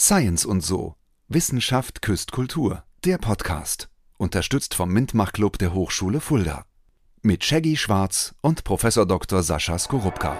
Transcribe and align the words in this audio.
Science 0.00 0.44
und 0.44 0.60
so. 0.60 0.94
Wissenschaft 1.26 2.02
küsst 2.02 2.30
Kultur. 2.30 2.84
Der 3.04 3.18
Podcast. 3.18 3.88
Unterstützt 4.16 4.74
vom 4.74 4.92
Mintmach 4.92 5.32
Club 5.32 5.58
der 5.58 5.74
Hochschule 5.74 6.20
Fulda. 6.20 6.64
Mit 7.22 7.42
Shaggy 7.42 7.76
Schwarz 7.76 8.32
und 8.40 8.62
Professor 8.62 9.06
Dr. 9.06 9.42
Sascha 9.42 9.76
Skorupka. 9.76 10.38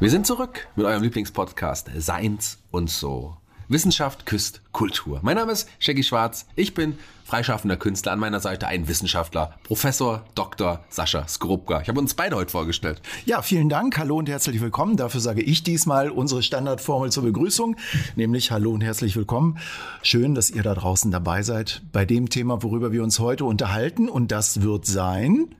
Wir 0.00 0.10
sind 0.10 0.26
zurück 0.26 0.66
mit 0.74 0.84
eurem 0.84 1.04
Lieblingspodcast 1.04 1.92
Science 2.00 2.58
und 2.72 2.90
so. 2.90 3.36
Wissenschaft 3.72 4.26
küsst 4.26 4.60
Kultur. 4.72 5.20
Mein 5.22 5.36
Name 5.36 5.52
ist 5.52 5.68
Shaggy 5.78 6.02
Schwarz. 6.02 6.46
Ich 6.56 6.74
bin 6.74 6.98
freischaffender 7.24 7.76
Künstler. 7.78 8.12
An 8.12 8.18
meiner 8.18 8.40
Seite 8.40 8.66
ein 8.66 8.88
Wissenschaftler, 8.88 9.54
Professor 9.64 10.24
Dr. 10.34 10.84
Sascha 10.90 11.26
Skorupka. 11.26 11.80
Ich 11.80 11.88
habe 11.88 11.98
uns 11.98 12.14
beide 12.14 12.36
heute 12.36 12.50
vorgestellt. 12.50 13.00
Ja, 13.24 13.40
vielen 13.40 13.70
Dank. 13.70 13.96
Hallo 13.96 14.18
und 14.18 14.28
herzlich 14.28 14.60
willkommen. 14.60 14.96
Dafür 14.96 15.20
sage 15.20 15.40
ich 15.40 15.62
diesmal 15.62 16.10
unsere 16.10 16.42
Standardformel 16.42 17.10
zur 17.10 17.22
Begrüßung, 17.22 17.76
nämlich 18.14 18.50
Hallo 18.50 18.72
und 18.72 18.82
herzlich 18.82 19.16
willkommen. 19.16 19.56
Schön, 20.02 20.34
dass 20.34 20.50
ihr 20.50 20.62
da 20.62 20.74
draußen 20.74 21.10
dabei 21.10 21.42
seid 21.42 21.82
bei 21.92 22.04
dem 22.04 22.28
Thema, 22.28 22.62
worüber 22.62 22.92
wir 22.92 23.02
uns 23.02 23.18
heute 23.18 23.46
unterhalten. 23.46 24.08
Und 24.08 24.32
das 24.32 24.60
wird 24.60 24.84
sein 24.84 25.54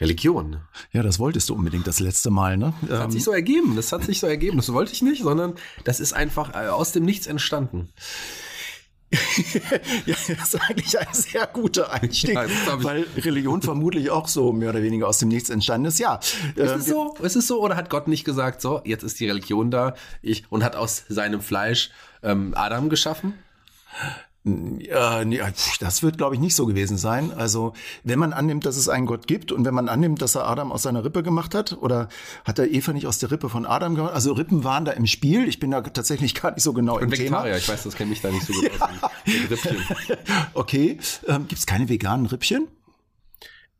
Religion. 0.00 0.58
Ja, 0.92 1.02
das 1.02 1.18
wolltest 1.18 1.48
du 1.48 1.54
unbedingt 1.54 1.86
das 1.86 2.00
letzte 2.00 2.30
Mal, 2.30 2.56
ne? 2.56 2.74
Das 2.88 3.00
hat 3.00 3.12
sich 3.12 3.24
so 3.24 3.32
ergeben. 3.32 3.76
Das 3.76 3.92
hat 3.92 4.04
sich 4.04 4.18
so 4.20 4.26
ergeben. 4.26 4.56
Das 4.56 4.72
wollte 4.72 4.92
ich 4.92 5.02
nicht, 5.02 5.22
sondern 5.22 5.54
das 5.84 6.00
ist 6.00 6.12
einfach 6.12 6.54
äh, 6.54 6.68
aus 6.68 6.92
dem 6.92 7.04
Nichts 7.04 7.26
entstanden. 7.26 7.90
ja, 10.06 10.16
das 10.36 10.54
ist 10.54 10.60
eigentlich 10.60 10.98
ein 10.98 11.06
sehr 11.12 11.46
guter 11.46 11.92
Einstieg, 11.92 12.34
ja, 12.34 12.46
weil 12.82 13.06
Religion 13.16 13.62
vermutlich 13.62 14.10
auch 14.10 14.26
so 14.26 14.52
mehr 14.52 14.70
oder 14.70 14.82
weniger 14.82 15.06
aus 15.06 15.18
dem 15.18 15.28
Nichts 15.28 15.50
entstanden 15.50 15.86
ist. 15.86 15.98
Ja, 15.98 16.18
ist 16.56 16.70
es 16.72 16.86
so? 16.86 17.14
Ist 17.22 17.36
es 17.36 17.46
so? 17.46 17.62
Oder 17.62 17.76
hat 17.76 17.90
Gott 17.90 18.08
nicht 18.08 18.24
gesagt, 18.24 18.60
so 18.60 18.80
jetzt 18.84 19.02
ist 19.04 19.20
die 19.20 19.28
Religion 19.28 19.70
da, 19.70 19.94
ich 20.22 20.44
und 20.50 20.64
hat 20.64 20.74
aus 20.74 21.04
seinem 21.08 21.40
Fleisch 21.40 21.90
ähm, 22.22 22.54
Adam 22.56 22.88
geschaffen? 22.88 23.34
Ja, 24.46 25.24
nee, 25.24 25.40
das 25.80 26.02
wird, 26.02 26.18
glaube 26.18 26.34
ich, 26.34 26.40
nicht 26.40 26.54
so 26.54 26.66
gewesen 26.66 26.98
sein. 26.98 27.32
Also, 27.32 27.72
wenn 28.02 28.18
man 28.18 28.34
annimmt, 28.34 28.66
dass 28.66 28.76
es 28.76 28.90
einen 28.90 29.06
Gott 29.06 29.26
gibt 29.26 29.52
und 29.52 29.64
wenn 29.64 29.72
man 29.72 29.88
annimmt, 29.88 30.20
dass 30.20 30.34
er 30.34 30.46
Adam 30.46 30.70
aus 30.70 30.82
seiner 30.82 31.02
Rippe 31.02 31.22
gemacht 31.22 31.54
hat, 31.54 31.78
oder 31.80 32.10
hat 32.44 32.58
er 32.58 32.70
Eva 32.70 32.92
nicht 32.92 33.06
aus 33.06 33.18
der 33.18 33.30
Rippe 33.30 33.48
von 33.48 33.64
Adam 33.64 33.94
gemacht? 33.94 34.12
Also, 34.12 34.32
Rippen 34.32 34.62
waren 34.62 34.84
da 34.84 34.92
im 34.92 35.06
Spiel. 35.06 35.48
Ich 35.48 35.60
bin 35.60 35.70
da 35.70 35.80
tatsächlich 35.80 36.34
gar 36.34 36.52
nicht 36.52 36.62
so 36.62 36.74
genau 36.74 36.98
im 36.98 37.10
Vegetarier. 37.10 37.44
Thema. 37.44 37.56
Ich 37.56 37.68
weiß, 37.68 37.84
das 37.84 37.94
kenne 37.94 38.10
mich 38.10 38.20
da 38.20 38.30
nicht 38.30 38.44
so 38.44 38.52
gut 38.52 38.64
ja. 38.64 38.84
aus. 38.84 39.10
Rippchen. 39.50 39.76
okay. 40.54 40.98
Ähm, 41.26 41.48
Gibt 41.48 41.60
es 41.60 41.66
keine 41.66 41.88
veganen 41.88 42.26
Rippchen? 42.26 42.68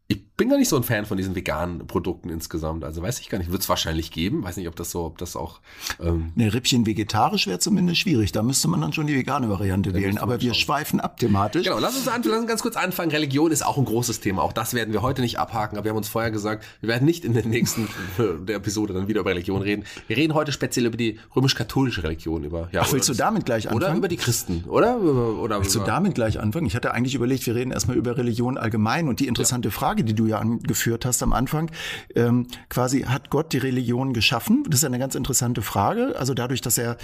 ich 0.09 0.24
bin 0.37 0.49
gar 0.49 0.59
nicht 0.59 0.69
so 0.69 0.77
ein 0.77 0.83
Fan 0.83 1.07
von 1.07 1.17
diesen 1.17 1.37
veganen 1.37 1.87
Produkten 1.87 2.29
insgesamt. 2.29 2.83
Also 2.83 3.01
weiß 3.03 3.21
ich 3.21 3.29
gar 3.29 3.39
nicht. 3.39 3.53
Wird 3.53 3.63
es 3.63 3.69
wahrscheinlich 3.69 4.11
geben. 4.11 4.43
Weiß 4.43 4.57
nicht, 4.57 4.67
ob 4.67 4.75
das 4.75 4.91
so, 4.91 5.05
ob 5.05 5.19
das 5.19 5.37
auch. 5.37 5.61
Ähm 6.01 6.33
ne, 6.35 6.53
Rippchen 6.53 6.87
vegetarisch 6.87 7.47
wäre 7.47 7.61
zumindest 7.61 8.01
schwierig. 8.01 8.33
Da 8.33 8.43
müsste 8.43 8.67
man 8.67 8.81
dann 8.81 8.93
schon 8.93 9.07
die 9.07 9.15
vegane 9.15 9.49
Variante 9.49 9.95
wählen. 9.95 10.19
Aber 10.19 10.41
wir 10.41 10.53
schauen. 10.53 10.61
schweifen 10.61 11.01
ab 11.01 11.19
thematisch. 11.19 11.65
Genau, 11.65 11.79
lass 11.79 11.97
uns, 11.97 12.09
an, 12.09 12.23
lass 12.25 12.39
uns 12.39 12.49
ganz 12.49 12.63
kurz 12.63 12.77
anfangen. 12.77 13.13
Religion 13.13 13.53
ist 13.53 13.65
auch 13.65 13.79
ein 13.79 13.85
großes 13.85 14.19
Thema. 14.19 14.43
Auch 14.43 14.53
das 14.53 14.75
werden 14.75 14.93
wir 14.93 15.03
heute 15.03 15.23
nicht 15.23 15.39
abhaken. 15.39 15.79
Aber 15.79 15.85
wir 15.85 15.91
haben 15.91 15.99
uns 15.99 16.09
vorher 16.09 16.33
gesagt, 16.33 16.65
wir 16.81 16.89
werden 16.89 17.05
nicht 17.05 17.25
in 17.25 17.35
der 17.35 17.47
nächsten 17.47 17.89
der 18.19 18.57
Episode 18.57 18.93
dann 18.93 19.07
wieder 19.07 19.21
über 19.21 19.31
Religion 19.31 19.63
reden. 19.63 19.85
Wir 20.09 20.17
reden 20.17 20.35
heute 20.35 20.51
speziell 20.51 20.87
über 20.87 20.97
die 20.97 21.21
römisch-katholische 21.37 22.03
Religion. 22.03 22.43
Über, 22.43 22.69
ja, 22.73 22.83
Ach, 22.85 22.93
willst 22.93 23.09
du 23.09 23.15
damit 23.15 23.47
gleich 23.47 23.69
anfangen? 23.69 23.85
Oder 23.85 23.97
über 23.97 24.09
die 24.09 24.17
Christen, 24.17 24.65
oder? 24.67 25.01
oder 25.01 25.61
willst 25.61 25.77
du 25.77 25.81
damit 25.81 26.17
gleich 26.17 26.41
anfangen? 26.41 26.67
Ich 26.67 26.75
hatte 26.75 26.93
eigentlich 26.93 27.15
überlegt, 27.15 27.47
wir 27.47 27.55
reden 27.55 27.71
erstmal 27.71 27.97
über 27.97 28.17
Religion 28.17 28.59
allgemein. 28.59 29.07
Und 29.07 29.21
die 29.21 29.29
interessante 29.29 29.69
ja. 29.69 29.73
Frage, 29.73 30.03
die 30.03 30.15
du 30.15 30.24
ja 30.27 30.39
angefangen 30.39 30.63
geführt 30.63 31.05
hast 31.05 31.23
am 31.23 31.33
Anfang. 31.33 31.71
Ähm, 32.15 32.47
quasi 32.69 33.03
hat 33.03 33.31
Gott 33.31 33.53
die 33.53 33.59
Religion 33.59 34.13
geschaffen? 34.13 34.65
Das 34.69 34.81
ist 34.81 34.85
eine 34.85 34.99
ganz 34.99 35.15
interessante 35.15 35.63
Frage. 35.63 36.15
Also 36.19 36.35
dadurch, 36.35 36.61
dass 36.61 36.79
er 36.79 36.97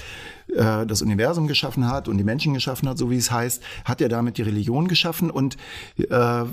äh, 0.49 0.87
das 0.87 1.03
Universum 1.03 1.47
geschaffen 1.47 1.89
hat 1.89 2.09
und 2.09 2.19
die 2.19 2.25
Menschen 2.25 2.55
geschaffen 2.55 2.89
hat, 2.89 2.99
so 2.99 3.11
wie 3.11 3.17
es 3.17 3.31
heißt, 3.31 3.63
hat 3.85 4.01
er 4.01 4.09
damit 4.09 4.39
die 4.39 4.43
Religion 4.43 4.89
geschaffen. 4.89 5.31
Und 5.31 5.57
äh, 5.99 6.45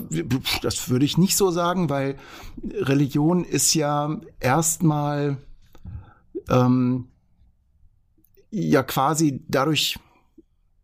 das 0.62 0.88
würde 0.88 1.04
ich 1.04 1.18
nicht 1.18 1.36
so 1.36 1.50
sagen, 1.50 1.90
weil 1.90 2.16
Religion 2.80 3.44
ist 3.44 3.74
ja 3.74 4.20
erstmal 4.40 5.38
ähm, 6.48 7.08
ja 8.50 8.82
quasi 8.82 9.44
dadurch 9.48 9.98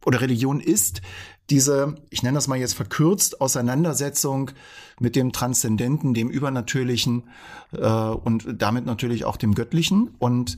oder 0.05 0.21
Religion 0.21 0.61
ist 0.61 1.01
diese, 1.51 1.97
ich 2.11 2.23
nenne 2.23 2.37
das 2.37 2.49
mal 2.49 2.59
jetzt 2.59 2.75
verkürzt, 2.75 3.41
Auseinandersetzung 3.41 4.51
mit 4.99 5.17
dem 5.17 5.33
Transzendenten, 5.33 6.15
dem 6.15 6.31
Übernatürlichen 6.31 7.25
äh, 7.73 7.87
und 7.87 8.47
damit 8.63 8.87
natürlich 8.87 9.25
auch 9.25 9.37
dem 9.37 9.55
Göttlichen. 9.55 10.15
Und 10.19 10.57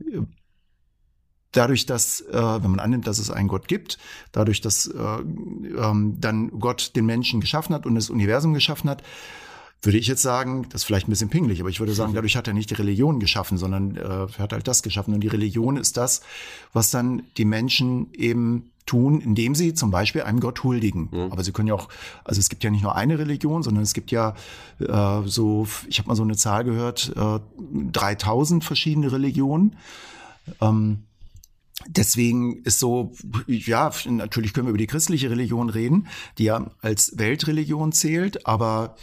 äh, 0.00 0.20
dadurch, 1.52 1.84
dass, 1.84 2.20
äh, 2.20 2.32
wenn 2.62 2.70
man 2.70 2.80
annimmt, 2.80 3.06
dass 3.06 3.18
es 3.18 3.30
einen 3.30 3.48
Gott 3.48 3.68
gibt, 3.68 3.98
dadurch, 4.32 4.60
dass 4.62 4.86
äh, 4.86 4.98
ähm, 4.98 6.16
dann 6.18 6.58
Gott 6.58 6.96
den 6.96 7.06
Menschen 7.06 7.40
geschaffen 7.40 7.74
hat 7.74 7.84
und 7.84 7.94
das 7.94 8.08
Universum 8.08 8.54
geschaffen 8.54 8.88
hat, 8.88 9.02
würde 9.82 9.98
ich 9.98 10.06
jetzt 10.06 10.22
sagen, 10.22 10.66
das 10.70 10.82
ist 10.82 10.84
vielleicht 10.84 11.08
ein 11.08 11.10
bisschen 11.10 11.28
pingelig, 11.28 11.60
aber 11.60 11.68
ich 11.68 11.80
würde 11.80 11.92
sagen, 11.92 12.14
dadurch 12.14 12.36
hat 12.36 12.46
er 12.46 12.54
nicht 12.54 12.70
die 12.70 12.74
Religion 12.74 13.18
geschaffen, 13.18 13.58
sondern 13.58 13.96
äh, 13.96 14.00
er 14.00 14.38
hat 14.38 14.52
halt 14.52 14.68
das 14.68 14.82
geschaffen. 14.82 15.12
Und 15.12 15.20
die 15.20 15.28
Religion 15.28 15.76
ist 15.76 15.96
das, 15.96 16.22
was 16.72 16.90
dann 16.90 17.24
die 17.36 17.44
Menschen 17.44 18.12
eben 18.14 18.70
tun, 18.86 19.20
indem 19.20 19.54
sie 19.54 19.74
zum 19.74 19.90
Beispiel 19.90 20.22
einem 20.22 20.38
Gott 20.38 20.62
huldigen. 20.62 21.08
Mhm. 21.10 21.32
Aber 21.32 21.42
sie 21.42 21.52
können 21.52 21.68
ja 21.68 21.74
auch, 21.74 21.88
also 22.24 22.38
es 22.38 22.48
gibt 22.48 22.62
ja 22.62 22.70
nicht 22.70 22.82
nur 22.82 22.94
eine 22.94 23.18
Religion, 23.18 23.64
sondern 23.64 23.82
es 23.82 23.92
gibt 23.92 24.12
ja 24.12 24.34
äh, 24.78 25.22
so, 25.26 25.66
ich 25.88 25.98
habe 25.98 26.08
mal 26.08 26.16
so 26.16 26.22
eine 26.22 26.36
Zahl 26.36 26.62
gehört, 26.62 27.12
äh, 27.16 27.40
3000 27.92 28.64
verschiedene 28.64 29.10
Religionen. 29.10 29.76
Ähm, 30.60 31.04
Deswegen 31.88 32.62
ist 32.62 32.78
so, 32.78 33.12
ja, 33.48 33.90
natürlich 34.06 34.52
können 34.52 34.68
wir 34.68 34.70
über 34.70 34.78
die 34.78 34.86
christliche 34.86 35.30
Religion 35.30 35.68
reden, 35.68 36.06
die 36.38 36.44
ja 36.44 36.70
als 36.80 37.18
Weltreligion 37.18 37.90
zählt, 37.90 38.46
aber 38.46 38.94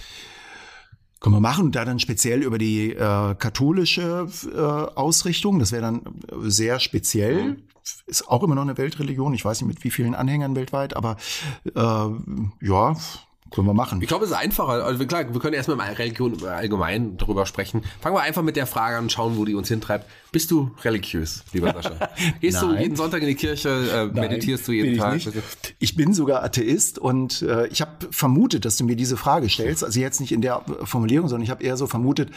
können 1.19 1.35
wir 1.35 1.41
machen, 1.41 1.71
da 1.71 1.85
dann 1.85 1.99
speziell 1.99 2.43
über 2.43 2.57
die 2.57 2.91
äh, 2.91 3.35
katholische 3.35 4.27
äh, 4.53 4.59
Ausrichtung, 4.59 5.59
das 5.59 5.71
wäre 5.71 5.81
dann 5.81 6.01
sehr 6.43 6.79
speziell. 6.79 7.57
Ist 8.05 8.27
auch 8.27 8.43
immer 8.43 8.55
noch 8.55 8.61
eine 8.61 8.77
Weltreligion. 8.77 9.33
Ich 9.33 9.43
weiß 9.43 9.61
nicht 9.61 9.67
mit 9.67 9.83
wie 9.83 9.91
vielen 9.91 10.15
Anhängern 10.15 10.55
weltweit, 10.55 10.95
aber 10.95 11.17
äh, 11.65 12.65
ja, 12.65 12.95
können 13.51 13.67
wir 13.67 13.73
machen. 13.73 14.01
Ich 14.01 14.07
glaube, 14.07 14.25
es 14.25 14.31
ist 14.31 14.37
einfacher. 14.37 14.83
Also 14.85 15.05
klar, 15.05 15.33
wir 15.33 15.39
können 15.39 15.53
erstmal 15.53 15.77
mal 15.77 15.91
Religion 15.93 16.43
allgemein 16.45 17.17
darüber 17.17 17.45
sprechen. 17.45 17.83
Fangen 18.01 18.15
wir 18.15 18.21
einfach 18.21 18.43
mit 18.43 18.55
der 18.55 18.67
Frage 18.67 18.97
an 18.97 19.05
und 19.05 19.11
schauen, 19.11 19.37
wo 19.37 19.45
die 19.45 19.55
uns 19.55 19.67
hintreibt. 19.67 20.05
Bist 20.31 20.51
du 20.51 20.71
religiös, 20.83 21.43
lieber 21.53 21.73
Sascha? 21.73 22.09
Gehst 22.39 22.61
du 22.61 22.73
jeden 22.75 22.95
Sonntag 22.95 23.21
in 23.21 23.27
die 23.27 23.35
Kirche, 23.35 23.69
äh, 24.13 24.19
meditierst 24.19 24.67
du 24.67 24.71
jeden 24.71 24.97
Tag? 24.97 25.15
Ich, 25.15 25.29
ich, 25.79 25.95
bin 25.95 26.13
sogar 26.13 26.43
Atheist 26.43 26.99
und 26.99 27.41
äh, 27.41 27.67
ich 27.67 27.81
habe 27.81 27.91
vermutet, 28.11 28.65
dass 28.65 28.77
du 28.77 28.83
mir 28.83 28.95
diese 28.95 29.17
Frage 29.17 29.49
stellst. 29.49 29.83
Also 29.83 29.99
jetzt 29.99 30.19
nicht 30.19 30.31
in 30.31 30.41
der 30.41 30.63
Formulierung, 30.83 31.27
sondern 31.29 31.43
ich 31.43 31.49
habe 31.49 31.63
eher 31.63 31.77
so 31.77 31.87
vermutet, 31.87 32.29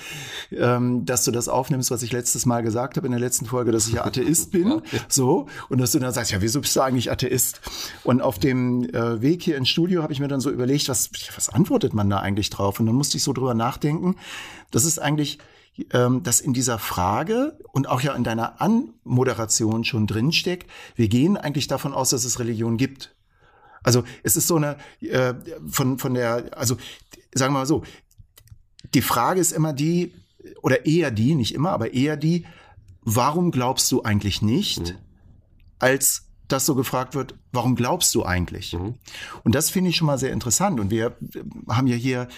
ähm, 0.51 1.05
dass 1.05 1.25
du 1.25 1.31
das 1.31 1.49
aufnimmst, 1.49 1.91
was 1.91 2.03
ich 2.03 2.13
letztes 2.13 2.47
Mal 2.47 2.63
gesagt 2.63 2.97
habe 2.97 3.07
in 3.07 3.13
der 3.13 3.21
letzten 3.21 3.45
Folge, 3.45 3.73
dass 3.73 3.87
ich 3.87 3.95
ja 3.95 4.05
Atheist 4.07 4.53
bin. 4.53 4.81
So. 5.09 5.49
Und 5.69 5.79
dass 5.79 5.93
du 5.93 5.99
dann 5.99 6.13
sagst, 6.13 6.33
ja, 6.33 6.41
wieso 6.41 6.61
bist 6.61 6.75
du 6.75 6.81
eigentlich 6.81 7.11
Atheist? 7.11 7.61
Und 8.05 8.23
auf 8.23 8.39
dem 8.39 8.85
äh, 8.95 9.21
Weg 9.21 9.43
hier 9.43 9.57
ins 9.59 9.69
Studio 9.69 10.03
habe 10.03 10.13
ich 10.13 10.21
mir 10.21 10.29
dann 10.29 10.41
so 10.41 10.51
überlegt, 10.51 10.89
was, 10.89 11.02
was 11.35 11.49
antwortet 11.49 11.95
man 11.95 12.09
da 12.11 12.19
eigentlich 12.19 12.51
drauf? 12.51 12.81
Und 12.81 12.87
dann 12.87 12.95
musste 12.95 13.17
ich 13.17 13.23
so 13.23 13.33
drüber 13.33 13.55
nachdenken. 13.55 14.17
Das 14.71 14.85
ist 14.85 14.99
eigentlich 14.99 15.39
ähm, 15.93 16.23
dass 16.23 16.41
in 16.41 16.53
dieser 16.53 16.79
Frage 16.79 17.59
und 17.73 17.89
auch 17.89 18.03
ja 18.03 18.13
in 18.15 18.25
deiner 18.25 18.61
Anmoderation 18.61 19.85
schon 19.85 20.07
drinsteckt, 20.07 20.71
wir 20.97 21.09
gehen 21.09 21.39
eigentlich 21.39 21.67
davon 21.67 21.95
aus, 21.95 22.11
dass 22.11 22.25
es 22.25 22.39
Religion 22.39 22.77
gibt. 22.77 23.15
Also 23.83 24.05
es 24.23 24.37
ist 24.37 24.49
so 24.49 24.57
eine 24.57 24.77
äh, 25.01 25.35
von 25.71 25.99
von 25.99 26.13
der 26.13 26.57
also 26.57 26.77
sagen 27.35 27.55
wir 27.55 27.61
mal 27.61 27.67
so 27.67 27.85
die 28.93 29.01
Frage 29.01 29.41
ist 29.41 29.53
immer 29.53 29.73
die 29.73 30.15
oder 30.61 30.85
eher 30.85 31.11
die 31.11 31.35
nicht 31.35 31.55
immer 31.55 31.71
aber 31.71 31.95
eher 31.95 32.17
die 32.17 32.45
warum 33.01 33.51
glaubst 33.51 33.91
du 33.91 34.03
eigentlich 34.03 34.43
nicht 34.43 34.81
mhm. 34.81 34.99
als 35.79 36.29
dass 36.53 36.67
so 36.67 36.75
gefragt 36.75 37.15
wird, 37.15 37.35
warum 37.53 37.75
glaubst 37.75 38.15
du 38.15 38.25
eigentlich? 38.25 38.75
Mhm. 38.75 38.95
Und 39.43 39.55
das 39.55 39.71
finde 39.71 39.91
ich 39.91 39.97
schon 39.97 40.07
mal 40.07 40.19
sehr 40.19 40.33
interessant. 40.33 40.81
Und 40.81 40.91
wir 40.91 41.17
haben 41.69 41.87
ja 41.87 41.97
hier 41.97 42.29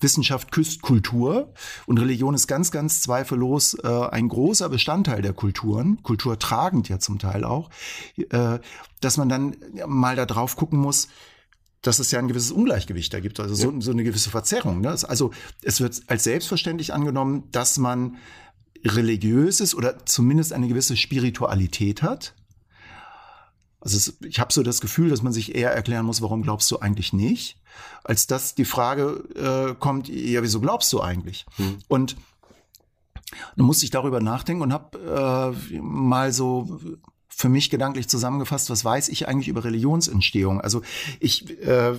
Wissenschaft 0.00 0.50
küsst 0.50 0.82
Kultur 0.82 1.52
und 1.86 1.98
Religion 1.98 2.34
ist 2.34 2.46
ganz, 2.46 2.70
ganz 2.70 3.00
zweifellos 3.02 3.74
äh, 3.74 3.86
ein 3.86 4.28
großer 4.28 4.68
Bestandteil 4.68 5.22
der 5.22 5.34
Kulturen, 5.34 6.02
kulturtragend 6.02 6.88
ja 6.88 6.98
zum 6.98 7.18
Teil 7.18 7.44
auch, 7.44 7.70
äh, 8.16 8.58
dass 9.00 9.16
man 9.18 9.28
dann 9.28 9.56
mal 9.86 10.16
da 10.16 10.26
drauf 10.26 10.56
gucken 10.56 10.78
muss, 10.78 11.08
dass 11.82 11.98
es 11.98 12.10
ja 12.10 12.18
ein 12.18 12.28
gewisses 12.28 12.52
Ungleichgewicht 12.52 13.12
da 13.12 13.20
gibt, 13.20 13.40
also 13.40 13.54
so, 13.54 13.80
so 13.80 13.90
eine 13.90 14.04
gewisse 14.04 14.30
Verzerrung. 14.30 14.80
Ne? 14.80 14.88
Also 14.88 15.32
es 15.62 15.80
wird 15.80 16.00
als 16.08 16.24
selbstverständlich 16.24 16.92
angenommen, 16.92 17.44
dass 17.52 17.78
man 17.78 18.16
religiös 18.84 19.60
ist 19.60 19.74
oder 19.74 20.04
zumindest 20.06 20.52
eine 20.52 20.68
gewisse 20.68 20.96
Spiritualität 20.96 22.02
hat. 22.02 22.34
Also 23.80 23.96
es, 23.96 24.16
ich 24.26 24.38
habe 24.38 24.52
so 24.52 24.62
das 24.62 24.80
Gefühl, 24.80 25.08
dass 25.08 25.22
man 25.22 25.32
sich 25.32 25.54
eher 25.54 25.72
erklären 25.72 26.04
muss, 26.04 26.20
warum 26.20 26.42
glaubst 26.42 26.70
du 26.70 26.78
eigentlich 26.78 27.12
nicht, 27.12 27.56
als 28.04 28.26
dass 28.26 28.54
die 28.54 28.64
Frage 28.64 29.24
äh, 29.70 29.74
kommt, 29.78 30.08
ja, 30.08 30.42
wieso 30.42 30.60
glaubst 30.60 30.92
du 30.92 31.00
eigentlich? 31.00 31.46
Hm. 31.56 31.78
Und 31.88 32.16
dann 33.56 33.66
musste 33.66 33.84
ich 33.84 33.90
darüber 33.90 34.20
nachdenken 34.20 34.62
und 34.62 34.72
habe 34.72 35.54
äh, 35.72 35.78
mal 35.80 36.32
so 36.32 36.80
für 37.28 37.48
mich 37.48 37.70
gedanklich 37.70 38.08
zusammengefasst, 38.08 38.70
was 38.70 38.84
weiß 38.84 39.08
ich 39.08 39.28
eigentlich 39.28 39.48
über 39.48 39.64
Religionsentstehung? 39.64 40.60
Also 40.60 40.82
ich 41.20 41.58
äh, 41.66 41.94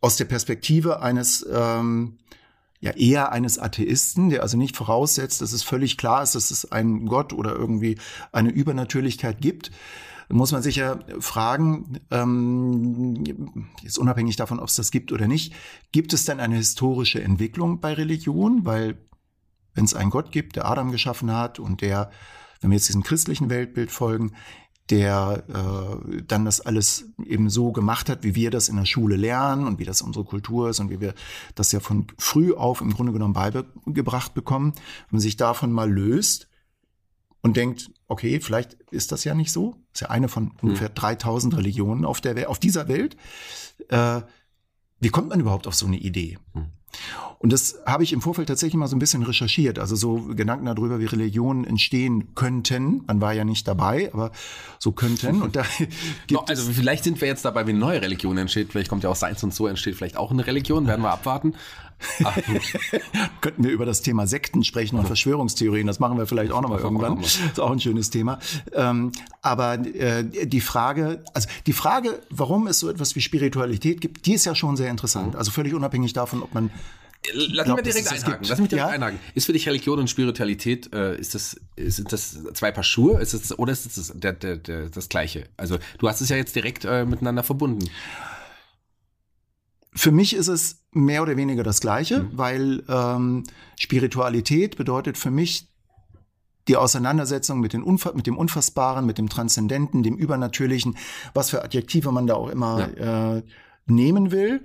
aus 0.00 0.16
der 0.16 0.26
Perspektive 0.26 1.00
eines 1.00 1.44
ähm, 1.50 2.18
ja 2.80 2.90
eher 2.92 3.32
eines 3.32 3.58
Atheisten, 3.58 4.28
der 4.28 4.42
also 4.42 4.58
nicht 4.58 4.76
voraussetzt, 4.76 5.40
dass 5.40 5.52
es 5.52 5.62
völlig 5.62 5.96
klar 5.96 6.22
ist, 6.22 6.34
dass 6.34 6.50
es 6.50 6.70
einen 6.70 7.06
Gott 7.06 7.32
oder 7.32 7.54
irgendwie 7.54 7.96
eine 8.30 8.50
Übernatürlichkeit 8.50 9.40
gibt, 9.40 9.70
muss 10.28 10.52
man 10.52 10.62
sich 10.62 10.76
ja 10.76 10.98
fragen, 11.20 12.00
ähm, 12.10 13.24
jetzt 13.82 13.98
unabhängig 13.98 14.36
davon, 14.36 14.58
ob 14.58 14.68
es 14.68 14.76
das 14.76 14.90
gibt 14.90 15.12
oder 15.12 15.26
nicht, 15.26 15.54
gibt 15.92 16.12
es 16.12 16.24
denn 16.24 16.40
eine 16.40 16.56
historische 16.56 17.22
Entwicklung 17.22 17.80
bei 17.80 17.92
Religion? 17.92 18.64
Weil 18.64 18.98
wenn 19.74 19.84
es 19.84 19.94
einen 19.94 20.10
Gott 20.10 20.32
gibt, 20.32 20.56
der 20.56 20.66
Adam 20.66 20.92
geschaffen 20.92 21.32
hat 21.32 21.58
und 21.58 21.80
der, 21.80 22.10
wenn 22.60 22.70
wir 22.70 22.76
jetzt 22.76 22.88
diesem 22.88 23.02
christlichen 23.02 23.50
Weltbild 23.50 23.90
folgen, 23.90 24.32
der 24.90 25.44
äh, 25.48 26.22
dann 26.26 26.44
das 26.44 26.60
alles 26.60 27.06
eben 27.24 27.48
so 27.48 27.72
gemacht 27.72 28.10
hat, 28.10 28.22
wie 28.22 28.34
wir 28.34 28.50
das 28.50 28.68
in 28.68 28.76
der 28.76 28.84
Schule 28.84 29.16
lernen 29.16 29.66
und 29.66 29.78
wie 29.78 29.84
das 29.84 30.02
unsere 30.02 30.24
Kultur 30.24 30.68
ist 30.68 30.78
und 30.78 30.90
wie 30.90 31.00
wir 31.00 31.14
das 31.54 31.72
ja 31.72 31.80
von 31.80 32.06
früh 32.18 32.52
auf 32.52 32.82
im 32.82 32.92
Grunde 32.92 33.12
genommen 33.12 33.32
beigebracht 33.32 34.34
bekommen, 34.34 34.72
wenn 34.74 35.16
man 35.16 35.20
sich 35.20 35.36
davon 35.36 35.72
mal 35.72 35.90
löst 35.90 36.48
und 37.44 37.58
denkt, 37.58 37.90
okay, 38.08 38.40
vielleicht 38.40 38.72
ist 38.90 39.12
das 39.12 39.22
ja 39.24 39.34
nicht 39.34 39.52
so, 39.52 39.76
ist 39.92 40.00
ja 40.00 40.08
eine 40.08 40.28
von 40.28 40.52
ungefähr 40.62 40.88
3000 40.88 41.54
Religionen 41.58 42.06
auf 42.06 42.22
der 42.22 42.48
auf 42.48 42.58
dieser 42.58 42.88
Welt. 42.88 43.18
Äh, 43.88 44.22
wie 44.98 45.10
kommt 45.10 45.28
man 45.28 45.40
überhaupt 45.40 45.66
auf 45.66 45.74
so 45.74 45.84
eine 45.84 45.98
Idee? 45.98 46.38
Hm. 46.54 46.68
Und 47.44 47.52
das 47.52 47.78
habe 47.84 48.02
ich 48.02 48.14
im 48.14 48.22
Vorfeld 48.22 48.48
tatsächlich 48.48 48.78
mal 48.78 48.86
so 48.86 48.96
ein 48.96 48.98
bisschen 48.98 49.22
recherchiert, 49.22 49.78
also 49.78 49.96
so 49.96 50.30
Gedanken 50.34 50.64
darüber, 50.64 50.98
wie 50.98 51.04
Religionen 51.04 51.64
entstehen 51.64 52.34
könnten. 52.34 53.02
Man 53.06 53.20
war 53.20 53.34
ja 53.34 53.44
nicht 53.44 53.68
dabei, 53.68 54.10
aber 54.14 54.32
so 54.78 54.92
könnten. 54.92 55.42
Und 55.42 55.54
da 55.54 55.62
gibt 56.26 56.48
also 56.48 56.72
vielleicht 56.72 57.04
sind 57.04 57.20
wir 57.20 57.28
jetzt 57.28 57.44
dabei, 57.44 57.66
wie 57.66 57.72
eine 57.72 57.80
neue 57.80 58.00
Religion 58.00 58.38
entsteht. 58.38 58.72
Vielleicht 58.72 58.88
kommt 58.88 59.04
ja 59.04 59.10
auch 59.10 59.14
Seins 59.14 59.44
und 59.44 59.52
so 59.52 59.66
entsteht 59.66 59.94
vielleicht 59.94 60.16
auch 60.16 60.30
eine 60.30 60.46
Religion. 60.46 60.86
Werden 60.86 61.02
wir 61.02 61.10
abwarten. 61.10 61.52
Könnten 63.42 63.62
wir 63.62 63.72
über 63.72 63.84
das 63.84 64.00
Thema 64.00 64.26
Sekten 64.26 64.64
sprechen 64.64 64.98
und 64.98 65.04
Verschwörungstheorien. 65.04 65.86
Das 65.86 66.00
machen 66.00 66.16
wir 66.16 66.26
vielleicht 66.26 66.50
auch 66.50 66.62
nochmal 66.62 66.80
irgendwann. 66.80 67.20
Das 67.20 67.36
ist 67.36 67.60
auch 67.60 67.70
ein 67.70 67.78
schönes 67.78 68.08
Thema. 68.08 68.38
Ähm, 68.72 69.12
aber 69.42 69.74
äh, 69.74 70.24
die 70.24 70.62
Frage, 70.62 71.22
also 71.34 71.46
die 71.66 71.74
Frage, 71.74 72.22
warum 72.30 72.68
es 72.68 72.80
so 72.80 72.88
etwas 72.88 73.14
wie 73.16 73.20
Spiritualität 73.20 74.00
gibt, 74.00 74.24
die 74.24 74.32
ist 74.32 74.46
ja 74.46 74.54
schon 74.54 74.78
sehr 74.78 74.90
interessant. 74.90 75.34
Mhm. 75.34 75.38
Also 75.38 75.50
völlig 75.50 75.74
unabhängig 75.74 76.14
davon, 76.14 76.42
ob 76.42 76.54
man 76.54 76.70
Lass 77.32 77.68
mich 77.68 77.82
direkt 77.82 78.12
einhaken. 78.12 78.46
Lass 78.48 78.58
mich 78.58 78.68
direkt 78.68 78.88
ja? 78.88 78.94
einhaken. 78.94 79.18
Ist 79.34 79.46
für 79.46 79.52
dich 79.52 79.66
Religion 79.66 79.98
und 79.98 80.10
Spiritualität, 80.10 80.92
äh, 80.92 81.16
ist 81.18 81.34
das, 81.34 81.60
sind 81.76 82.12
das 82.12 82.38
zwei 82.54 82.70
Paar 82.70 82.84
Schuhe? 82.84 83.20
Ist 83.20 83.34
das, 83.34 83.58
oder 83.58 83.72
ist 83.72 83.96
das 83.96 84.12
der, 84.14 84.32
der, 84.32 84.56
der, 84.56 84.90
das 84.90 85.08
Gleiche? 85.08 85.48
Also 85.56 85.78
du 85.98 86.08
hast 86.08 86.20
es 86.20 86.28
ja 86.28 86.36
jetzt 86.36 86.54
direkt 86.54 86.84
äh, 86.84 87.04
miteinander 87.04 87.42
verbunden. 87.42 87.88
Für 89.96 90.10
mich 90.10 90.34
ist 90.34 90.48
es 90.48 90.82
mehr 90.90 91.22
oder 91.22 91.36
weniger 91.36 91.62
das 91.62 91.80
Gleiche, 91.80 92.24
mhm. 92.24 92.28
weil 92.32 92.82
ähm, 92.88 93.44
Spiritualität 93.78 94.76
bedeutet 94.76 95.16
für 95.16 95.30
mich 95.30 95.68
die 96.68 96.76
Auseinandersetzung 96.76 97.60
mit, 97.60 97.74
mit 97.74 98.26
dem 98.26 98.36
Unfassbaren, 98.36 99.04
mit 99.06 99.18
dem 99.18 99.28
Transzendenten, 99.28 100.02
dem 100.02 100.16
Übernatürlichen, 100.16 100.96
was 101.34 101.50
für 101.50 101.62
Adjektive 101.62 102.10
man 102.10 102.26
da 102.26 102.34
auch 102.34 102.48
immer 102.48 102.88
ja. 102.96 103.36
äh, 103.36 103.42
nehmen 103.86 104.30
will, 104.30 104.62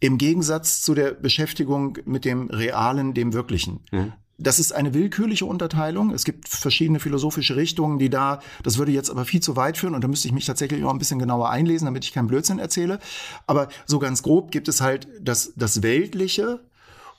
im 0.00 0.18
Gegensatz 0.18 0.82
zu 0.82 0.94
der 0.94 1.12
Beschäftigung 1.12 1.98
mit 2.04 2.24
dem 2.24 2.48
Realen, 2.48 3.14
dem 3.14 3.32
Wirklichen. 3.32 3.80
Mhm. 3.90 4.12
Das 4.38 4.58
ist 4.58 4.72
eine 4.72 4.92
willkürliche 4.92 5.46
Unterteilung. 5.46 6.12
Es 6.12 6.26
gibt 6.26 6.46
verschiedene 6.46 7.00
philosophische 7.00 7.56
Richtungen, 7.56 7.98
die 7.98 8.10
da, 8.10 8.40
das 8.62 8.76
würde 8.76 8.92
jetzt 8.92 9.08
aber 9.08 9.24
viel 9.24 9.40
zu 9.40 9.56
weit 9.56 9.78
führen 9.78 9.94
und 9.94 10.04
da 10.04 10.08
müsste 10.08 10.28
ich 10.28 10.34
mich 10.34 10.44
tatsächlich 10.44 10.84
auch 10.84 10.90
ein 10.90 10.98
bisschen 10.98 11.18
genauer 11.18 11.48
einlesen, 11.48 11.86
damit 11.86 12.04
ich 12.04 12.12
keinen 12.12 12.28
Blödsinn 12.28 12.58
erzähle. 12.58 12.98
Aber 13.46 13.68
so 13.86 13.98
ganz 13.98 14.22
grob 14.22 14.50
gibt 14.50 14.68
es 14.68 14.82
halt 14.82 15.08
das, 15.22 15.54
das 15.56 15.82
Weltliche, 15.82 16.60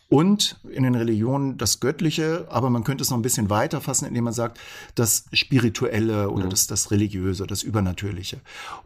und 0.09 0.59
in 0.69 0.83
den 0.83 0.95
Religionen 0.95 1.57
das 1.57 1.81
Göttliche, 1.81 2.47
aber 2.49 2.69
man 2.69 2.85
könnte 2.85 3.01
es 3.01 3.09
noch 3.09 3.17
ein 3.17 3.21
bisschen 3.21 3.49
weiter 3.49 3.81
fassen, 3.81 4.05
indem 4.05 4.23
man 4.23 4.33
sagt, 4.33 4.57
das 4.95 5.25
Spirituelle 5.33 6.29
oder 6.29 6.45
mhm. 6.45 6.49
das, 6.49 6.67
das 6.67 6.91
Religiöse, 6.91 7.45
das 7.45 7.61
Übernatürliche. 7.61 8.39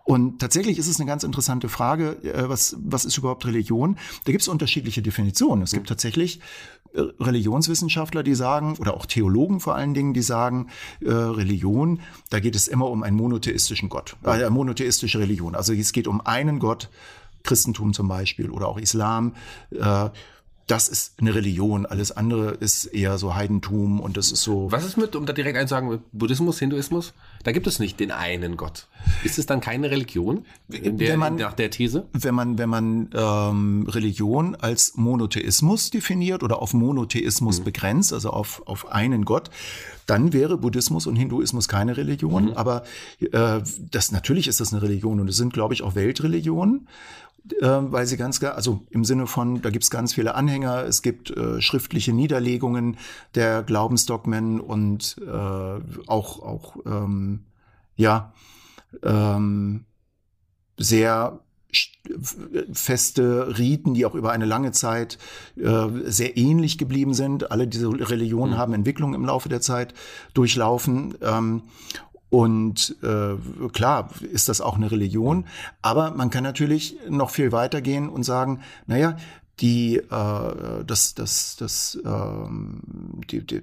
Und 0.04 0.40
tatsächlich 0.40 0.80
ist 0.80 0.88
es 0.88 1.00
eine 1.00 1.08
ganz 1.08 1.24
interessante 1.24 1.70
Frage, 1.70 2.18
äh, 2.24 2.50
was, 2.50 2.76
was 2.80 3.06
ist 3.06 3.18
überhaupt 3.18 3.46
Religion? 3.46 3.98
Da 4.26 4.32
gibt 4.32 4.42
es 4.42 4.48
unterschiedliche 4.48 5.04
Definitionen. 5.04 5.64
Es 5.64 5.72
gibt 5.72 5.86
mhm. 5.86 5.90
tatsächlich 5.90 6.40
äh, 6.94 7.02
Religionswissenschaftler, 7.20 8.24
die 8.24 8.34
sagen, 8.34 8.76
oder 8.80 8.96
auch 8.96 9.06
Theologen 9.06 9.60
vor 9.60 9.76
allen 9.76 9.94
Dingen, 9.94 10.16
die 10.16 10.24
sagen, 10.24 10.70
äh, 11.02 11.12
Religion, 11.12 12.00
da 12.32 12.40
geht 12.40 12.56
es 12.56 12.68
immer 12.68 12.90
um 12.90 13.04
einen 13.04 13.16
monotheistischen 13.16 13.90
Gott, 13.90 14.18
äh, 14.24 14.30
eine 14.30 14.50
monotheistische 14.50 15.20
Religion. 15.20 15.54
Also 15.54 15.74
es 15.74 15.94
geht 15.94 16.08
um 16.08 16.22
einen 16.22 16.58
Gott, 16.58 16.90
Christentum 17.44 17.94
zum 17.94 18.08
Beispiel 18.08 18.50
oder 18.50 18.68
auch 18.68 18.80
Islam. 18.80 19.36
Äh, 19.72 20.10
das 20.72 20.88
ist 20.88 21.16
eine 21.20 21.36
Religion, 21.36 21.86
alles 21.86 22.14
andere 22.14 22.52
ist 22.52 22.86
eher 22.86 23.18
so 23.18 23.36
Heidentum 23.36 24.00
und 24.00 24.16
das 24.16 24.32
ist 24.32 24.42
so. 24.42 24.72
Was 24.72 24.86
ist 24.86 24.96
mit, 24.96 25.18
um 25.18 25.26
da 25.26 25.34
direkt 25.34 25.58
einzusagen, 25.58 26.02
Buddhismus, 26.14 26.60
Hinduismus? 26.60 27.14
Da 27.44 27.52
gibt 27.52 27.68
es 27.68 27.80
nicht 27.80 28.00
den 28.00 28.12
einen 28.12 28.56
Gott. 28.56 28.88
Ist 29.26 29.38
es 29.38 29.46
dann 29.46 29.60
keine 29.60 29.92
Religion 29.92 30.46
der, 30.70 31.18
man, 31.18 31.36
nach 31.36 31.54
der 31.54 31.72
These? 31.72 32.08
Wenn 32.14 32.36
man, 32.36 32.58
wenn 32.58 32.70
man 32.70 33.10
ähm, 33.14 33.86
Religion 33.90 34.56
als 34.56 34.96
Monotheismus 34.96 35.90
definiert 35.90 36.42
oder 36.42 36.62
auf 36.62 36.74
Monotheismus 36.74 37.60
mhm. 37.60 37.64
begrenzt, 37.66 38.14
also 38.14 38.30
auf, 38.30 38.64
auf 38.66 38.90
einen 38.90 39.26
Gott, 39.26 39.50
dann 40.06 40.32
wäre 40.32 40.58
Buddhismus 40.58 41.06
und 41.06 41.18
Hinduismus 41.18 41.68
keine 41.68 41.98
Religion. 41.98 42.46
Mhm. 42.46 42.54
Aber 42.54 42.84
äh, 43.20 43.60
das 43.92 44.14
natürlich 44.14 44.48
ist 44.48 44.62
das 44.62 44.72
eine 44.72 44.82
Religion 44.82 45.20
und 45.20 45.28
es 45.28 45.36
sind, 45.36 45.52
glaube 45.52 45.74
ich, 45.74 45.82
auch 45.82 45.96
Weltreligionen 45.96 46.88
weil 47.60 48.06
sie 48.06 48.18
ganz, 48.18 48.42
also 48.44 48.86
im 48.90 49.04
Sinne 49.04 49.28
von, 49.28 49.62
da 49.62 49.70
gibt 49.70 49.84
es 49.84 49.90
ganz 49.90 50.14
viele 50.14 50.36
Anhänger, 50.36 50.84
es 50.84 51.02
gibt 51.02 51.32
äh, 51.32 51.62
schriftliche 51.62 52.14
Niederlegungen 52.14 52.98
der 53.36 53.64
Glaubensdogmen 53.64 54.60
und 54.60 55.18
äh, 55.26 55.30
auch, 56.08 56.40
auch 56.40 56.76
ähm, 56.86 57.46
ja, 57.96 58.34
ähm, 59.04 59.86
sehr 60.78 61.40
feste 62.74 63.58
Riten, 63.58 63.94
die 63.94 64.06
auch 64.06 64.16
über 64.16 64.32
eine 64.32 64.46
lange 64.46 64.72
Zeit 64.72 65.18
äh, 65.56 65.88
sehr 66.06 66.36
ähnlich 66.36 66.78
geblieben 66.78 67.14
sind. 67.14 67.52
Alle 67.52 67.68
diese 67.68 67.88
Religionen 67.88 68.54
mhm. 68.54 68.58
haben 68.58 68.74
Entwicklung 68.74 69.14
im 69.14 69.26
Laufe 69.26 69.48
der 69.48 69.62
Zeit 69.62 69.94
durchlaufen. 70.34 71.16
Ähm, 71.22 71.64
und 72.32 72.96
äh, 73.04 73.36
klar 73.74 74.10
ist 74.22 74.48
das 74.48 74.62
auch 74.62 74.78
eine 74.78 74.90
Religion, 74.90 75.46
aber 75.82 76.12
man 76.12 76.30
kann 76.30 76.46
natürlich 76.46 76.96
noch 77.10 77.30
viel 77.30 77.52
weiter 77.52 77.82
gehen 77.82 78.08
und 78.08 78.24
sagen, 78.24 78.62
naja, 78.88 79.18
die, 79.60 79.98
äh, 79.98 80.84
das, 80.88 81.14
das, 81.14 81.58
das, 81.60 82.00
ähm, 82.06 83.20
die, 83.30 83.46
die, 83.46 83.62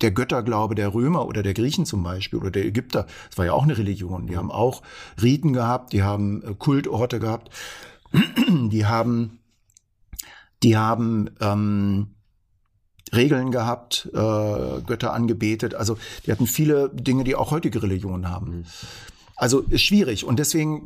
der 0.00 0.10
Götterglaube 0.10 0.74
der 0.74 0.92
Römer 0.92 1.24
oder 1.28 1.44
der 1.44 1.54
Griechen 1.54 1.86
zum 1.86 2.02
Beispiel 2.02 2.40
oder 2.40 2.50
der 2.50 2.64
Ägypter, 2.64 3.06
das 3.28 3.38
war 3.38 3.44
ja 3.44 3.52
auch 3.52 3.62
eine 3.62 3.78
Religion. 3.78 4.26
Die 4.26 4.36
haben 4.36 4.50
auch 4.50 4.82
Riten 5.22 5.52
gehabt, 5.52 5.92
die 5.92 6.02
haben 6.02 6.42
äh, 6.42 6.54
Kultorte 6.54 7.20
gehabt, 7.20 7.50
die 8.48 8.86
haben, 8.86 9.38
die 10.64 10.76
haben 10.76 11.30
ähm, 11.40 12.08
Regeln 13.12 13.50
gehabt, 13.50 14.08
äh, 14.12 14.80
Götter 14.86 15.12
angebetet. 15.12 15.74
Also 15.74 15.98
die 16.26 16.32
hatten 16.32 16.46
viele 16.46 16.90
Dinge, 16.90 17.24
die 17.24 17.34
auch 17.34 17.50
heutige 17.50 17.82
Religionen 17.82 18.28
haben. 18.28 18.50
Mhm. 18.50 18.64
Also 19.36 19.60
ist 19.60 19.82
schwierig. 19.82 20.24
Und 20.24 20.38
deswegen 20.38 20.84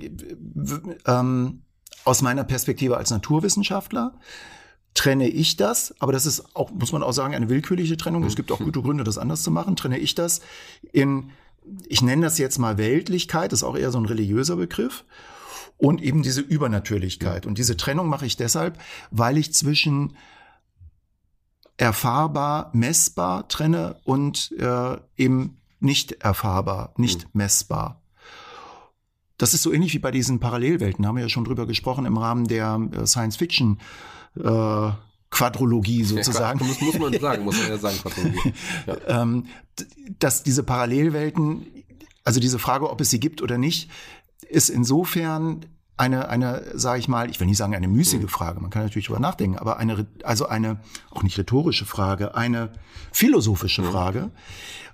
ähm, 1.07 1.63
aus 2.05 2.23
meiner 2.23 2.45
Perspektive 2.45 2.97
als 2.97 3.11
Naturwissenschaftler 3.11 4.15
trenne 4.95 5.29
ich 5.29 5.57
das, 5.57 5.93
aber 5.99 6.13
das 6.13 6.25
ist 6.25 6.55
auch, 6.55 6.71
muss 6.71 6.93
man 6.93 7.03
auch 7.03 7.13
sagen, 7.13 7.35
eine 7.35 7.49
willkürliche 7.49 7.97
Trennung. 7.97 8.23
Es 8.25 8.37
gibt 8.37 8.53
auch 8.53 8.61
gute 8.61 8.81
Gründe, 8.81 9.03
das 9.03 9.19
anders 9.19 9.43
zu 9.43 9.51
machen. 9.51 9.75
Trenne 9.75 9.99
ich 9.99 10.15
das 10.15 10.41
in, 10.93 11.31
ich 11.89 12.01
nenne 12.01 12.23
das 12.23 12.39
jetzt 12.39 12.59
mal 12.59 12.79
Weltlichkeit, 12.79 13.51
das 13.51 13.61
ist 13.61 13.65
auch 13.65 13.77
eher 13.77 13.91
so 13.91 13.99
ein 13.99 14.07
religiöser 14.07 14.57
Begriff. 14.57 15.05
Und 15.77 16.01
eben 16.01 16.23
diese 16.23 16.41
Übernatürlichkeit. 16.41 17.47
Und 17.47 17.59
diese 17.59 17.77
Trennung 17.77 18.09
mache 18.09 18.27
ich 18.27 18.37
deshalb, 18.37 18.79
weil 19.11 19.37
ich 19.37 19.53
zwischen 19.53 20.17
erfahrbar, 21.77 22.71
messbar 22.73 23.49
trenne 23.49 23.97
und 24.05 24.53
äh, 24.59 24.97
eben 25.17 25.61
nicht 25.81 26.13
erfahrbar, 26.13 26.95
nicht 26.97 27.25
mhm. 27.25 27.31
messbar. 27.35 28.03
Das 29.37 29.53
ist 29.55 29.63
so 29.63 29.73
ähnlich 29.73 29.93
wie 29.95 29.99
bei 29.99 30.11
diesen 30.11 30.39
Parallelwelten, 30.39 31.03
da 31.03 31.09
haben 31.09 31.17
wir 31.17 31.25
ja 31.25 31.29
schon 31.29 31.45
drüber 31.45 31.67
gesprochen 31.67 32.07
im 32.07 32.17
Rahmen 32.17 32.47
der 32.47 32.81
äh, 32.93 33.07
Science 33.07 33.37
Fiction 33.37 33.81
äh, 34.37 34.91
Quadrologie 35.31 36.05
sozusagen. 36.05 36.61
Ja, 36.61 36.67
muss, 36.67 36.81
muss 36.81 36.99
man 36.99 37.19
sagen, 37.19 37.45
muss 37.45 37.59
man 37.59 37.69
ja 37.69 37.79
sagen, 37.79 37.99
Quadrologie. 37.99 38.55
Ja. 38.87 39.23
ähm, 39.23 39.47
dass 40.21 40.45
diese 40.45 40.63
Parallelwelten, 40.63 41.67
also 42.23 42.39
diese 42.39 42.61
Frage, 42.61 42.89
ob 42.89 43.01
es 43.01 43.11
sie 43.11 43.19
gibt 43.19 43.43
oder 43.43 43.59
nicht, 43.59 43.91
ist 44.49 44.69
insofern 44.69 45.67
eine, 45.97 46.29
eine, 46.29 46.65
sage 46.75 46.99
ich 46.99 47.09
mal, 47.09 47.31
ich 47.31 47.39
will 47.39 47.47
nicht 47.47 47.57
sagen 47.57 47.75
eine 47.75 47.89
müßige. 47.89 48.29
Frage, 48.29 48.61
man 48.61 48.71
kann 48.71 48.83
natürlich 48.83 49.07
drüber 49.07 49.21
nachdenken, 49.21 49.59
aber 49.59 49.77
eine, 49.77 50.07
also 50.25 50.47
eine, 50.47 50.81
auch 51.11 51.23
nicht 51.23 51.39
rhetorische 51.39 51.85
Frage, 51.85 52.35
eine 52.35 52.73
philosophische 53.13 53.83
mhm. 53.83 53.91
Frage, 53.91 54.31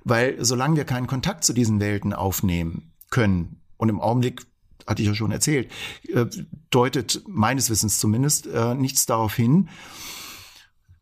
weil 0.05 0.37
solange 0.45 0.77
wir 0.77 0.85
keinen 0.85 1.07
Kontakt 1.07 1.45
zu 1.45 1.53
diesen 1.53 1.81
Welten 1.81 2.13
aufnehmen 2.13 2.93
können 3.11 3.61
und 3.77 3.89
im 3.89 4.01
Augenblick 4.01 4.47
hatte 4.87 5.03
ich 5.03 5.09
ja 5.09 5.15
schon 5.15 5.31
erzählt, 5.31 5.71
äh, 6.09 6.27
deutet 6.71 7.23
meines 7.27 7.71
Wissens 7.71 7.99
zumindest 7.99 8.47
äh, 8.47 8.75
nichts 8.75 9.07
darauf 9.07 9.35
hin, 9.35 9.69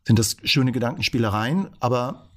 sind 0.05 0.19
das 0.19 0.37
schöne 0.43 0.71
Gedankenspielereien, 0.71 1.69
aber 1.79 2.29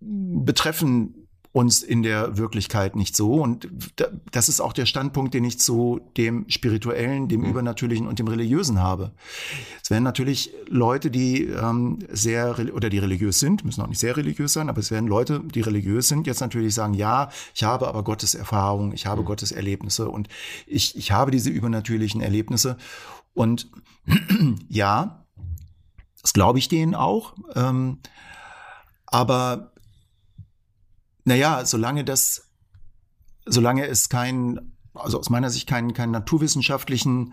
betreffen 0.00 1.21
uns 1.52 1.82
in 1.82 2.02
der 2.02 2.38
Wirklichkeit 2.38 2.96
nicht 2.96 3.14
so. 3.14 3.34
Und 3.34 3.68
das 4.30 4.48
ist 4.48 4.60
auch 4.60 4.72
der 4.72 4.86
Standpunkt, 4.86 5.34
den 5.34 5.44
ich 5.44 5.60
zu 5.60 6.00
dem 6.16 6.48
Spirituellen, 6.48 7.28
dem 7.28 7.42
mhm. 7.42 7.50
Übernatürlichen 7.50 8.06
und 8.06 8.18
dem 8.18 8.26
Religiösen 8.26 8.80
habe. 8.80 9.12
Es 9.82 9.90
werden 9.90 10.02
natürlich 10.02 10.54
Leute, 10.66 11.10
die 11.10 11.44
ähm, 11.44 11.98
sehr 12.10 12.56
oder 12.74 12.88
die 12.88 12.98
religiös 12.98 13.38
sind, 13.38 13.66
müssen 13.66 13.82
auch 13.82 13.86
nicht 13.86 14.00
sehr 14.00 14.16
religiös 14.16 14.54
sein, 14.54 14.70
aber 14.70 14.78
es 14.78 14.90
werden 14.90 15.06
Leute, 15.06 15.40
die 15.40 15.60
religiös 15.60 16.08
sind, 16.08 16.26
jetzt 16.26 16.40
natürlich 16.40 16.74
sagen, 16.74 16.94
ja, 16.94 17.28
ich 17.54 17.64
habe 17.64 17.86
aber 17.86 18.02
Gottes 18.02 18.34
Erfahrung, 18.34 18.92
ich 18.92 19.04
habe 19.04 19.20
mhm. 19.20 19.26
Gottes 19.26 19.52
Erlebnisse 19.52 20.08
und 20.08 20.28
ich, 20.66 20.96
ich 20.96 21.12
habe 21.12 21.30
diese 21.30 21.50
übernatürlichen 21.50 22.22
Erlebnisse. 22.22 22.78
Und 23.34 23.70
ja, 24.68 25.26
das 26.22 26.32
glaube 26.32 26.58
ich 26.58 26.68
denen 26.68 26.94
auch. 26.94 27.34
Ähm, 27.54 27.98
aber 29.06 29.71
naja, 31.24 31.64
solange 31.64 32.04
das, 32.04 32.50
solange 33.46 33.86
es 33.86 34.08
kein, 34.08 34.72
also 34.94 35.18
aus 35.18 35.30
meiner 35.30 35.50
Sicht 35.50 35.68
keinen, 35.68 35.94
keinen 35.94 36.12
naturwissenschaftlichen 36.12 37.32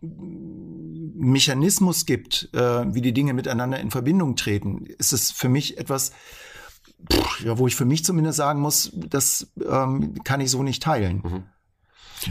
Mechanismus 0.00 2.06
gibt, 2.06 2.48
äh, 2.54 2.94
wie 2.94 3.02
die 3.02 3.12
Dinge 3.12 3.34
miteinander 3.34 3.78
in 3.78 3.90
Verbindung 3.90 4.36
treten, 4.36 4.86
ist 4.86 5.12
es 5.12 5.30
für 5.30 5.48
mich 5.48 5.78
etwas, 5.78 6.12
pff, 7.12 7.44
ja, 7.44 7.58
wo 7.58 7.66
ich 7.66 7.76
für 7.76 7.84
mich 7.84 8.04
zumindest 8.04 8.38
sagen 8.38 8.60
muss, 8.60 8.90
das 8.94 9.52
ähm, 9.68 10.14
kann 10.24 10.40
ich 10.40 10.50
so 10.50 10.62
nicht 10.62 10.82
teilen. 10.82 11.22
Mhm. 11.22 11.44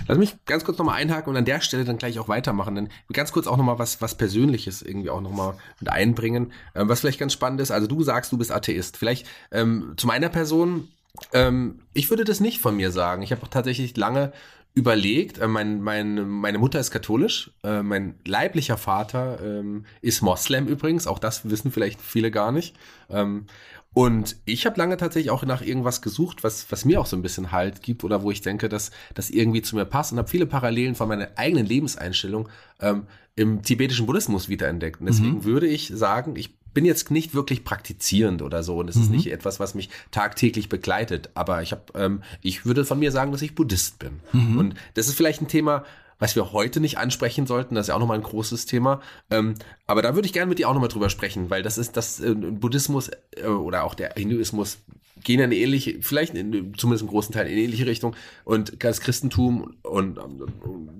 Lass 0.08 0.18
mich 0.18 0.36
ganz 0.46 0.64
kurz 0.64 0.78
nochmal 0.78 0.96
einhaken 0.96 1.32
und 1.32 1.38
an 1.38 1.46
der 1.46 1.62
Stelle 1.62 1.86
dann 1.86 1.98
gleich 1.98 2.20
auch 2.20 2.28
weitermachen. 2.28 2.76
Dann 2.76 2.90
ganz 3.12 3.32
kurz 3.32 3.48
auch 3.48 3.58
nochmal 3.58 3.80
was, 3.80 4.02
was 4.02 4.16
Persönliches 4.16 4.82
irgendwie 4.82 5.10
auch 5.10 5.22
nochmal 5.22 5.56
mit 5.80 5.90
einbringen. 5.90 6.52
Ähm, 6.74 6.90
was 6.90 7.02
vielleicht 7.02 7.20
ganz 7.20 7.34
spannend 7.34 7.62
ist, 7.62 7.72
also 7.72 7.88
du 7.88 8.04
sagst, 8.04 8.32
du 8.32 8.38
bist 8.38 8.52
Atheist. 8.52 8.98
Vielleicht 8.98 9.28
ähm, 9.52 9.94
zu 9.98 10.08
meiner 10.08 10.30
Person, 10.30 10.90
ähm, 11.34 11.80
ich 11.94 12.10
würde 12.10 12.24
das 12.24 12.40
nicht 12.40 12.60
von 12.60 12.76
mir 12.76 12.92
sagen. 12.92 13.22
Ich 13.22 13.32
habe 13.32 13.44
auch 13.44 13.48
tatsächlich 13.48 13.96
lange 13.98 14.32
überlegt, 14.76 15.38
äh, 15.38 15.48
mein, 15.48 15.82
mein, 15.82 16.28
meine 16.28 16.58
Mutter 16.58 16.80
ist 16.80 16.92
katholisch, 16.92 17.52
äh, 17.64 17.82
mein 17.82 18.16
leiblicher 18.26 18.78
Vater 18.78 19.40
ähm, 19.42 19.86
ist 20.02 20.22
Moslem 20.22 20.68
übrigens, 20.68 21.08
auch 21.08 21.18
das 21.20 21.50
wissen 21.50 21.72
vielleicht 21.72 22.02
viele 22.02 22.30
gar 22.30 22.52
nicht. 22.52 22.76
Und 23.96 24.36
ich 24.44 24.66
habe 24.66 24.78
lange 24.78 24.98
tatsächlich 24.98 25.32
auch 25.32 25.44
nach 25.46 25.62
irgendwas 25.62 26.02
gesucht, 26.02 26.44
was, 26.44 26.70
was 26.70 26.84
mir 26.84 27.00
auch 27.00 27.06
so 27.06 27.16
ein 27.16 27.22
bisschen 27.22 27.54
Halt 27.54 27.82
gibt 27.82 28.04
oder 28.04 28.24
wo 28.24 28.30
ich 28.30 28.42
denke, 28.42 28.68
dass 28.68 28.92
das 29.14 29.30
irgendwie 29.30 29.62
zu 29.62 29.78
mir 29.78 29.86
passt 29.86 30.12
und 30.12 30.18
habe 30.18 30.28
viele 30.28 30.46
Parallelen 30.46 30.96
von 30.96 31.08
meiner 31.08 31.30
eigenen 31.38 31.66
Lebenseinstellung 31.66 32.50
ähm, 32.82 33.04
im 33.38 33.62
tibetischen 33.62 34.06
Buddhismus 34.06 34.50
wiederentdeckt. 34.50 35.00
Und 35.00 35.06
deswegen 35.06 35.36
mhm. 35.36 35.44
würde 35.46 35.68
ich 35.68 35.94
sagen, 35.96 36.36
ich 36.36 36.58
bin 36.74 36.84
jetzt 36.84 37.10
nicht 37.10 37.34
wirklich 37.34 37.64
praktizierend 37.64 38.42
oder 38.42 38.64
so 38.64 38.80
und 38.80 38.90
es 38.90 38.98
mhm. 38.98 39.04
ist 39.04 39.10
nicht 39.12 39.32
etwas, 39.32 39.62
was 39.62 39.76
mich 39.76 39.90
tagtäglich 40.12 40.68
begleitet. 40.68 41.30
Aber 41.34 41.62
ich 41.62 41.72
habe, 41.72 41.84
ähm, 41.96 42.22
ich 42.42 42.66
würde 42.66 42.84
von 42.84 43.00
mir 43.00 43.14
sagen, 43.14 43.32
dass 43.32 43.42
ich 43.42 43.56
Buddhist 43.56 43.98
bin. 43.98 44.20
Mhm. 44.34 44.58
Und 44.58 44.76
das 44.96 45.08
ist 45.08 45.16
vielleicht 45.16 45.42
ein 45.42 45.48
Thema, 45.48 45.86
was 46.20 46.36
wir 46.36 46.52
heute 46.52 46.80
nicht 46.80 46.98
ansprechen 46.98 47.48
sollten. 47.48 47.76
Das 47.76 47.86
ist 47.86 47.90
ja 47.90 47.96
auch 47.96 48.00
nochmal 48.00 48.18
ein 48.18 48.24
großes 48.24 48.66
Thema. 48.66 49.02
Ähm, 49.30 49.56
aber 49.88 50.02
da 50.02 50.16
würde 50.16 50.26
ich 50.26 50.34
gerne 50.34 50.50
mit 50.50 50.60
dir 50.60 50.70
auch 50.70 50.74
nochmal 50.74 50.90
drüber 50.90 51.10
sprechen, 51.10 51.50
weil 51.50 51.64
das 51.64 51.78
ist 51.78 51.98
das 51.98 52.20
äh, 52.20 52.34
Buddhismus 52.34 53.12
äh, 53.36 53.48
oder 53.48 53.84
auch 53.84 53.96
der 53.96 54.14
Hinduismus 54.16 54.80
gehen 55.24 55.40
in 55.40 55.46
eine 55.46 55.56
ähnliche, 55.56 56.02
vielleicht 56.02 56.36
in, 56.36 56.74
zumindest 56.78 57.04
im 57.04 57.10
großen 57.10 57.34
Teil 57.34 57.48
in 57.48 57.54
eine 57.54 57.62
ähnliche 57.62 57.86
Richtung. 57.86 58.16
Und 58.46 58.84
das 58.84 59.02
Christentum 59.02 59.76
und, 59.82 60.18
und 60.18 60.52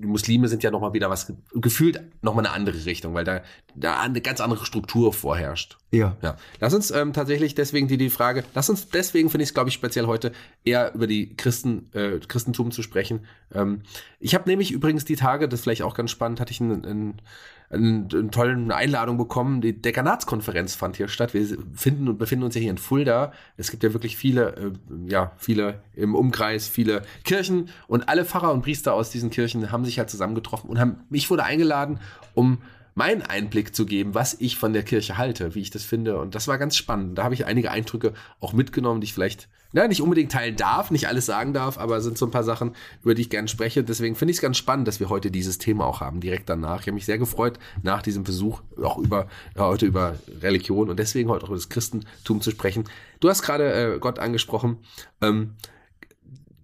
die 0.02 0.06
Muslime 0.06 0.48
sind 0.48 0.62
ja 0.62 0.70
nochmal 0.70 0.92
wieder 0.92 1.08
was 1.08 1.32
gefühlt 1.54 2.00
nochmal 2.22 2.44
eine 2.44 2.54
andere 2.54 2.84
Richtung, 2.84 3.14
weil 3.14 3.24
da, 3.24 3.42
da 3.74 4.00
eine 4.00 4.20
ganz 4.20 4.40
andere 4.40 4.66
Struktur 4.66 5.12
vorherrscht. 5.12 5.78
Ja. 5.92 6.16
ja. 6.22 6.36
Lass 6.60 6.74
uns 6.74 6.90
ähm, 6.90 7.12
tatsächlich 7.12 7.54
deswegen 7.54 7.88
die, 7.88 7.96
die 7.96 8.10
Frage, 8.10 8.44
lass 8.54 8.68
uns 8.68 8.88
deswegen 8.90 9.30
finde 9.30 9.44
ich 9.44 9.50
es, 9.50 9.54
glaube 9.54 9.68
ich, 9.68 9.74
speziell 9.74 10.06
heute 10.06 10.32
eher 10.64 10.94
über 10.94 11.06
die 11.06 11.34
Christen, 11.36 11.88
äh, 11.94 12.18
Christentum 12.18 12.70
zu 12.72 12.82
sprechen. 12.82 13.26
Ähm, 13.54 13.82
ich 14.18 14.34
habe 14.34 14.48
nämlich 14.48 14.72
übrigens 14.72 15.04
die 15.08 15.16
Tage, 15.16 15.48
das 15.48 15.60
ist 15.60 15.64
vielleicht 15.64 15.82
auch 15.82 15.94
ganz 15.94 16.10
spannend, 16.10 16.40
hatte 16.40 16.52
ich 16.52 16.60
einen, 16.60 16.84
einen 16.84 17.22
eine, 17.70 18.06
eine 18.12 18.30
tolle 18.30 18.74
Einladung 18.74 19.18
bekommen. 19.18 19.60
Die 19.60 19.80
Dekanatskonferenz 19.80 20.74
fand 20.74 20.96
hier 20.96 21.08
statt. 21.08 21.34
Wir 21.34 21.46
finden 21.74 22.08
und 22.08 22.18
befinden 22.18 22.44
uns 22.44 22.54
ja 22.54 22.60
hier 22.60 22.70
in 22.70 22.78
Fulda. 22.78 23.32
Es 23.56 23.70
gibt 23.70 23.82
ja 23.82 23.92
wirklich 23.92 24.16
viele, 24.16 24.54
äh, 24.56 24.72
ja, 25.10 25.32
viele 25.36 25.80
im 25.94 26.14
Umkreis, 26.14 26.68
viele 26.68 27.02
Kirchen 27.24 27.68
und 27.88 28.08
alle 28.08 28.24
Pfarrer 28.24 28.52
und 28.52 28.62
Priester 28.62 28.94
aus 28.94 29.10
diesen 29.10 29.30
Kirchen 29.30 29.72
haben 29.72 29.84
sich 29.84 29.98
halt 29.98 30.10
zusammengetroffen 30.10 30.70
und 30.70 30.78
haben, 30.78 31.00
mich 31.10 31.30
wurde 31.30 31.44
eingeladen, 31.44 32.00
um 32.34 32.58
meinen 32.94 33.22
Einblick 33.22 33.74
zu 33.74 33.84
geben, 33.84 34.14
was 34.14 34.34
ich 34.40 34.56
von 34.56 34.72
der 34.72 34.82
Kirche 34.82 35.18
halte, 35.18 35.54
wie 35.54 35.60
ich 35.60 35.70
das 35.70 35.82
finde. 35.82 36.18
Und 36.18 36.34
das 36.34 36.48
war 36.48 36.56
ganz 36.56 36.76
spannend. 36.76 37.18
Da 37.18 37.24
habe 37.24 37.34
ich 37.34 37.44
einige 37.44 37.70
Eindrücke 37.70 38.14
auch 38.40 38.54
mitgenommen, 38.54 39.00
die 39.00 39.06
ich 39.06 39.12
vielleicht 39.12 39.48
ja, 39.76 39.86
nicht 39.88 40.00
unbedingt 40.00 40.32
teilen 40.32 40.56
darf, 40.56 40.90
nicht 40.90 41.06
alles 41.06 41.26
sagen 41.26 41.52
darf, 41.52 41.76
aber 41.76 42.00
sind 42.00 42.16
so 42.16 42.24
ein 42.24 42.30
paar 42.30 42.44
Sachen, 42.44 42.74
über 43.02 43.14
die 43.14 43.22
ich 43.22 43.30
gerne 43.30 43.46
spreche. 43.46 43.84
Deswegen 43.84 44.16
finde 44.16 44.30
ich 44.30 44.38
es 44.38 44.40
ganz 44.40 44.56
spannend, 44.56 44.88
dass 44.88 45.00
wir 45.00 45.10
heute 45.10 45.30
dieses 45.30 45.58
Thema 45.58 45.84
auch 45.84 46.00
haben, 46.00 46.20
direkt 46.20 46.48
danach. 46.48 46.80
Ich 46.80 46.86
habe 46.86 46.94
mich 46.94 47.04
sehr 47.04 47.18
gefreut, 47.18 47.58
nach 47.82 48.00
diesem 48.00 48.24
Versuch 48.24 48.62
auch 48.82 48.96
über 48.96 49.28
heute 49.58 49.84
über 49.84 50.16
Religion 50.40 50.88
und 50.88 50.98
deswegen 50.98 51.28
heute 51.28 51.44
auch 51.44 51.48
über 51.48 51.58
das 51.58 51.68
Christentum 51.68 52.40
zu 52.40 52.50
sprechen. 52.50 52.84
Du 53.20 53.28
hast 53.28 53.42
gerade 53.42 53.94
äh, 53.94 53.98
Gott 53.98 54.18
angesprochen. 54.18 54.78
Ähm, 55.20 55.56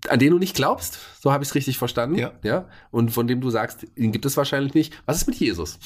an 0.08 0.18
den 0.18 0.30
du 0.30 0.38
nicht 0.38 0.56
glaubst, 0.56 0.98
so 1.20 1.32
habe 1.32 1.44
ich 1.44 1.50
es 1.50 1.54
richtig 1.54 1.78
verstanden. 1.78 2.16
Ja. 2.16 2.32
ja. 2.42 2.68
Und 2.90 3.10
von 3.10 3.26
dem 3.26 3.40
du 3.40 3.50
sagst, 3.50 3.86
ihn 3.94 4.10
gibt 4.10 4.24
es 4.24 4.36
wahrscheinlich 4.38 4.74
nicht. 4.74 4.94
Was 5.04 5.18
ist 5.18 5.26
mit 5.26 5.36
Jesus? 5.36 5.78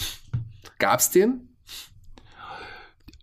Gab 0.78 1.00
es 1.00 1.11
den? 1.11 1.49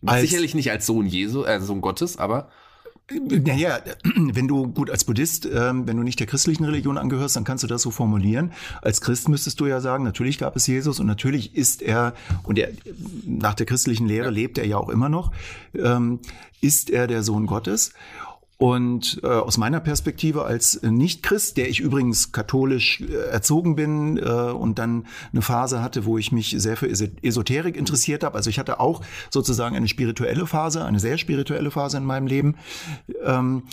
Als, 0.06 0.22
Sicherlich 0.22 0.54
nicht 0.56 0.70
als 0.72 0.86
Sohn 0.86 1.06
Jesu, 1.06 1.46
äh, 1.46 1.62
Sohn 1.62 1.80
Gottes, 1.80 2.18
aber 2.18 2.52
naja, 3.12 3.80
wenn 4.16 4.48
du 4.48 4.68
gut 4.68 4.90
als 4.90 5.04
Buddhist, 5.04 5.46
ähm, 5.46 5.88
wenn 5.88 5.98
du 5.98 6.04
nicht 6.04 6.20
der 6.20 6.28
christlichen 6.28 6.64
Religion 6.64 6.98
angehörst, 6.98 7.36
dann 7.36 7.44
kannst 7.44 7.64
du 7.64 7.68
das 7.68 7.82
so 7.82 7.92
formulieren. 7.92 8.54
Als 8.82 9.02
Christ 9.02 9.28
müsstest 9.30 9.60
du 9.60 9.66
ja 9.66 9.82
sagen, 9.82 10.04
natürlich 10.04 10.38
gab 10.38 10.56
es 10.56 10.68
Jesus 10.68 11.00
und 11.00 11.08
natürlich 11.08 11.56
ist 11.56 11.82
er, 11.82 12.14
und 12.44 12.58
er, 12.58 12.70
nach 13.26 13.54
der 13.54 13.66
christlichen 13.66 14.08
Lehre 14.08 14.30
lebt 14.30 14.58
er 14.58 14.66
ja 14.66 14.78
auch 14.78 14.90
immer 14.90 15.10
noch, 15.10 15.32
ähm, 15.76 16.20
ist 16.62 16.90
er 16.90 17.08
der 17.08 17.24
Sohn 17.24 17.46
Gottes. 17.46 17.92
Und 18.64 19.20
äh, 19.24 19.28
aus 19.28 19.58
meiner 19.58 19.82
Perspektive 19.82 20.46
als 20.46 20.82
Nicht-Christ, 20.82 21.58
der 21.58 21.68
ich 21.68 21.82
übrigens 21.82 22.32
katholisch 22.32 23.02
äh, 23.02 23.14
erzogen 23.30 23.76
bin 23.76 24.16
äh, 24.16 24.22
und 24.22 24.80
dann 24.80 25.06
eine 25.34 25.42
Phase 25.42 25.82
hatte, 25.82 26.06
wo 26.06 26.18
ich 26.18 26.32
mich 26.32 26.56
sehr 26.58 26.78
für 26.78 26.88
Esoterik 26.90 27.76
interessiert 27.76 28.24
habe. 28.24 28.36
Also 28.36 28.50
ich 28.50 28.60
hatte 28.60 28.80
auch 28.80 29.02
sozusagen 29.30 29.76
eine 29.76 29.90
spirituelle 29.90 30.48
Phase, 30.48 30.86
eine 30.86 31.02
sehr 31.02 31.18
spirituelle 31.18 31.72
Phase 31.72 31.98
in 31.98 32.06
meinem 32.06 32.26
Leben. 32.26 32.56
Ähm, 33.26 33.64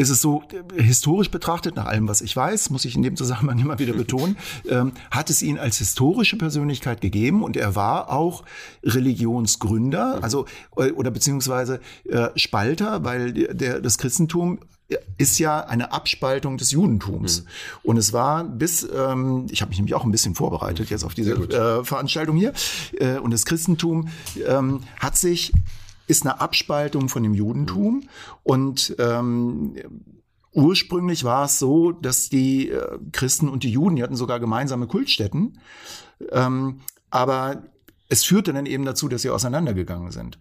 ist 0.00 0.08
es 0.08 0.22
so, 0.22 0.42
historisch 0.74 1.30
betrachtet, 1.30 1.76
nach 1.76 1.84
allem, 1.84 2.08
was 2.08 2.22
ich 2.22 2.34
weiß, 2.34 2.70
muss 2.70 2.86
ich 2.86 2.96
in 2.96 3.02
dem 3.02 3.16
Zusammenhang 3.16 3.58
immer 3.58 3.78
wieder 3.78 3.92
betonen, 3.92 4.38
ähm, 4.68 4.92
hat 5.10 5.28
es 5.28 5.42
ihn 5.42 5.58
als 5.58 5.76
historische 5.76 6.38
Persönlichkeit 6.38 7.02
gegeben 7.02 7.42
und 7.44 7.56
er 7.56 7.76
war 7.76 8.10
auch 8.10 8.44
Religionsgründer, 8.82 10.20
also 10.22 10.46
äh, 10.76 10.90
oder 10.92 11.10
beziehungsweise 11.10 11.80
äh, 12.08 12.28
Spalter, 12.34 13.04
weil 13.04 13.32
der, 13.32 13.80
das 13.80 13.98
Christentum 13.98 14.60
ist 15.18 15.38
ja 15.38 15.60
eine 15.60 15.92
Abspaltung 15.92 16.56
des 16.56 16.72
Judentums. 16.72 17.42
Mhm. 17.42 17.46
Und 17.82 17.96
es 17.98 18.12
war 18.12 18.44
bis, 18.44 18.82
ähm, 18.82 19.46
ich 19.50 19.60
habe 19.60 19.68
mich 19.68 19.78
nämlich 19.78 19.94
auch 19.94 20.04
ein 20.04 20.10
bisschen 20.10 20.34
vorbereitet 20.34 20.88
jetzt 20.90 21.04
auf 21.04 21.14
diese 21.14 21.34
äh, 21.34 21.84
Veranstaltung 21.84 22.36
hier, 22.36 22.54
äh, 22.98 23.18
und 23.18 23.32
das 23.32 23.44
Christentum 23.44 24.08
ähm, 24.48 24.82
hat 24.98 25.16
sich 25.16 25.52
ist 26.10 26.26
eine 26.26 26.40
Abspaltung 26.40 27.08
von 27.08 27.22
dem 27.22 27.34
Judentum. 27.34 28.08
Und 28.42 28.94
ähm, 28.98 29.76
Ursprünglich 30.52 31.22
war 31.22 31.44
es 31.44 31.60
so, 31.60 31.92
dass 31.92 32.28
die 32.28 32.70
äh, 32.70 32.98
Christen 33.12 33.48
und 33.48 33.62
die 33.62 33.70
Juden, 33.70 33.96
die 33.96 34.02
hatten 34.02 34.16
sogar 34.16 34.40
gemeinsame 34.40 34.88
Kultstätten, 34.88 35.60
ähm, 36.32 36.80
aber 37.08 37.62
es 38.10 38.24
führte 38.24 38.52
dann 38.52 38.66
eben 38.66 38.84
dazu, 38.84 39.08
dass 39.08 39.22
sie 39.22 39.30
auseinandergegangen 39.30 40.10
sind. 40.10 40.36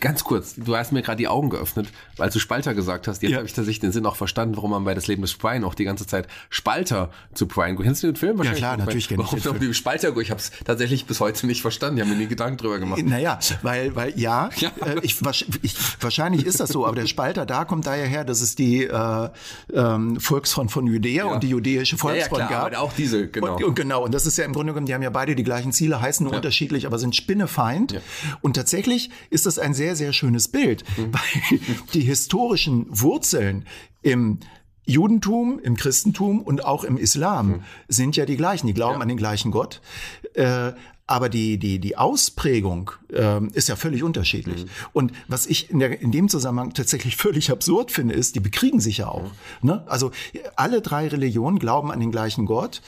Ganz 0.00 0.24
kurz, 0.24 0.56
du 0.56 0.76
hast 0.76 0.92
mir 0.92 1.02
gerade 1.02 1.16
die 1.16 1.28
Augen 1.28 1.48
geöffnet, 1.48 1.88
als 2.18 2.34
du 2.34 2.40
Spalter 2.40 2.74
gesagt 2.74 3.06
hast. 3.06 3.22
Jetzt 3.22 3.30
ja. 3.30 3.36
habe 3.38 3.46
ich 3.46 3.52
tatsächlich 3.52 3.78
den 3.78 3.92
Sinn 3.92 4.04
auch 4.04 4.16
verstanden, 4.16 4.56
warum 4.56 4.72
man 4.72 4.84
bei 4.84 4.94
das 4.94 5.06
Leben 5.06 5.22
des 5.22 5.34
Brian 5.34 5.62
auch 5.64 5.74
die 5.74 5.84
ganze 5.84 6.06
Zeit 6.06 6.26
Spalter 6.50 7.10
zu 7.34 7.46
Brian. 7.46 7.78
Kennst 7.78 8.02
du 8.02 8.08
den 8.08 8.16
Film? 8.16 8.42
Ja 8.42 8.52
klar, 8.52 8.76
natürlich 8.76 9.08
kenne 9.08 9.22
ich 9.22 9.44
Warum 9.44 9.60
die 9.60 9.72
Spalter? 9.74 10.16
Ich 10.16 10.30
habe 10.30 10.40
es 10.40 10.50
tatsächlich 10.64 11.06
bis 11.06 11.20
heute 11.20 11.46
nicht 11.46 11.62
verstanden. 11.62 11.98
Ich 11.98 12.04
habe 12.04 12.14
mir 12.14 12.18
nie 12.18 12.26
Gedanken 12.26 12.56
drüber 12.56 12.80
gemacht. 12.80 13.00
Naja, 13.04 13.38
weil, 13.62 13.94
weil 13.94 14.18
ja, 14.18 14.50
ja. 14.56 14.70
Äh, 14.84 14.98
ich, 15.02 15.20
ich, 15.62 15.76
wahrscheinlich 16.00 16.44
ist 16.44 16.58
das 16.58 16.70
so, 16.70 16.84
aber 16.84 16.96
der 16.96 17.06
Spalter 17.06 17.46
da 17.46 17.64
kommt 17.64 17.86
daher 17.86 18.06
her, 18.06 18.24
dass 18.24 18.40
es 18.40 18.56
die 18.56 18.84
äh, 18.84 19.28
ähm, 19.72 20.18
Volksfront 20.18 20.72
von 20.72 20.86
Judäa 20.86 21.26
ja. 21.26 21.32
und 21.32 21.44
die 21.44 21.50
jüdische 21.50 21.96
Volksfront 21.96 22.40
ja, 22.40 22.46
klar, 22.46 22.70
gab. 22.70 22.72
Aber 22.72 22.80
auch 22.80 22.92
diese, 22.92 23.28
genau. 23.28 23.54
Und, 23.56 23.64
und, 23.64 23.74
genau, 23.76 24.04
und 24.04 24.12
das 24.12 24.26
ist 24.26 24.36
ja 24.36 24.44
im 24.44 24.52
Grunde 24.52 24.72
genommen, 24.72 24.86
die 24.86 24.94
haben 24.94 25.02
ja 25.02 25.10
beide 25.10 25.36
die 25.36 25.44
gleichen 25.44 25.72
Ziele, 25.72 26.00
heißen 26.00 26.26
nur 26.26 26.34
unterschiedlich 26.34 26.87
aber 26.88 26.98
sind 26.98 27.14
Spinnefeind. 27.14 27.92
Ja. 27.92 28.00
Und 28.40 28.54
tatsächlich 28.54 29.10
ist 29.30 29.46
das 29.46 29.58
ein 29.58 29.74
sehr, 29.74 29.94
sehr 29.94 30.12
schönes 30.12 30.48
Bild, 30.48 30.84
mhm. 30.96 31.12
weil 31.12 31.60
die 31.94 32.00
historischen 32.00 32.86
Wurzeln 32.88 33.66
im 34.02 34.40
Judentum, 34.86 35.60
im 35.62 35.76
Christentum 35.76 36.40
und 36.40 36.64
auch 36.64 36.82
im 36.82 36.96
Islam 36.96 37.48
mhm. 37.48 37.62
sind 37.88 38.16
ja 38.16 38.24
die 38.24 38.38
gleichen. 38.38 38.66
Die 38.66 38.74
glauben 38.74 38.96
ja. 38.96 39.00
an 39.02 39.08
den 39.08 39.18
gleichen 39.18 39.50
Gott. 39.50 39.82
Äh, 40.32 40.72
aber 41.06 41.30
die, 41.30 41.58
die, 41.58 41.78
die 41.78 41.96
Ausprägung 41.96 42.90
ähm, 43.12 43.50
ist 43.54 43.68
ja 43.68 43.76
völlig 43.76 44.02
unterschiedlich. 44.02 44.64
Mhm. 44.64 44.70
Und 44.92 45.12
was 45.26 45.46
ich 45.46 45.70
in, 45.70 45.78
der, 45.78 46.00
in 46.00 46.12
dem 46.12 46.28
Zusammenhang 46.28 46.74
tatsächlich 46.74 47.16
völlig 47.16 47.50
absurd 47.50 47.90
finde, 47.90 48.14
ist, 48.14 48.34
die 48.34 48.40
bekriegen 48.40 48.80
sich 48.80 48.98
ja 48.98 49.08
auch. 49.08 49.24
Mhm. 49.62 49.68
Ne? 49.68 49.84
Also 49.86 50.10
alle 50.56 50.82
drei 50.82 51.08
Religionen 51.08 51.58
glauben 51.58 51.90
an 51.90 52.00
den 52.00 52.10
gleichen 52.10 52.46
Gott 52.46 52.82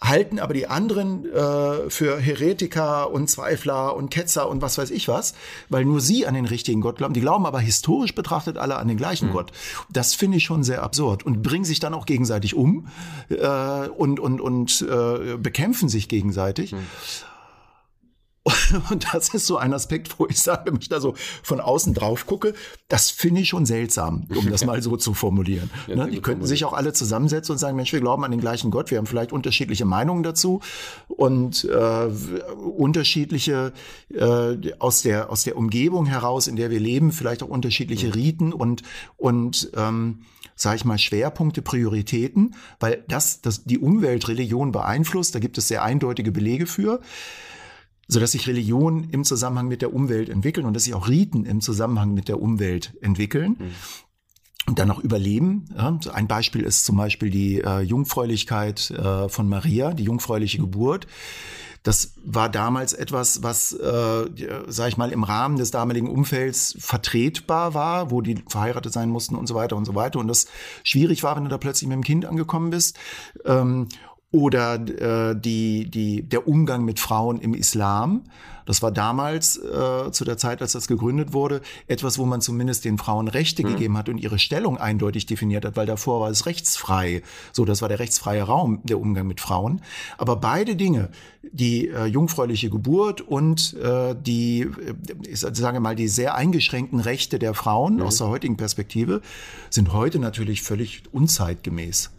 halten 0.00 0.38
aber 0.38 0.54
die 0.54 0.66
anderen 0.66 1.24
äh, 1.32 1.90
für 1.90 2.18
Heretiker 2.18 3.10
und 3.10 3.28
Zweifler 3.28 3.96
und 3.96 4.10
Ketzer 4.10 4.48
und 4.48 4.62
was 4.62 4.78
weiß 4.78 4.90
ich 4.90 5.08
was, 5.08 5.34
weil 5.68 5.84
nur 5.84 6.00
sie 6.00 6.26
an 6.26 6.34
den 6.34 6.46
richtigen 6.46 6.80
Gott 6.80 6.96
glauben. 6.96 7.14
Die 7.14 7.20
glauben 7.20 7.46
aber 7.46 7.60
historisch 7.60 8.14
betrachtet 8.14 8.58
alle 8.58 8.76
an 8.76 8.88
den 8.88 8.96
gleichen 8.96 9.28
mhm. 9.28 9.32
Gott. 9.32 9.52
Das 9.90 10.14
finde 10.14 10.38
ich 10.38 10.44
schon 10.44 10.64
sehr 10.64 10.82
absurd 10.82 11.24
und 11.24 11.42
bringen 11.42 11.64
sich 11.64 11.80
dann 11.80 11.94
auch 11.94 12.06
gegenseitig 12.06 12.54
um 12.54 12.88
äh, 13.28 13.88
und 13.88 14.20
und 14.20 14.40
und 14.40 14.82
äh, 14.82 15.36
bekämpfen 15.36 15.88
sich 15.88 16.08
gegenseitig. 16.08 16.72
Mhm. 16.72 16.78
Und 18.90 19.12
das 19.12 19.30
ist 19.30 19.46
so 19.46 19.56
ein 19.56 19.72
Aspekt, 19.72 20.18
wo 20.18 20.26
ich 20.26 20.40
sage, 20.40 20.70
wenn 20.70 20.80
ich 20.80 20.88
da 20.88 21.00
so 21.00 21.14
von 21.42 21.60
außen 21.60 21.94
drauf 21.94 22.26
gucke, 22.26 22.54
das 22.88 23.10
finde 23.10 23.40
ich 23.40 23.48
schon 23.48 23.66
seltsam, 23.66 24.26
um 24.34 24.50
das 24.50 24.64
mal 24.64 24.82
so 24.82 24.96
zu 24.96 25.14
formulieren. 25.14 25.70
Ja, 25.88 25.96
ne? 25.96 26.10
Die 26.10 26.20
könnten 26.20 26.46
sich 26.46 26.64
auch 26.64 26.72
alle 26.72 26.92
zusammensetzen 26.92 27.52
und 27.52 27.58
sagen, 27.58 27.76
Mensch, 27.76 27.92
wir 27.92 28.00
glauben 28.00 28.24
an 28.24 28.30
den 28.30 28.40
gleichen 28.40 28.70
Gott, 28.70 28.90
wir 28.90 28.98
haben 28.98 29.06
vielleicht 29.06 29.32
unterschiedliche 29.32 29.84
Meinungen 29.84 30.22
dazu 30.22 30.60
und 31.08 31.64
äh, 31.64 32.08
unterschiedliche 32.56 33.72
äh, 34.14 34.72
aus 34.78 35.02
der 35.02 35.30
aus 35.30 35.42
der 35.42 35.56
Umgebung 35.56 36.06
heraus, 36.06 36.46
in 36.46 36.56
der 36.56 36.70
wir 36.70 36.80
leben, 36.80 37.12
vielleicht 37.12 37.42
auch 37.42 37.48
unterschiedliche 37.48 38.14
Riten 38.14 38.52
und 38.52 38.82
und 39.16 39.70
ähm, 39.76 40.20
sage 40.54 40.76
ich 40.76 40.84
mal, 40.84 40.98
Schwerpunkte, 40.98 41.60
Prioritäten, 41.60 42.54
weil 42.80 43.04
das, 43.08 43.42
das 43.42 43.64
die 43.64 43.78
Umweltreligion 43.78 44.72
beeinflusst. 44.72 45.34
Da 45.34 45.38
gibt 45.38 45.58
es 45.58 45.68
sehr 45.68 45.82
eindeutige 45.82 46.32
Belege 46.32 46.66
für 46.66 47.00
so 48.08 48.20
dass 48.20 48.32
sich 48.32 48.46
Religionen 48.46 49.10
im 49.10 49.24
Zusammenhang 49.24 49.68
mit 49.68 49.82
der 49.82 49.92
Umwelt 49.92 50.28
entwickeln 50.28 50.66
und 50.66 50.74
dass 50.74 50.84
sich 50.84 50.94
auch 50.94 51.08
Riten 51.08 51.44
im 51.44 51.60
Zusammenhang 51.60 52.14
mit 52.14 52.28
der 52.28 52.40
Umwelt 52.40 52.94
entwickeln. 53.00 53.56
Mhm. 53.58 53.70
Und 54.68 54.80
dann 54.80 54.88
noch 54.88 54.98
überleben. 54.98 55.66
Ein 55.76 56.26
Beispiel 56.26 56.62
ist 56.62 56.84
zum 56.84 56.96
Beispiel 56.96 57.30
die 57.30 57.60
äh, 57.60 57.82
Jungfräulichkeit 57.82 58.90
äh, 58.90 59.28
von 59.28 59.48
Maria, 59.48 59.94
die 59.94 60.02
jungfräuliche 60.02 60.58
Geburt. 60.58 61.06
Das 61.84 62.14
war 62.24 62.48
damals 62.48 62.92
etwas, 62.92 63.44
was, 63.44 63.72
äh, 63.72 64.24
sag 64.66 64.88
ich 64.88 64.96
mal, 64.96 65.12
im 65.12 65.22
Rahmen 65.22 65.56
des 65.56 65.70
damaligen 65.70 66.10
Umfelds 66.10 66.74
vertretbar 66.80 67.74
war, 67.74 68.10
wo 68.10 68.22
die 68.22 68.42
verheiratet 68.48 68.92
sein 68.92 69.08
mussten 69.08 69.36
und 69.36 69.46
so 69.46 69.54
weiter 69.54 69.76
und 69.76 69.84
so 69.84 69.94
weiter. 69.94 70.18
Und 70.18 70.26
das 70.26 70.46
schwierig 70.82 71.22
war, 71.22 71.36
wenn 71.36 71.44
du 71.44 71.48
da 71.48 71.58
plötzlich 71.58 71.86
mit 71.86 71.94
dem 71.94 72.02
Kind 72.02 72.24
angekommen 72.24 72.70
bist. 72.70 72.98
Ähm, 73.44 73.86
oder 74.36 74.74
äh, 74.74 75.34
die, 75.34 75.90
die, 75.90 76.22
der 76.22 76.46
Umgang 76.46 76.84
mit 76.84 77.00
Frauen 77.00 77.40
im 77.40 77.54
Islam. 77.54 78.24
Das 78.66 78.82
war 78.82 78.90
damals, 78.92 79.56
äh, 79.56 80.10
zu 80.10 80.24
der 80.24 80.36
Zeit, 80.36 80.60
als 80.60 80.72
das 80.72 80.88
gegründet 80.88 81.32
wurde, 81.32 81.62
etwas, 81.86 82.18
wo 82.18 82.26
man 82.26 82.42
zumindest 82.42 82.84
den 82.84 82.98
Frauen 82.98 83.28
Rechte 83.28 83.62
mhm. 83.62 83.68
gegeben 83.68 83.96
hat 83.96 84.10
und 84.10 84.18
ihre 84.18 84.38
Stellung 84.38 84.76
eindeutig 84.76 85.24
definiert 85.24 85.64
hat, 85.64 85.76
weil 85.76 85.86
davor 85.86 86.20
war 86.20 86.28
es 86.28 86.44
rechtsfrei. 86.44 87.22
So, 87.52 87.64
das 87.64 87.80
war 87.80 87.88
der 87.88 87.98
rechtsfreie 87.98 88.42
Raum, 88.42 88.80
der 88.82 89.00
Umgang 89.00 89.26
mit 89.26 89.40
Frauen. 89.40 89.80
Aber 90.18 90.36
beide 90.36 90.76
Dinge, 90.76 91.08
die 91.50 91.88
äh, 91.88 92.04
jungfräuliche 92.04 92.68
Geburt 92.68 93.22
und 93.22 93.74
äh, 93.74 94.14
die, 94.20 94.62
äh, 94.62 94.94
ich 95.26 95.40
sage 95.40 95.80
mal, 95.80 95.96
die 95.96 96.08
sehr 96.08 96.34
eingeschränkten 96.34 97.00
Rechte 97.00 97.38
der 97.38 97.54
Frauen 97.54 97.96
mhm. 97.96 98.02
aus 98.02 98.18
der 98.18 98.26
heutigen 98.26 98.58
Perspektive, 98.58 99.22
sind 99.70 99.94
heute 99.94 100.18
natürlich 100.18 100.62
völlig 100.62 101.04
unzeitgemäß. 101.12 102.10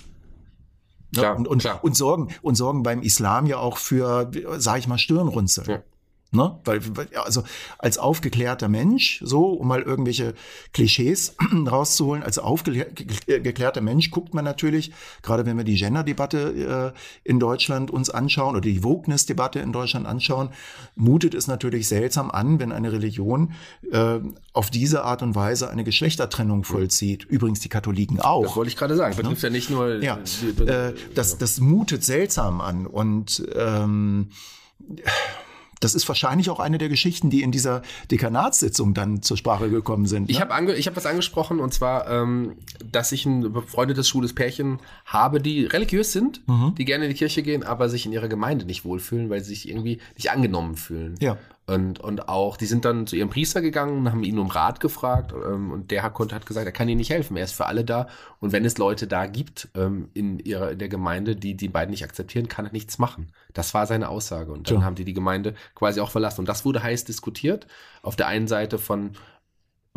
Klar, 1.13 1.37
und, 1.37 1.47
und, 1.47 1.59
klar. 1.59 1.83
und 1.83 1.95
sorgen 1.95 2.29
und 2.41 2.55
sorgen 2.55 2.83
beim 2.83 3.01
Islam 3.01 3.45
ja 3.45 3.57
auch 3.57 3.77
für, 3.77 4.29
sage 4.57 4.79
ich 4.79 4.87
mal, 4.87 4.97
Stirnrunzeln. 4.97 5.69
Ja. 5.69 5.83
Ne? 6.31 6.59
Weil, 6.65 6.81
also 7.23 7.43
als 7.77 7.97
aufgeklärter 7.97 8.67
Mensch, 8.67 9.21
so, 9.23 9.45
um 9.45 9.67
mal 9.67 9.81
irgendwelche 9.81 10.33
Klischees 10.73 11.35
rauszuholen, 11.71 12.21
als 12.21 12.37
aufgeklärter 12.37 13.79
Mensch 13.79 14.11
guckt 14.11 14.33
man 14.33 14.43
natürlich, 14.43 14.91
gerade 15.21 15.45
wenn 15.45 15.55
wir 15.55 15.63
die 15.63 15.75
Gender-Debatte 15.75 16.93
äh, 16.93 17.29
in 17.29 17.39
Deutschland 17.39 17.91
uns 17.91 18.09
anschauen 18.09 18.55
oder 18.55 18.61
die 18.61 18.83
Wokeness-Debatte 18.83 19.59
in 19.59 19.71
Deutschland 19.71 20.05
anschauen, 20.05 20.49
mutet 20.95 21.33
es 21.33 21.47
natürlich 21.47 21.87
seltsam 21.87 22.29
an, 22.29 22.59
wenn 22.59 22.73
eine 22.73 22.91
Religion 22.91 23.53
äh, 23.89 24.19
auf 24.51 24.69
diese 24.69 25.05
Art 25.05 25.21
und 25.21 25.33
Weise 25.33 25.69
eine 25.69 25.85
Geschlechtertrennung 25.85 26.65
vollzieht. 26.65 27.23
Übrigens 27.23 27.61
die 27.61 27.69
Katholiken 27.69 28.19
auch. 28.19 28.43
Das 28.43 28.55
wollte 28.57 28.69
ich 28.69 28.75
gerade 28.75 28.97
sagen. 28.97 29.15
Betrifft 29.15 29.43
ne? 29.43 29.47
ja 29.47 29.51
nicht 29.51 29.69
nur. 29.69 30.03
Ja, 30.03 30.19
äh, 30.65 30.93
das, 31.15 31.37
das 31.37 31.61
mutet 31.61 32.03
seltsam 32.03 32.59
an 32.59 32.85
und 32.85 33.47
ähm, 33.55 34.29
das 35.79 35.95
ist 35.95 36.07
wahrscheinlich 36.07 36.49
auch 36.49 36.59
eine 36.59 36.77
der 36.77 36.89
Geschichten, 36.89 37.29
die 37.29 37.41
in 37.41 37.51
dieser 37.51 37.81
Dekanatssitzung 38.11 38.93
dann 38.93 39.21
zur 39.21 39.37
Sprache 39.37 39.69
gekommen 39.69 40.05
sind. 40.05 40.23
Ne? 40.23 40.31
Ich 40.31 40.41
habe 40.41 40.53
ange 40.53 40.73
ich 40.75 40.87
hab 40.87 40.95
was 40.95 41.05
angesprochen 41.05 41.59
und 41.59 41.73
zwar, 41.73 42.09
ähm, 42.09 42.55
dass 42.91 43.11
ich 43.11 43.25
ein 43.25 43.53
befreundetes 43.53 44.07
schwules 44.07 44.33
Pärchen 44.33 44.79
habe, 45.05 45.41
die 45.41 45.65
religiös 45.65 46.11
sind, 46.11 46.47
mhm. 46.47 46.75
die 46.77 46.85
gerne 46.85 47.05
in 47.05 47.11
die 47.11 47.17
Kirche 47.17 47.43
gehen, 47.43 47.63
aber 47.63 47.89
sich 47.89 48.05
in 48.05 48.11
ihrer 48.11 48.27
Gemeinde 48.27 48.65
nicht 48.65 48.85
wohlfühlen, 48.85 49.29
weil 49.29 49.41
sie 49.41 49.49
sich 49.49 49.69
irgendwie 49.69 49.99
nicht 50.15 50.31
angenommen 50.31 50.75
fühlen. 50.75 51.15
Ja. 51.19 51.37
Und, 51.69 51.99
und 51.99 52.29
auch, 52.29 52.55
die 52.55 52.65
sind 52.65 52.85
dann 52.85 53.07
zu 53.07 53.17
ihrem 53.17 53.29
Priester 53.29 53.61
gegangen 53.61 53.97
und 53.97 54.11
haben 54.11 54.23
ihn 54.23 54.39
um 54.39 54.47
Rat 54.47 54.79
gefragt. 54.79 55.33
Ähm, 55.33 55.71
und 55.71 55.91
der 55.91 56.01
hat, 56.01 56.17
hat 56.17 56.45
gesagt, 56.45 56.65
er 56.65 56.71
kann 56.71 56.87
ihnen 56.87 56.97
nicht 56.97 57.09
helfen. 57.09 57.35
Er 57.35 57.43
ist 57.43 57.55
für 57.55 57.65
alle 57.65 57.83
da. 57.83 58.07
Und 58.39 58.53
wenn 58.53 58.63
es 58.63 58.77
Leute 58.77 59.05
da 59.05 59.25
gibt 59.25 59.67
ähm, 59.75 60.09
in 60.13 60.39
ihrer 60.39 60.71
in 60.71 60.79
der 60.79 60.87
Gemeinde, 60.87 61.35
die 61.35 61.57
die 61.57 61.67
beiden 61.67 61.91
nicht 61.91 62.05
akzeptieren, 62.05 62.47
kann 62.47 62.65
er 62.65 62.71
nichts 62.71 62.99
machen. 62.99 63.33
Das 63.53 63.73
war 63.73 63.85
seine 63.85 64.07
Aussage. 64.07 64.53
Und 64.53 64.69
dann 64.69 64.77
ja. 64.77 64.83
haben 64.83 64.95
die 64.95 65.03
die 65.03 65.13
Gemeinde 65.13 65.55
quasi 65.75 65.99
auch 65.99 66.09
verlassen. 66.09 66.39
Und 66.39 66.47
das 66.47 66.63
wurde 66.63 66.81
heiß 66.81 67.03
diskutiert. 67.03 67.67
Auf 68.01 68.15
der 68.15 68.27
einen 68.27 68.47
Seite 68.47 68.77
von 68.77 69.11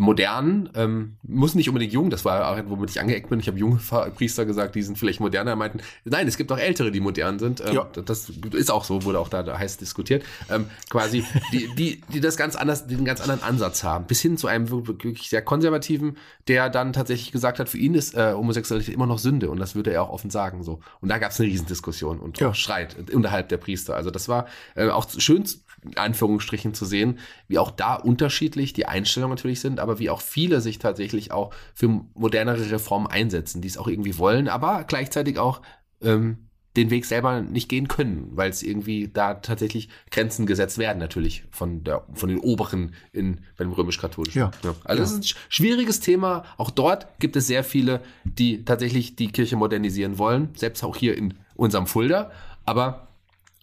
modern, 0.01 0.71
ähm, 0.75 1.17
muss 1.23 1.55
nicht 1.55 1.69
unbedingt 1.69 1.93
jung, 1.93 2.09
das 2.09 2.25
war 2.25 2.51
auch, 2.51 2.59
womit 2.69 2.89
ich 2.89 3.01
angeeckt 3.01 3.29
bin. 3.29 3.39
Ich 3.39 3.49
habe 3.49 3.59
junge 3.59 3.79
Priester 4.17 4.47
gesagt, 4.47 4.75
die 4.75 4.83
sind 4.83 4.97
vielleicht 4.97 5.21
moderner. 5.21 5.57
meinten, 5.57 5.81
nein, 6.07 6.27
es 6.27 6.39
gibt 6.39 6.51
auch 6.53 6.59
ältere, 6.59 6.91
die 6.91 7.01
modern 7.01 7.39
sind. 7.39 7.61
Ähm, 7.61 7.75
ja. 7.75 7.89
Das 8.07 8.31
ist 8.53 8.71
auch 8.71 8.85
so, 8.85 9.05
wurde 9.05 9.21
auch 9.21 9.29
da, 9.29 9.43
da 9.43 9.59
heiß 9.59 9.77
diskutiert. 9.77 10.25
Ähm, 10.49 10.67
quasi, 10.89 11.23
die, 11.53 11.69
die, 11.75 12.01
die 12.13 12.21
das 12.21 12.39
ganz 12.39 12.57
anders, 12.57 12.87
den 12.87 13.05
ganz 13.05 13.21
anderen 13.21 13.43
Ansatz 13.43 13.85
haben. 13.85 14.07
Bis 14.07 14.23
hin 14.23 14.39
zu 14.39 14.47
einem 14.47 14.71
wirklich 14.71 15.29
sehr 15.29 15.43
konservativen, 15.43 16.17
der 16.49 16.71
dann 16.71 16.95
tatsächlich 16.95 17.31
gesagt 17.31 17.59
hat, 17.59 17.69
für 17.69 17.79
ihn 17.79 17.95
ist 17.95 18.15
äh, 18.15 18.33
Homosexualität 18.33 18.95
immer 18.95 19.07
noch 19.07 19.19
Sünde 19.19 19.51
und 19.51 19.61
das 19.61 19.75
würde 19.75 19.93
er 19.93 20.03
auch 20.03 20.11
offen 20.11 20.31
sagen. 20.31 20.65
so. 20.65 20.81
Und 21.03 21.11
da 21.11 21.19
gab 21.19 21.33
es 21.33 21.41
eine 21.41 21.51
Riesendiskussion 21.51 22.21
und 22.21 22.41
ja. 22.41 22.55
Streit 22.55 22.97
unterhalb 23.13 23.51
der 23.51 23.59
Priester. 23.59 23.97
Also 23.97 24.11
das 24.11 24.31
war 24.31 24.47
äh, 24.77 24.89
auch 24.89 25.07
schön 25.19 25.45
in 25.83 25.97
Anführungsstrichen 25.97 26.75
zu 26.75 26.85
sehen, 26.85 27.19
wie 27.49 27.59
auch 27.59 27.71
da 27.71 27.95
unterschiedlich 27.95 28.73
die 28.73 28.87
Einstellungen 28.87 29.35
natürlich 29.35 29.61
sind, 29.61 29.81
aber 29.81 29.99
wie 29.99 30.11
auch 30.11 30.21
viele 30.21 30.61
sich 30.61 30.79
tatsächlich 30.79 31.33
auch 31.33 31.53
für 31.75 31.88
modernere 32.14 32.71
Reformen 32.71 33.07
einsetzen, 33.07 33.62
die 33.62 33.69
es 33.69 33.79
auch 33.79 33.88
irgendwie 33.88 34.19
wollen, 34.19 34.49
aber 34.49 34.85
gleichzeitig 34.85 35.38
auch 35.38 35.62
ähm, 36.03 36.51
den 36.77 36.90
Weg 36.90 37.05
selber 37.05 37.40
nicht 37.40 37.69
gehen 37.69 37.88
können, 37.88 38.29
weil 38.33 38.49
es 38.51 38.62
irgendwie 38.62 39.09
da 39.09 39.35
tatsächlich 39.35 39.88
Grenzen 40.11 40.47
gesetzt 40.47 40.79
werden, 40.79 40.99
natürlich 40.99 41.45
von 41.51 41.83
der 41.83 42.05
von 42.14 42.29
den 42.29 42.38
Oberen 42.38 42.95
in 43.12 43.40
beim 43.57 43.73
römisch-katholischen. 43.73 44.38
Ja. 44.38 44.51
ja. 44.62 44.75
Also 44.85 45.03
es 45.03 45.11
ja. 45.11 45.19
ist 45.19 45.25
ein 45.25 45.37
schwieriges 45.49 45.99
Thema. 45.99 46.45
Auch 46.59 46.71
dort 46.71 47.09
gibt 47.19 47.35
es 47.35 47.49
sehr 47.49 47.64
viele, 47.64 48.03
die 48.25 48.64
tatsächlich 48.64 49.16
die 49.16 49.33
Kirche 49.33 49.57
modernisieren 49.57 50.19
wollen, 50.19 50.51
selbst 50.55 50.85
auch 50.85 50.97
hier 50.97 51.16
in 51.16 51.35
unserem 51.57 51.88
Fulda. 51.88 52.31
Aber 52.64 53.09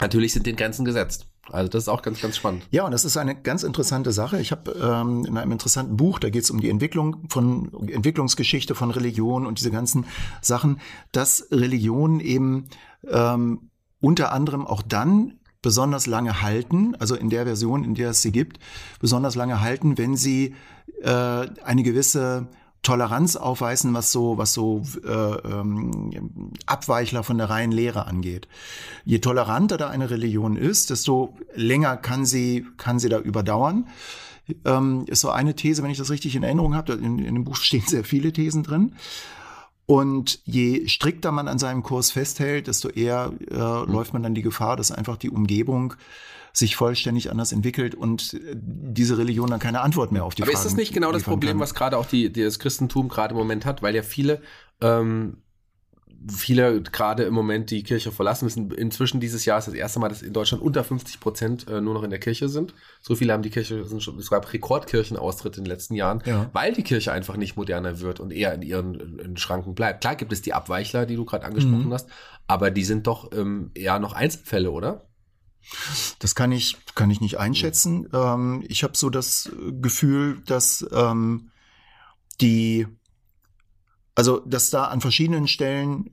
natürlich 0.01 0.33
sind 0.33 0.45
den 0.45 0.57
Grenzen 0.57 0.83
gesetzt. 0.83 1.27
Also 1.51 1.69
das 1.69 1.83
ist 1.83 1.89
auch 1.89 2.01
ganz, 2.01 2.21
ganz 2.21 2.37
spannend. 2.37 2.67
Ja, 2.71 2.85
und 2.85 2.91
das 2.91 3.05
ist 3.05 3.17
eine 3.17 3.35
ganz 3.35 3.63
interessante 3.63 4.11
Sache. 4.11 4.39
Ich 4.39 4.51
habe 4.51 4.71
ähm, 4.71 5.25
in 5.25 5.37
einem 5.37 5.51
interessanten 5.51 5.97
Buch, 5.97 6.19
da 6.19 6.29
geht 6.29 6.43
es 6.43 6.49
um 6.49 6.59
die 6.59 6.69
Entwicklung 6.69 7.27
von 7.29 7.87
Entwicklungsgeschichte 7.87 8.75
von 8.75 8.91
Religion 8.91 9.45
und 9.45 9.59
diese 9.59 9.71
ganzen 9.71 10.05
Sachen, 10.41 10.79
dass 11.11 11.47
Religion 11.51 12.19
eben 12.19 12.67
ähm, 13.07 13.69
unter 13.99 14.31
anderem 14.31 14.65
auch 14.65 14.81
dann 14.81 15.39
besonders 15.61 16.05
lange 16.05 16.41
halten, 16.41 16.95
also 16.99 17.15
in 17.15 17.29
der 17.29 17.45
Version, 17.45 17.83
in 17.83 17.95
der 17.95 18.11
es 18.11 18.21
sie 18.21 18.31
gibt, 18.31 18.59
besonders 18.99 19.35
lange 19.35 19.61
halten, 19.61 19.97
wenn 19.97 20.15
sie 20.15 20.55
äh, 21.01 21.09
eine 21.09 21.83
gewisse 21.83 22.47
Toleranz 22.87 23.35
aufweisen, 23.35 23.93
was 23.93 24.13
so, 24.13 24.37
was 24.37 24.53
so 24.53 24.81
äh, 25.03 25.09
ähm, 25.09 26.53
Abweichler 26.65 27.21
von 27.21 27.37
der 27.37 27.49
reinen 27.49 27.73
Lehre 27.73 28.07
angeht. 28.07 28.47
Je 29.03 29.19
toleranter 29.19 29.75
da 29.75 29.89
eine 29.89 30.09
Religion 30.09 30.55
ist, 30.55 30.89
desto 30.89 31.35
länger 31.53 31.97
kann 31.97 32.25
sie, 32.25 32.65
kann 32.77 32.99
sie 32.99 33.09
da 33.09 33.19
überdauern. 33.19 33.87
Ähm, 34.63 35.03
ist 35.07 35.19
so 35.19 35.29
eine 35.31 35.53
These, 35.53 35.83
wenn 35.83 35.91
ich 35.91 35.97
das 35.97 36.09
richtig 36.09 36.37
in 36.37 36.43
Erinnerung 36.43 36.75
habe. 36.75 36.93
In, 36.93 37.19
in 37.19 37.35
dem 37.35 37.43
Buch 37.43 37.55
stehen 37.61 37.83
sehr 37.85 38.05
viele 38.05 38.31
Thesen 38.31 38.63
drin. 38.63 38.93
Und 39.85 40.39
je 40.45 40.87
strikter 40.87 41.33
man 41.33 41.49
an 41.49 41.59
seinem 41.59 41.83
Kurs 41.83 42.11
festhält, 42.11 42.67
desto 42.67 42.87
eher 42.87 43.33
äh, 43.51 43.55
läuft 43.55 44.13
man 44.13 44.23
dann 44.23 44.33
die 44.33 44.43
Gefahr, 44.43 44.77
dass 44.77 44.93
einfach 44.93 45.17
die 45.17 45.29
Umgebung 45.29 45.95
sich 46.57 46.75
vollständig 46.75 47.29
anders 47.29 47.51
entwickelt 47.51 47.93
und 47.93 48.33
äh, 48.33 48.55
diese 48.55 49.17
Religion 49.17 49.49
dann 49.49 49.59
keine 49.59 49.81
Antwort 49.81 50.11
mehr 50.11 50.23
auf 50.23 50.33
die 50.33 50.41
Aber 50.41 50.51
Fragen 50.51 50.65
ist 50.65 50.71
das 50.71 50.75
nicht 50.75 50.93
genau 50.93 51.11
das 51.11 51.23
Problem, 51.23 51.51
kann. 51.51 51.59
was 51.59 51.75
gerade 51.75 51.97
auch 51.97 52.07
die, 52.07 52.31
die, 52.31 52.43
das 52.43 52.57
Christentum 52.57 53.09
gerade 53.09 53.33
im 53.33 53.37
Moment 53.37 53.65
hat, 53.65 53.83
weil 53.83 53.95
ja 53.95 54.01
viele 54.01 54.41
ähm, 54.81 55.37
viele 56.27 56.81
gerade 56.81 57.23
im 57.23 57.33
Moment 57.35 57.69
die 57.69 57.83
Kirche 57.83 58.11
verlassen 58.11 58.45
müssen. 58.45 58.71
Inzwischen 58.71 59.19
dieses 59.19 59.45
Jahr 59.45 59.59
ist 59.59 59.67
das 59.67 59.75
erste 59.75 59.99
Mal, 59.99 60.09
dass 60.09 60.23
in 60.23 60.33
Deutschland 60.33 60.63
unter 60.63 60.83
50 60.83 61.19
Prozent 61.19 61.67
äh, 61.67 61.79
nur 61.79 61.93
noch 61.93 62.01
in 62.01 62.09
der 62.09 62.19
Kirche 62.19 62.49
sind. 62.49 62.73
So 63.01 63.15
viele 63.15 63.33
haben 63.33 63.43
die 63.43 63.51
Kirche, 63.51 63.79
es 63.79 64.29
gab 64.31 64.51
Rekordkirchenaustritt 64.51 65.57
in 65.57 65.63
den 65.63 65.69
letzten 65.69 65.93
Jahren, 65.93 66.23
ja. 66.25 66.49
weil 66.53 66.73
die 66.73 66.81
Kirche 66.81 67.11
einfach 67.11 67.37
nicht 67.37 67.55
moderner 67.55 67.99
wird 67.99 68.19
und 68.19 68.31
eher 68.31 68.53
in 68.55 68.63
ihren 68.63 69.19
in 69.19 69.37
Schranken 69.37 69.75
bleibt. 69.75 70.01
Klar 70.01 70.15
gibt 70.15 70.33
es 70.33 70.41
die 70.41 70.53
Abweichler, 70.53 71.05
die 71.05 71.15
du 71.15 71.23
gerade 71.23 71.45
angesprochen 71.45 71.85
mhm. 71.85 71.93
hast, 71.93 72.09
aber 72.47 72.71
die 72.71 72.83
sind 72.83 73.05
doch 73.05 73.31
ähm, 73.31 73.69
eher 73.75 73.99
noch 73.99 74.13
Einzelfälle, 74.13 74.71
oder? 74.71 75.06
Das 76.19 76.35
kann 76.35 76.51
ich, 76.51 76.77
kann 76.95 77.11
ich 77.11 77.21
nicht 77.21 77.39
einschätzen. 77.39 78.07
Ähm, 78.13 78.63
ich 78.67 78.83
habe 78.83 78.97
so 78.97 79.09
das 79.09 79.51
Gefühl, 79.81 80.41
dass 80.45 80.85
ähm, 80.91 81.51
die 82.41 82.87
also, 84.17 84.39
dass 84.39 84.71
da 84.71 84.85
an 84.85 84.99
verschiedenen 84.99 85.47
Stellen 85.47 86.09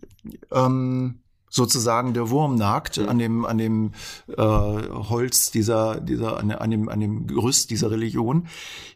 ähm, 0.53 1.21
sozusagen 1.49 2.13
der 2.13 2.29
Wurm 2.29 2.55
nagt 2.57 2.99
mhm. 2.99 3.09
an 3.09 3.19
dem 3.19 3.45
an 3.47 3.57
dem 3.57 3.93
äh, 4.29 4.35
Holz 4.37 5.51
dieser 5.51 6.01
dieser 6.01 6.37
an, 6.37 6.51
an 6.51 6.71
dem 6.71 6.89
an 6.91 7.01
dem 7.01 7.27
Gerüst 7.27 7.71
dieser 7.71 7.91
Religion. 7.91 8.47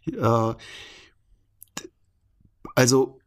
Äh, 0.07 0.55
also 2.75 3.19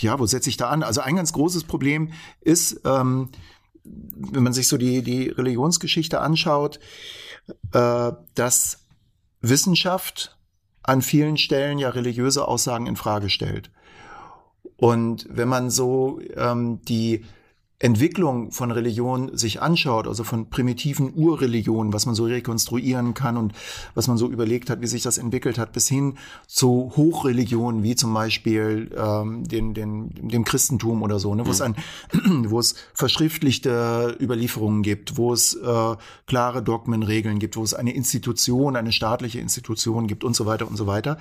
ja, 0.00 0.18
wo 0.18 0.26
setze 0.26 0.50
ich 0.50 0.58
da 0.58 0.68
an? 0.68 0.82
Also 0.82 1.00
ein 1.00 1.16
ganz 1.16 1.32
großes 1.32 1.64
Problem 1.64 2.12
ist, 2.42 2.82
ähm, 2.84 3.30
wenn 4.16 4.42
man 4.42 4.52
sich 4.52 4.68
so 4.68 4.76
die 4.76 5.02
die 5.02 5.28
Religionsgeschichte 5.28 6.20
anschaut, 6.20 6.78
äh, 7.72 8.12
dass 8.34 8.84
Wissenschaft 9.40 10.36
an 10.82 11.02
vielen 11.02 11.36
Stellen 11.36 11.78
ja 11.78 11.90
religiöse 11.90 12.46
Aussagen 12.46 12.86
in 12.86 12.96
Frage 12.96 13.30
stellt. 13.30 13.70
Und 14.76 15.26
wenn 15.28 15.48
man 15.48 15.70
so 15.70 16.20
ähm, 16.36 16.80
die 16.82 17.24
Entwicklung 17.80 18.50
von 18.50 18.72
Religion 18.72 19.36
sich 19.36 19.62
anschaut, 19.62 20.08
also 20.08 20.24
von 20.24 20.50
primitiven 20.50 21.12
Urreligionen, 21.14 21.92
was 21.92 22.06
man 22.06 22.16
so 22.16 22.24
rekonstruieren 22.24 23.14
kann 23.14 23.36
und 23.36 23.52
was 23.94 24.08
man 24.08 24.18
so 24.18 24.28
überlegt 24.28 24.68
hat, 24.68 24.80
wie 24.80 24.88
sich 24.88 25.02
das 25.02 25.16
entwickelt 25.16 25.58
hat, 25.58 25.72
bis 25.72 25.86
hin 25.86 26.18
zu 26.48 26.92
Hochreligionen 26.96 27.84
wie 27.84 27.94
zum 27.94 28.12
Beispiel 28.12 28.90
ähm, 28.96 29.44
den, 29.46 29.74
den, 29.74 30.10
dem 30.28 30.44
Christentum 30.44 31.02
oder 31.02 31.20
so, 31.20 31.36
ne, 31.36 31.46
wo 31.46 31.50
es 31.52 31.60
ein, 31.60 31.76
wo 32.48 32.58
es 32.58 32.74
verschriftlichte 32.94 34.16
Überlieferungen 34.20 34.82
gibt, 34.82 35.16
wo 35.16 35.32
es 35.32 35.54
äh, 35.54 35.96
klare 36.26 36.64
Dogmenregeln 36.64 37.38
gibt, 37.38 37.56
wo 37.56 37.62
es 37.62 37.74
eine 37.74 37.94
Institution, 37.94 38.74
eine 38.74 38.90
staatliche 38.90 39.38
Institution 39.38 40.08
gibt 40.08 40.24
und 40.24 40.34
so 40.34 40.46
weiter 40.46 40.66
und 40.66 40.76
so 40.76 40.88
weiter. 40.88 41.18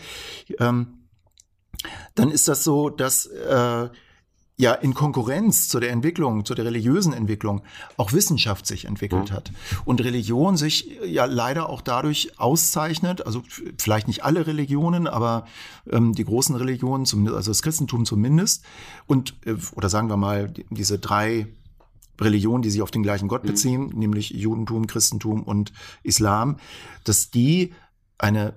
Ähm, 0.57 0.87
dann 2.15 2.31
ist 2.31 2.47
das 2.47 2.63
so, 2.63 2.89
dass 2.89 3.27
äh, 3.27 3.89
ja 4.57 4.73
in 4.73 4.95
Konkurrenz 4.95 5.69
zu 5.69 5.79
der 5.79 5.91
Entwicklung, 5.91 6.43
zu 6.43 6.55
der 6.55 6.65
religiösen 6.65 7.13
Entwicklung 7.13 7.61
auch 7.95 8.11
Wissenschaft 8.11 8.65
sich 8.65 8.85
entwickelt 8.85 9.29
mhm. 9.29 9.35
hat 9.35 9.51
und 9.85 10.03
Religion 10.03 10.57
sich 10.57 10.97
ja 11.05 11.25
leider 11.25 11.69
auch 11.69 11.81
dadurch 11.81 12.39
auszeichnet, 12.39 13.25
also 13.25 13.43
vielleicht 13.77 14.07
nicht 14.07 14.23
alle 14.23 14.47
Religionen, 14.47 15.07
aber 15.07 15.45
ähm, 15.89 16.13
die 16.13 16.25
großen 16.25 16.55
Religionen, 16.55 17.05
zumindest, 17.05 17.37
also 17.37 17.51
das 17.51 17.61
Christentum 17.61 18.05
zumindest 18.05 18.65
und 19.05 19.35
äh, 19.45 19.55
oder 19.73 19.89
sagen 19.89 20.09
wir 20.09 20.17
mal 20.17 20.51
diese 20.71 20.97
drei 20.97 21.47
Religionen, 22.19 22.63
die 22.63 22.71
sich 22.71 22.81
auf 22.81 22.89
den 22.89 23.03
gleichen 23.03 23.27
Gott 23.27 23.43
mhm. 23.43 23.47
beziehen, 23.47 23.81
mhm. 23.87 23.99
nämlich 23.99 24.31
Judentum, 24.31 24.87
Christentum 24.87 25.43
und 25.43 25.71
Islam, 26.01 26.57
dass 27.03 27.29
die 27.29 27.75
eine 28.17 28.55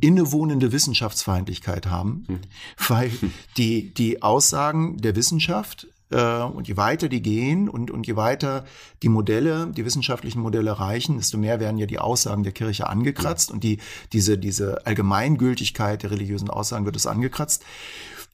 innewohnende 0.00 0.72
Wissenschaftsfeindlichkeit 0.72 1.86
haben, 1.86 2.24
hm. 2.26 2.40
weil 2.88 3.10
die, 3.56 3.92
die 3.94 4.22
Aussagen 4.22 4.98
der 4.98 5.16
Wissenschaft 5.16 5.88
äh, 6.10 6.42
und 6.42 6.68
je 6.68 6.76
weiter 6.76 7.08
die 7.08 7.22
gehen 7.22 7.68
und, 7.68 7.90
und 7.90 8.06
je 8.06 8.16
weiter 8.16 8.64
die 9.02 9.08
Modelle, 9.08 9.68
die 9.68 9.84
wissenschaftlichen 9.84 10.40
Modelle 10.40 10.78
reichen, 10.78 11.16
desto 11.16 11.38
mehr 11.38 11.60
werden 11.60 11.78
ja 11.78 11.86
die 11.86 11.98
Aussagen 11.98 12.42
der 12.42 12.52
Kirche 12.52 12.88
angekratzt 12.88 13.48
ja. 13.48 13.54
und 13.54 13.64
die, 13.64 13.78
diese, 14.12 14.38
diese 14.38 14.86
Allgemeingültigkeit 14.86 16.02
der 16.02 16.10
religiösen 16.10 16.50
Aussagen 16.50 16.84
wird 16.84 16.96
es 16.96 17.06
angekratzt, 17.06 17.64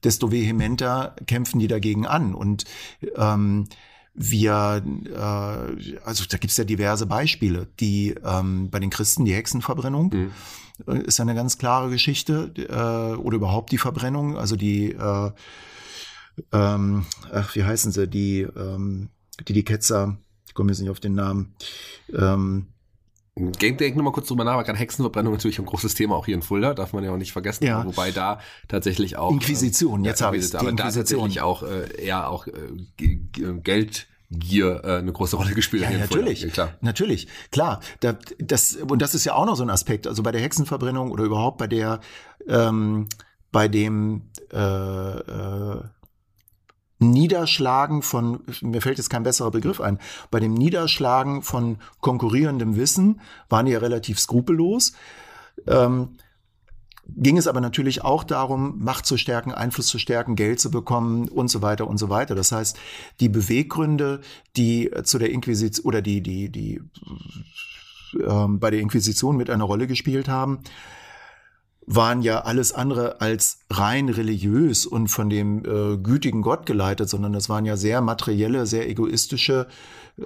desto 0.05 0.33
vehementer 0.33 1.15
kämpfen 1.27 1.61
die 1.61 1.69
dagegen 1.69 2.07
an. 2.07 2.35
Und 2.35 2.65
ähm, 3.17 3.69
wir, 4.15 4.83
äh, 5.07 5.99
also 6.05 6.25
da 6.29 6.37
gibt's 6.37 6.57
ja 6.57 6.65
diverse 6.65 7.07
Beispiele, 7.07 7.69
die 7.81 8.15
ähm, 8.25 8.71
bei 8.71 8.79
den 8.79 8.91
Christen 8.91 9.25
die 9.25 9.35
Hexenverbrennung. 9.35 10.11
Mhm 10.13 10.31
äh, 10.87 11.03
ist 11.03 11.19
ja 11.19 11.25
eine 11.25 11.35
ganz 11.35 11.59
klare 11.59 11.91
Geschichte 11.91 12.53
äh, 12.57 13.17
oder 13.17 13.37
überhaupt 13.37 13.73
die 13.73 13.79
Verbrennung, 13.79 14.37
also 14.37 14.57
die, 14.57 14.93
äh, 14.93 15.31
ähm, 16.53 17.05
ach, 17.31 17.55
wie 17.55 17.65
heißen 17.65 17.93
sie, 17.93 18.09
die, 18.09 18.41
ähm, 18.41 19.11
die 19.47 19.53
die 19.53 19.65
Ketzer, 19.65 20.19
ich 20.47 20.55
komme 20.55 20.71
jetzt 20.71 20.81
nicht 20.81 20.91
auf 20.91 21.01
den 21.01 21.15
Namen. 21.15 21.55
Ähm, 22.13 22.69
Denk, 23.35 23.79
denk 23.79 23.97
nur 23.97 24.05
mal 24.05 24.13
kurz 24.13 24.29
drüber 24.29 24.45
nach, 24.45 24.57
weil 24.57 24.65
gerade 24.65 24.79
Hexenverbrennung 24.79 25.33
natürlich 25.33 25.59
ein 25.59 25.65
großes 25.65 25.95
Thema 25.95 26.17
auch 26.17 26.27
hier 26.27 26.35
in 26.35 26.43
Fulda, 26.43 26.75
darf 26.75 26.93
man 26.93 27.03
ja 27.03 27.11
auch 27.13 27.17
nicht 27.17 27.33
vergessen. 27.33 27.65
Ja. 27.65 27.85
Wobei 27.85 28.11
da 28.11 28.41
tatsächlich 28.69 29.17
auch 29.17 29.33
Inquisition, 29.33 30.05
jetzt 30.05 30.21
habe 30.21 30.37
ich 30.37 30.45
es. 30.45 30.55
Aber 30.55 30.71
da 30.73 30.91
tatsächlich 30.91 31.41
auch 31.41 31.63
äh, 31.63 32.05
eher 32.05 32.29
auch 32.29 32.47
äh, 32.47 32.53
Geld 33.63 34.07
Gier 34.35 34.83
äh, 34.85 34.97
eine 34.99 35.13
große 35.13 35.37
Rolle 35.37 35.55
gespielt 35.55 35.83
ja, 35.83 35.89
hat. 35.89 35.99
Natürlich, 35.99 36.43
ja, 36.43 36.49
klar. 36.49 36.75
natürlich, 36.81 37.29
klar. 37.51 37.81
Da, 38.01 38.17
das, 38.39 38.77
und 38.77 39.01
das 39.01 39.15
ist 39.15 39.25
ja 39.25 39.35
auch 39.35 39.47
noch 39.47 39.57
so 39.57 39.63
ein 39.63 39.71
Aspekt. 39.71 40.07
Also 40.07 40.23
bei 40.23 40.33
der 40.33 40.41
Hexenverbrennung 40.41 41.11
oder 41.11 41.25
überhaupt 41.25 41.59
bei 41.59 41.67
der, 41.67 42.01
ähm, 42.49 43.09
bei 43.51 43.69
dem 43.69 44.23
äh, 44.53 44.57
äh, 44.59 45.83
Niederschlagen 47.11 48.03
von, 48.03 48.41
mir 48.61 48.81
fällt 48.81 48.99
jetzt 48.99 49.11
kein 49.11 49.23
besserer 49.23 49.51
Begriff 49.51 49.81
ein, 49.81 49.99
bei 50.31 50.41
dem 50.41 50.55
Niederschlagen 50.55 51.43
von 51.43 51.79
konkurrierendem 52.01 52.77
Wissen 52.77 53.21
waren 53.49 53.67
die 53.67 53.73
ja 53.73 53.79
relativ 53.79 54.19
skrupellos. 54.19 54.93
Ähm, 55.67 56.17
ging 57.09 57.37
es 57.37 57.47
aber 57.47 57.61
natürlich 57.61 58.05
auch 58.05 58.25
darum, 58.25 58.79
Macht 58.79 59.07
zu 59.07 59.17
stärken, 59.17 59.53
Einfluss 59.53 59.89
zu 59.89 59.99
stärken, 59.99 60.37
Geld 60.37 60.61
zu 60.61 60.71
bekommen 60.71 61.29
und 61.29 61.49
so 61.49 61.63
weiter 61.63 61.87
und 61.87 61.99
so 61.99 62.09
weiter. 62.09 62.35
Das 62.35 62.53
heißt, 62.53 62.79
die 63.21 63.29
Beweggründe, 63.29 64.21
die 64.57 64.91
zu 65.03 65.19
der 65.19 65.31
Inquisition 65.31 65.85
oder 65.85 66.01
die, 66.01 66.23
die, 66.23 66.51
die 66.51 66.81
äh, 68.19 68.47
bei 68.49 68.71
der 68.71 68.81
Inquisition 68.81 69.37
mit 69.37 69.51
einer 69.51 69.65
Rolle 69.65 69.87
gespielt 69.87 70.29
haben, 70.29 70.61
waren 71.87 72.23
ja 72.23 72.43
alles 72.43 72.73
andere 72.73 73.21
als 73.21 73.61
rein 73.71 74.09
religiös 74.09 74.87
und 74.87 75.09
von 75.09 75.29
dem 75.29 75.65
äh, 75.65 75.97
gütigen 75.99 76.43
Gott 76.43 76.65
geleitet, 76.65 77.09
sondern 77.09 77.33
das 77.33 77.49
waren 77.49 77.65
ja 77.65 77.77
sehr 77.77 78.01
materielle, 78.01 78.67
sehr 78.67 78.89
egoistische, 78.89 79.67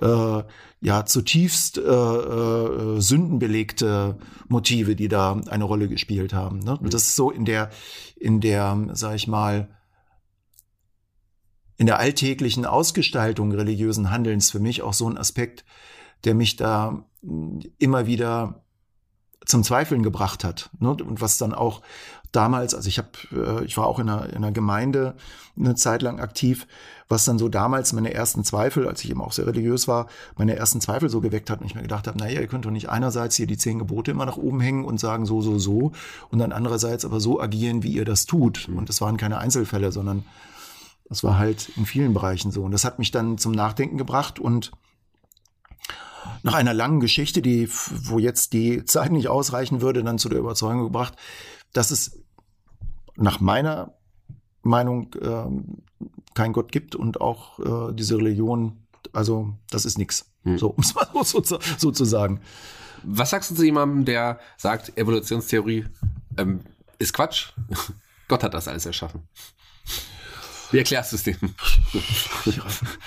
äh, 0.01 0.43
ja 0.81 1.07
zutiefst 1.07 1.79
äh, 1.79 1.83
äh, 1.83 3.01
sündenbelegte 3.01 4.19
Motive, 4.49 4.97
die 4.97 5.09
da 5.09 5.41
eine 5.49 5.65
Rolle 5.65 5.89
gespielt 5.89 6.35
haben. 6.35 6.59
Ne? 6.59 6.77
Und 6.77 6.93
das 6.93 7.05
ist 7.05 7.17
so 7.17 7.31
in 7.31 7.45
der, 7.45 7.71
in 8.17 8.41
der, 8.41 8.89
sag 8.93 9.15
ich 9.15 9.27
mal, 9.27 9.69
in 11.79 11.87
der 11.87 11.99
alltäglichen 11.99 12.67
Ausgestaltung 12.67 13.53
religiösen 13.53 14.11
Handelns 14.11 14.51
für 14.51 14.61
mich 14.61 14.83
auch 14.83 14.95
so 14.95 15.09
ein 15.09 15.19
Aspekt, 15.19 15.65
der 16.25 16.35
mich 16.35 16.57
da 16.57 17.05
immer 17.79 18.07
wieder 18.07 18.66
zum 19.47 19.63
Zweifeln 19.63 20.03
gebracht 20.03 20.45
hat. 20.45 20.71
Ne? 20.79 20.91
Und 20.91 21.21
was 21.21 21.39
dann 21.39 21.55
auch 21.55 21.81
damals, 22.33 22.75
also 22.75 22.89
ich 22.89 22.99
habe, 22.99 23.09
äh, 23.33 23.65
ich 23.65 23.77
war 23.77 23.87
auch 23.87 23.99
in 23.99 24.09
einer, 24.09 24.29
in 24.29 24.37
einer 24.37 24.53
Gemeinde 24.53 25.15
eine 25.59 25.75
Zeit 25.75 26.03
lang 26.03 26.21
aktiv, 26.21 26.67
was 27.09 27.25
dann 27.25 27.39
so 27.39 27.49
damals 27.49 27.93
meine 27.93 28.13
ersten 28.13 28.45
Zweifel, 28.45 28.89
als 28.89 29.03
ich 29.05 29.11
eben 29.11 29.23
auch 29.23 29.33
sehr 29.33 29.47
religiös 29.47 29.87
war, 29.89 30.09
meine 30.37 30.57
ersten 30.57 30.81
Zweifel 30.81 31.09
so 31.09 31.21
geweckt 31.21 31.49
hat 31.49 31.61
und 31.61 31.67
ich 31.67 31.75
mir 31.75 31.83
gedacht 31.83 32.09
habe, 32.09 32.19
naja, 32.19 32.41
ihr 32.41 32.49
könnt 32.49 32.65
doch 32.65 32.71
nicht 32.71 32.91
einerseits 32.91 33.37
hier 33.37 33.47
die 33.47 33.57
zehn 33.57 33.79
Gebote 33.79 34.11
immer 34.11 34.27
nach 34.27 34.37
oben 34.37 34.61
hängen 34.61 34.85
und 34.85 34.99
sagen 34.99 35.25
so, 35.25 35.41
so, 35.41 35.59
so 35.59 35.93
und 36.31 36.39
dann 36.41 36.53
andererseits 36.53 37.05
aber 37.05 37.21
so 37.21 37.41
agieren, 37.41 37.83
wie 37.83 37.93
ihr 37.93 38.05
das 38.05 38.27
tut. 38.27 38.69
Mhm. 38.69 38.79
Und 38.79 38.89
das 38.89 39.01
waren 39.01 39.17
keine 39.17 39.39
Einzelfälle, 39.39 39.93
sondern 39.93 40.25
das 41.09 41.23
war 41.23 41.39
halt 41.39 41.71
in 41.77 41.87
vielen 41.87 42.13
Bereichen 42.13 42.51
so. 42.51 42.65
Und 42.65 42.73
das 42.73 42.85
hat 42.85 42.99
mich 42.99 43.13
dann 43.13 43.39
zum 43.39 43.53
Nachdenken 43.53 43.97
gebracht 43.97 44.41
und 44.41 44.73
nach 46.43 46.55
einer 46.55 46.75
langen 46.75 47.01
Geschichte, 47.01 47.43
die, 47.43 47.69
wo 47.69 48.19
jetzt 48.19 48.53
die 48.53 48.85
Zeit 48.85 49.13
nicht 49.13 49.29
ausreichen 49.29 49.81
würde, 49.81 50.03
dann 50.03 50.19
zu 50.19 50.29
der 50.29 50.39
Überzeugung 50.39 50.85
gebracht, 50.85 51.15
dass 51.73 51.91
es 51.91 52.23
nach 53.17 53.41
meiner 53.41 53.95
Meinung 54.63 55.15
ähm, 55.21 55.83
kein 56.35 56.53
Gott 56.53 56.73
gibt 56.73 56.95
und 56.95 57.21
auch 57.21 57.59
äh, 57.59 57.95
diese 57.95 58.17
Religion, 58.17 58.87
also 59.13 59.55
das 59.71 59.85
ist 59.85 59.99
nix. 59.99 60.31
Hm. 60.45 60.59
So, 60.59 60.69
um 60.69 60.83
es 60.83 60.95
mal 60.95 61.09
so, 61.25 61.43
so, 61.43 61.59
so, 61.79 61.91
zu 61.91 62.05
sagen. 62.05 62.41
Was 63.03 63.31
sagst 63.31 63.51
du 63.51 63.55
zu 63.55 63.65
jemandem, 63.65 64.05
der 64.05 64.41
sagt, 64.57 64.97
Evolutionstheorie 64.97 65.87
ähm, 66.37 66.61
ist 66.99 67.13
Quatsch? 67.13 67.53
Gott 68.29 68.43
hat 68.43 68.55
das 68.55 68.69
alles 68.69 68.87
erschaffen. 68.87 69.23
Wie 70.71 70.79
erklärst 70.79 71.13
du 71.13 71.17
es 71.17 71.23
dem? 71.23 71.37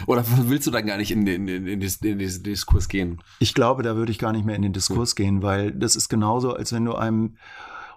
Oder 0.06 0.24
willst 0.44 0.68
du 0.68 0.72
dann 0.72 0.86
gar 0.86 0.98
nicht 0.98 1.12
in 1.12 1.26
den, 1.26 1.48
in, 1.48 1.68
in, 1.68 1.82
in 1.82 2.20
diesen 2.20 2.44
Diskurs 2.44 2.88
gehen? 2.88 3.22
Ich 3.40 3.54
glaube, 3.54 3.84
da 3.84 3.96
würde 3.96 4.12
ich 4.12 4.20
gar 4.20 4.32
nicht 4.32 4.46
mehr 4.46 4.56
in 4.56 4.62
den 4.62 4.74
Diskurs 4.74 5.12
hm. 5.12 5.16
gehen, 5.16 5.44
weil 5.44 5.72
das 5.72 5.96
ist 5.96 6.10
genauso, 6.10 6.54
als 6.54 6.74
wenn 6.74 6.86
du 6.86 6.96
einem 6.96 7.36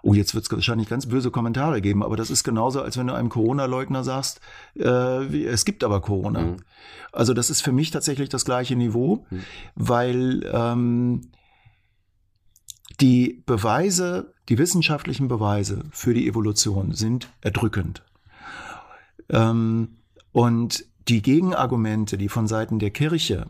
Oh, 0.05 0.13
jetzt 0.13 0.35
wird 0.35 0.43
es 0.43 0.51
wahrscheinlich 0.51 0.89
ganz 0.89 1.05
böse 1.05 1.31
Kommentare 1.31 1.79
geben, 1.79 2.03
aber 2.03 2.17
das 2.17 2.29
ist 2.29 2.43
genauso, 2.43 2.81
als 2.81 2.97
wenn 2.97 3.07
du 3.07 3.13
einem 3.13 3.29
Corona-Leugner 3.29 4.03
sagst, 4.03 4.41
äh, 4.77 5.45
es 5.45 5.63
gibt 5.63 5.81
aber 5.81 6.01
Corona. 6.01 6.41
Mhm. 6.41 6.57
Also 7.13 7.33
das 7.33 7.49
ist 7.49 7.61
für 7.61 7.71
mich 7.71 7.89
tatsächlich 7.91 8.27
das 8.27 8.43
gleiche 8.43 8.75
Niveau, 8.75 9.25
mhm. 9.29 9.43
weil 9.75 10.51
ähm, 10.51 11.31
die 12.99 13.43
Beweise, 13.45 14.33
die 14.49 14.57
wissenschaftlichen 14.57 15.29
Beweise 15.29 15.85
für 15.91 16.13
die 16.13 16.27
Evolution 16.27 16.91
sind 16.91 17.29
erdrückend. 17.39 18.03
Ähm, 19.33 19.97
und 20.31 20.85
die 21.09 21.21
Gegenargumente, 21.21 22.17
die 22.17 22.29
von 22.29 22.47
Seiten 22.47 22.79
der 22.79 22.91
Kirche, 22.91 23.47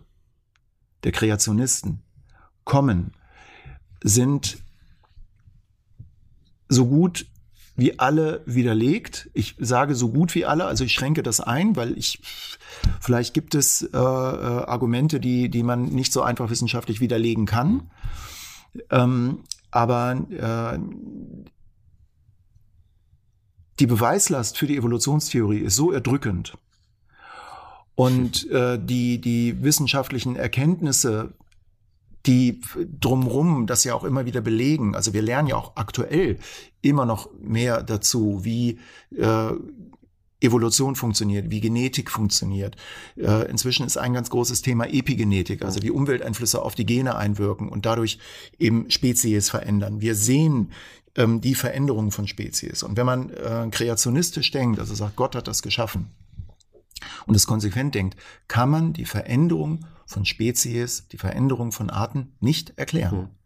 der 1.04 1.12
Kreationisten 1.12 2.02
kommen, 2.63 3.12
sind 4.04 4.58
so 6.69 6.88
gut 6.88 7.28
wie 7.76 8.00
alle 8.00 8.41
widerlegt. 8.46 9.30
Ich 9.34 9.56
sage 9.60 9.96
so 9.96 10.10
gut 10.10 10.36
wie 10.36 10.46
alle, 10.46 10.65
also 10.65 10.84
ich 10.84 10.93
schränke 10.93 11.24
das 11.24 11.39
ein, 11.39 11.76
weil 11.76 11.98
ich 11.98 12.19
vielleicht 13.00 13.34
gibt 13.34 13.56
es 13.56 13.82
äh, 13.82 13.98
äh, 13.98 14.00
Argumente, 14.00 15.19
die 15.19 15.50
die 15.50 15.63
man 15.63 15.86
nicht 15.86 16.13
so 16.13 16.22
einfach 16.22 16.50
wissenschaftlich 16.50 17.02
widerlegen 17.02 17.46
kann. 17.46 17.91
Ähm, 18.89 19.39
aber 19.72 20.17
äh, 20.30 20.80
die 23.84 23.88
Beweislast 23.88 24.58
für 24.58 24.65
die 24.65 24.78
Evolutionstheorie 24.78 25.60
ist 25.60 25.76
so 25.76 25.91
erdrückend 25.91 26.54
und 27.96 28.50
äh, 28.50 28.80
die 28.82 29.19
die 29.19 29.62
wissenschaftlichen 29.62 30.38
Erkenntnisse 30.38 31.34
die 32.26 32.62
drumrum 33.02 33.67
das 33.67 33.84
ja 33.84 33.93
auch 33.93 34.06
immer 34.06 34.26
wieder 34.26 34.39
belegen. 34.39 34.96
Also 34.96 35.13
wir 35.13 35.22
lernen 35.22 35.50
ja 35.50 35.58
auch 35.58 35.74
aktuell 35.76 36.39
immer 36.82 37.06
noch 37.06 37.30
mehr 37.41 37.84
dazu, 37.84 38.46
wie 38.46 38.80
äh, 39.17 39.52
Evolution 40.39 40.96
funktioniert, 40.96 41.52
wie 41.52 41.60
Genetik 41.60 42.10
funktioniert. 42.10 42.78
Äh, 43.17 43.50
inzwischen 43.50 43.86
ist 43.86 43.98
ein 43.98 44.13
ganz 44.13 44.30
großes 44.30 44.62
Thema 44.62 44.86
Epigenetik, 44.86 45.65
also 45.65 45.82
wie 45.82 45.91
Umwelteinflüsse 45.91 46.62
auf 46.62 46.76
die 46.76 46.86
Gene 46.86 47.17
einwirken 47.17 47.67
und 47.67 47.86
dadurch 47.86 48.17
eben 48.60 48.89
Spezies 48.89 49.50
verändern. 49.50 50.00
Wir 50.00 50.15
sehen 50.15 50.72
ähm, 51.15 51.41
die 51.41 51.56
Veränderung 51.56 52.12
von 52.12 52.28
Spezies. 52.28 52.84
Und 52.84 52.97
wenn 52.97 53.06
man 53.06 53.30
äh, 53.30 53.67
kreationistisch 53.71 54.52
denkt, 54.52 54.80
also 54.80 54.95
sagt, 54.95 55.15
Gott 55.15 55.36
hat 55.36 55.47
das 55.47 55.62
geschaffen 55.62 56.12
und 57.26 57.36
es 57.36 57.47
konsequent 57.47 57.95
denkt, 57.95 58.17
kann 58.47 58.69
man 58.69 58.93
die 58.93 59.06
Veränderung 59.06 59.86
von 60.06 60.26
Spezies, 60.26 61.08
die 61.10 61.17
Veränderung 61.17 61.71
von 61.71 61.89
Arten 61.89 62.34
nicht 62.39 62.78
erklären. 62.78 63.17
Mhm. 63.17 63.42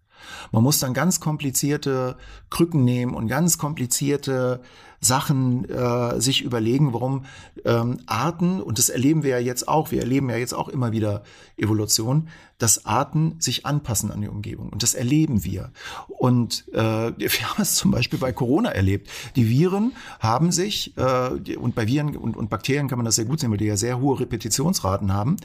Man 0.52 0.64
muss 0.64 0.80
dann 0.80 0.94
ganz 0.94 1.20
komplizierte 1.20 2.18
Krücken 2.50 2.84
nehmen 2.84 3.14
und 3.14 3.28
ganz 3.28 3.58
komplizierte 3.58 4.62
Sachen 5.00 5.70
äh, 5.70 6.20
sich 6.20 6.42
überlegen, 6.42 6.94
warum 6.94 7.26
ähm, 7.66 8.00
Arten, 8.08 8.62
und 8.62 8.80
das 8.80 8.90
erleben 8.90 9.24
wir 9.24 9.32
ja 9.32 9.40
jetzt 9.40 9.68
auch, 9.68 9.92
wir 9.92 10.02
erleben 10.02 10.30
ja 10.30 10.38
jetzt 10.38 10.54
auch 10.54 10.70
immer 10.70 10.92
wieder 10.92 11.24
Evolution, 11.56 12.30
dass 12.58 12.86
Arten 12.86 13.36
sich 13.40 13.66
anpassen 13.66 14.12
an 14.12 14.22
die 14.22 14.28
Umgebung. 14.28 14.70
Und 14.70 14.82
das 14.82 14.96
erleben 14.96 15.44
wir. 15.44 15.72
Und 16.08 16.66
äh, 16.74 16.78
wir 16.78 17.30
haben 17.50 17.62
es 17.62 17.76
zum 17.76 17.92
Beispiel 17.92 18.18
bei 18.18 18.32
Corona 18.32 18.70
erlebt. 18.70 19.10
Die 19.36 19.50
Viren 19.50 19.94
haben 20.20 20.52
sich, 20.52 20.98
äh, 20.98 21.56
und 21.58 21.76
bei 21.76 21.88
Viren 21.88 22.18
und, 22.18 22.36
und 22.36 22.50
Bakterien 22.50 22.88
kann 22.88 22.98
man 22.98 23.06
das 23.06 23.16
sehr 23.16 23.26
gut 23.26 23.40
sehen, 23.40 23.52
weil 23.52 23.58
die 23.58 23.66
ja 23.66 23.78
sehr 23.78 24.00
hohe 24.00 24.20
Repetitionsraten 24.20 25.14
haben, 25.14 25.38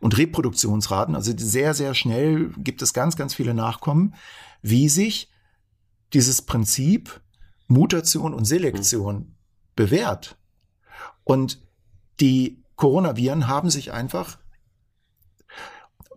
und 0.00 0.16
Reproduktionsraten. 0.16 1.14
Also 1.14 1.32
sehr, 1.36 1.74
sehr 1.74 1.94
schnell 1.94 2.50
gibt 2.58 2.82
es 2.82 2.92
ganz, 2.92 3.16
ganz 3.16 3.34
viele 3.34 3.54
Nachkommen, 3.54 4.14
wie 4.62 4.88
sich 4.88 5.30
dieses 6.12 6.42
Prinzip 6.42 7.20
Mutation 7.68 8.34
und 8.34 8.44
Selektion 8.44 9.16
mhm. 9.16 9.34
bewährt. 9.76 10.36
Und 11.24 11.62
die 12.20 12.62
Coronaviren 12.76 13.46
haben 13.46 13.70
sich 13.70 13.92
einfach 13.92 14.38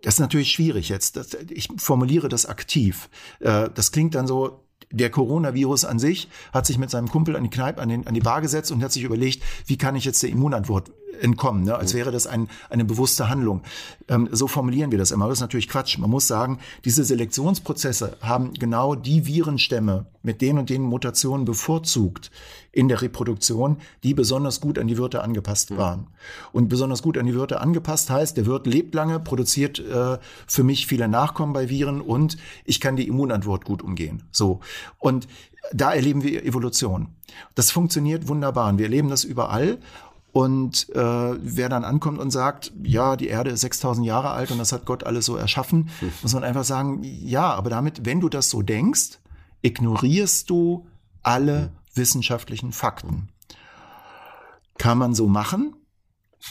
das 0.04 0.16
ist 0.16 0.20
natürlich 0.20 0.52
schwierig 0.52 0.90
jetzt. 0.90 1.16
Das, 1.16 1.34
ich 1.50 1.70
formuliere 1.78 2.28
das 2.28 2.46
aktiv. 2.46 3.10
Äh, 3.40 3.70
das 3.74 3.94
klingt 3.94 4.16
dann 4.16 4.28
so, 4.28 4.68
der 4.92 5.10
Coronavirus 5.10 5.86
an 5.86 5.98
sich 5.98 6.30
hat 6.52 6.66
sich 6.66 6.78
mit 6.78 6.90
seinem 6.90 7.08
Kumpel 7.08 7.36
an 7.36 7.44
die 7.44 7.50
Kneipe, 7.50 7.82
an, 7.82 7.90
den, 7.90 8.06
an 8.06 8.14
die 8.14 8.20
Bar 8.20 8.42
gesetzt 8.42 8.72
und 8.72 8.84
hat 8.84 8.92
sich 8.92 9.04
überlegt, 9.04 9.42
wie 9.66 9.78
kann 9.78 9.96
ich 9.96 10.06
jetzt 10.06 10.22
der 10.22 10.30
Immunantwort 10.30 10.92
entkommen, 11.22 11.64
ne? 11.64 11.76
als 11.76 11.94
wäre 11.94 12.12
das 12.12 12.28
ein, 12.28 12.50
eine 12.70 12.86
bewusste 12.86 13.30
Handlung. 13.30 13.62
Ähm, 14.08 14.30
so 14.32 14.48
formulieren 14.48 14.92
wir 14.92 14.98
das 14.98 15.12
immer. 15.12 15.28
Das 15.28 15.38
ist 15.38 15.42
natürlich 15.42 15.70
Quatsch. 15.70 15.98
Man 15.98 16.10
muss 16.10 16.28
sagen, 16.28 16.60
diese 16.86 17.04
Selektionsprozesse 17.04 18.18
haben 18.22 18.54
genau 18.54 18.96
die 18.96 19.26
Virenstämme 19.26 20.06
mit 20.22 20.42
den 20.42 20.58
und 20.58 20.70
den 20.70 20.82
Mutationen 20.82 21.46
bevorzugt 21.46 22.32
in 22.72 22.88
der 22.88 23.02
Reproduktion, 23.02 23.78
die 24.04 24.14
besonders 24.14 24.60
gut 24.60 24.80
an 24.80 24.88
die 24.88 24.98
Wirte 24.98 25.22
angepasst 25.22 25.78
waren. 25.78 26.08
Und 26.52 26.70
besonders 26.70 27.04
gut 27.04 27.18
an 27.18 27.26
die 27.26 27.36
Wirte 27.36 27.62
angepasst 27.62 28.10
heißt, 28.10 28.36
der 28.36 28.46
Wirt 28.46 28.66
lebt 28.66 28.96
lange, 28.96 29.20
produziert 29.20 29.80
äh, 29.80 30.18
für 30.48 30.64
mich 30.64 30.88
viele 30.88 31.08
Nachkommen 31.08 31.54
bei 31.54 31.70
Viren 31.70 32.02
und 32.02 32.38
ich 32.66 32.80
kann 32.80 32.96
die 32.96 33.08
Immunantwort 33.08 33.66
gut 33.66 33.84
umgehen. 33.84 34.24
So. 34.32 34.60
Und 34.98 35.28
da 35.72 35.94
erleben 35.94 36.24
wir 36.24 36.44
Evolution. 36.44 37.08
Das 37.56 37.72
funktioniert 37.72 38.28
wunderbar 38.28 38.70
und 38.70 38.78
wir 38.78 38.86
erleben 38.86 39.10
das 39.10 39.24
überall. 39.24 39.78
Und 40.34 40.90
äh, 40.96 41.00
wer 41.00 41.70
dann 41.70 41.84
ankommt 41.84 42.18
und 42.20 42.32
sagt, 42.32 42.74
ja, 42.84 43.16
die 43.16 43.28
Erde 43.28 43.52
ist 43.52 43.62
6000 43.62 44.06
Jahre 44.06 44.32
alt 44.32 44.50
und 44.50 44.58
das 44.58 44.72
hat 44.72 44.84
Gott 44.86 45.04
alles 45.04 45.28
so 45.28 45.36
erschaffen, 45.36 45.92
hm. 46.00 46.12
muss 46.24 46.34
man 46.34 46.44
einfach 46.44 46.64
sagen, 46.64 47.02
ja, 47.04 47.54
aber 47.54 47.70
damit, 47.70 48.08
wenn 48.08 48.20
du 48.20 48.30
das 48.30 48.50
so 48.50 48.64
denkst, 48.64 49.20
ignorierst 49.62 50.50
du 50.50 50.88
alle 51.22 51.62
hm. 51.62 51.70
wissenschaftlichen 51.94 52.72
Fakten. 52.72 53.30
Kann 54.80 54.98
man 54.98 55.14
so 55.14 55.28
machen? 55.28 55.76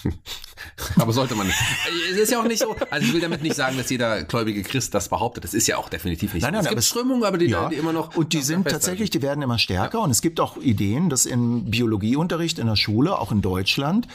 Aber 0.96 1.12
sollte 1.12 1.35
man 1.35 1.46
nicht. 1.46 1.59
Es 2.11 2.18
ist 2.18 2.33
ja 2.33 2.40
auch 2.40 2.46
nicht 2.46 2.61
so, 2.61 2.74
also 2.90 3.07
ich 3.07 3.12
will 3.12 3.20
damit 3.20 3.42
nicht 3.42 3.55
sagen, 3.55 3.76
dass 3.76 3.90
jeder 3.90 4.22
gläubige 4.24 4.62
Christ 4.62 4.94
das 4.94 5.09
behauptet. 5.09 5.44
Das 5.44 5.55
ist 5.55 5.66
ja 5.66 5.76
auch 5.76 5.88
definitiv 5.88 6.35
nicht 6.35 6.42
nein, 6.42 6.55
nein. 6.55 6.64
Es 6.64 6.70
gibt 6.70 6.85
Strömungen, 6.85 7.24
aber 7.24 7.38
die, 7.38 7.46
ja, 7.46 7.68
die 7.68 7.76
immer 7.76 7.92
noch. 7.92 8.16
Und 8.16 8.33
die 8.33 8.42
sind 8.42 8.68
tatsächlich, 8.68 9.11
die 9.11 9.22
werden 9.22 9.42
immer 9.42 9.59
stärker. 9.59 9.98
Ja. 9.98 10.05
Und 10.05 10.11
es 10.11 10.22
gibt 10.22 10.40
auch 10.40 10.57
Ideen, 10.57 11.09
dass 11.09 11.26
im 11.26 11.70
Biologieunterricht 11.70 12.59
in 12.59 12.66
der 12.66 12.76
Schule, 12.76 13.18
auch 13.18 13.33
in 13.33 13.42
Deutschland, 13.42 14.09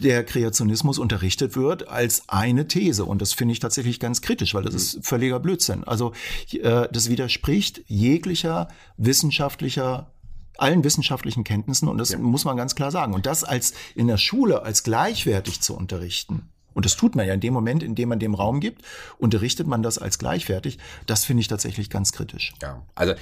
der 0.00 0.24
Kreationismus 0.24 0.98
unterrichtet 0.98 1.56
wird 1.56 1.88
als 1.88 2.24
eine 2.28 2.66
These. 2.66 3.04
Und 3.04 3.22
das 3.22 3.32
finde 3.32 3.52
ich 3.52 3.60
tatsächlich 3.60 4.00
ganz 4.00 4.20
kritisch, 4.20 4.54
weil 4.54 4.64
das 4.64 4.74
ist 4.74 4.98
völliger 5.02 5.38
Blödsinn. 5.38 5.84
Also 5.84 6.12
äh, 6.52 6.88
das 6.90 7.08
widerspricht 7.08 7.82
jeglicher 7.86 8.68
wissenschaftlicher 8.96 10.11
allen 10.58 10.84
wissenschaftlichen 10.84 11.44
Kenntnissen 11.44 11.88
und 11.88 11.98
das 11.98 12.10
ja. 12.10 12.18
muss 12.18 12.44
man 12.44 12.56
ganz 12.56 12.74
klar 12.74 12.90
sagen. 12.90 13.14
Und 13.14 13.26
das 13.26 13.44
als 13.44 13.72
in 13.94 14.06
der 14.06 14.18
Schule 14.18 14.62
als 14.62 14.82
gleichwertig 14.82 15.60
zu 15.60 15.76
unterrichten, 15.76 16.51
und 16.74 16.84
das 16.84 16.96
tut 16.96 17.16
man 17.16 17.26
ja 17.26 17.34
in 17.34 17.40
dem 17.40 17.52
Moment, 17.52 17.82
in 17.82 17.94
dem 17.94 18.08
man 18.08 18.18
dem 18.18 18.34
Raum 18.34 18.60
gibt, 18.60 18.82
unterrichtet 19.18 19.66
man 19.66 19.82
das 19.82 19.98
als 19.98 20.18
gleichwertig. 20.18 20.78
Das 21.06 21.24
finde 21.24 21.40
ich 21.42 21.48
tatsächlich 21.48 21.90
ganz 21.90 22.12
kritisch. 22.12 22.52
Ja, 22.62 22.82
also 22.94 23.14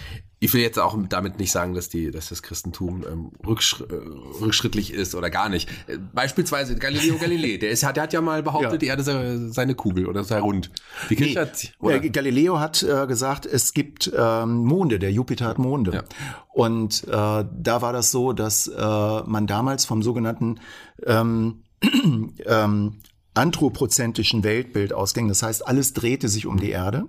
ich 0.42 0.54
will 0.54 0.62
jetzt 0.62 0.78
auch 0.78 0.96
damit 1.08 1.38
nicht 1.38 1.52
sagen, 1.52 1.74
dass 1.74 1.90
die, 1.90 2.10
dass 2.10 2.30
das 2.30 2.42
Christentum 2.42 3.04
ähm, 3.06 3.30
rücksch 3.46 3.82
äh, 3.82 3.94
rückschrittlich 4.40 4.92
ist 4.92 5.14
oder 5.14 5.28
gar 5.28 5.50
nicht. 5.50 5.68
Äh, 5.86 5.98
beispielsweise 6.14 6.76
Galileo 6.76 7.18
Galilei, 7.18 7.58
der 7.58 7.70
ist, 7.70 7.82
der 7.82 8.02
hat 8.02 8.12
ja 8.14 8.22
mal 8.22 8.42
behauptet, 8.42 8.72
ja. 8.72 8.78
die 8.78 8.86
Erde 8.86 9.02
sei 9.02 9.36
seine 9.50 9.74
Kugel 9.74 10.06
oder 10.06 10.24
sei 10.24 10.40
rund. 10.40 10.70
Die 11.10 11.16
nee, 11.16 11.36
hat, 11.36 11.72
oder? 11.78 12.00
Galileo 12.00 12.58
hat 12.58 12.82
äh, 12.82 13.06
gesagt, 13.06 13.44
es 13.44 13.74
gibt 13.74 14.10
ähm, 14.16 14.64
Monde, 14.64 14.98
der 14.98 15.12
Jupiter 15.12 15.44
hat 15.44 15.58
Monde. 15.58 15.92
Ja. 15.92 16.04
Und 16.48 17.04
äh, 17.04 17.10
da 17.10 17.82
war 17.82 17.92
das 17.92 18.10
so, 18.10 18.32
dass 18.32 18.66
äh, 18.66 18.80
man 18.80 19.46
damals 19.46 19.84
vom 19.84 20.02
sogenannten 20.02 20.58
ähm, 21.04 21.64
ähm, 22.46 23.00
anthropozentischen 23.34 24.44
Weltbild 24.44 24.92
ausging. 24.92 25.28
Das 25.28 25.42
heißt, 25.42 25.66
alles 25.66 25.92
drehte 25.92 26.28
sich 26.28 26.46
um 26.46 26.58
die 26.58 26.70
Erde. 26.70 27.06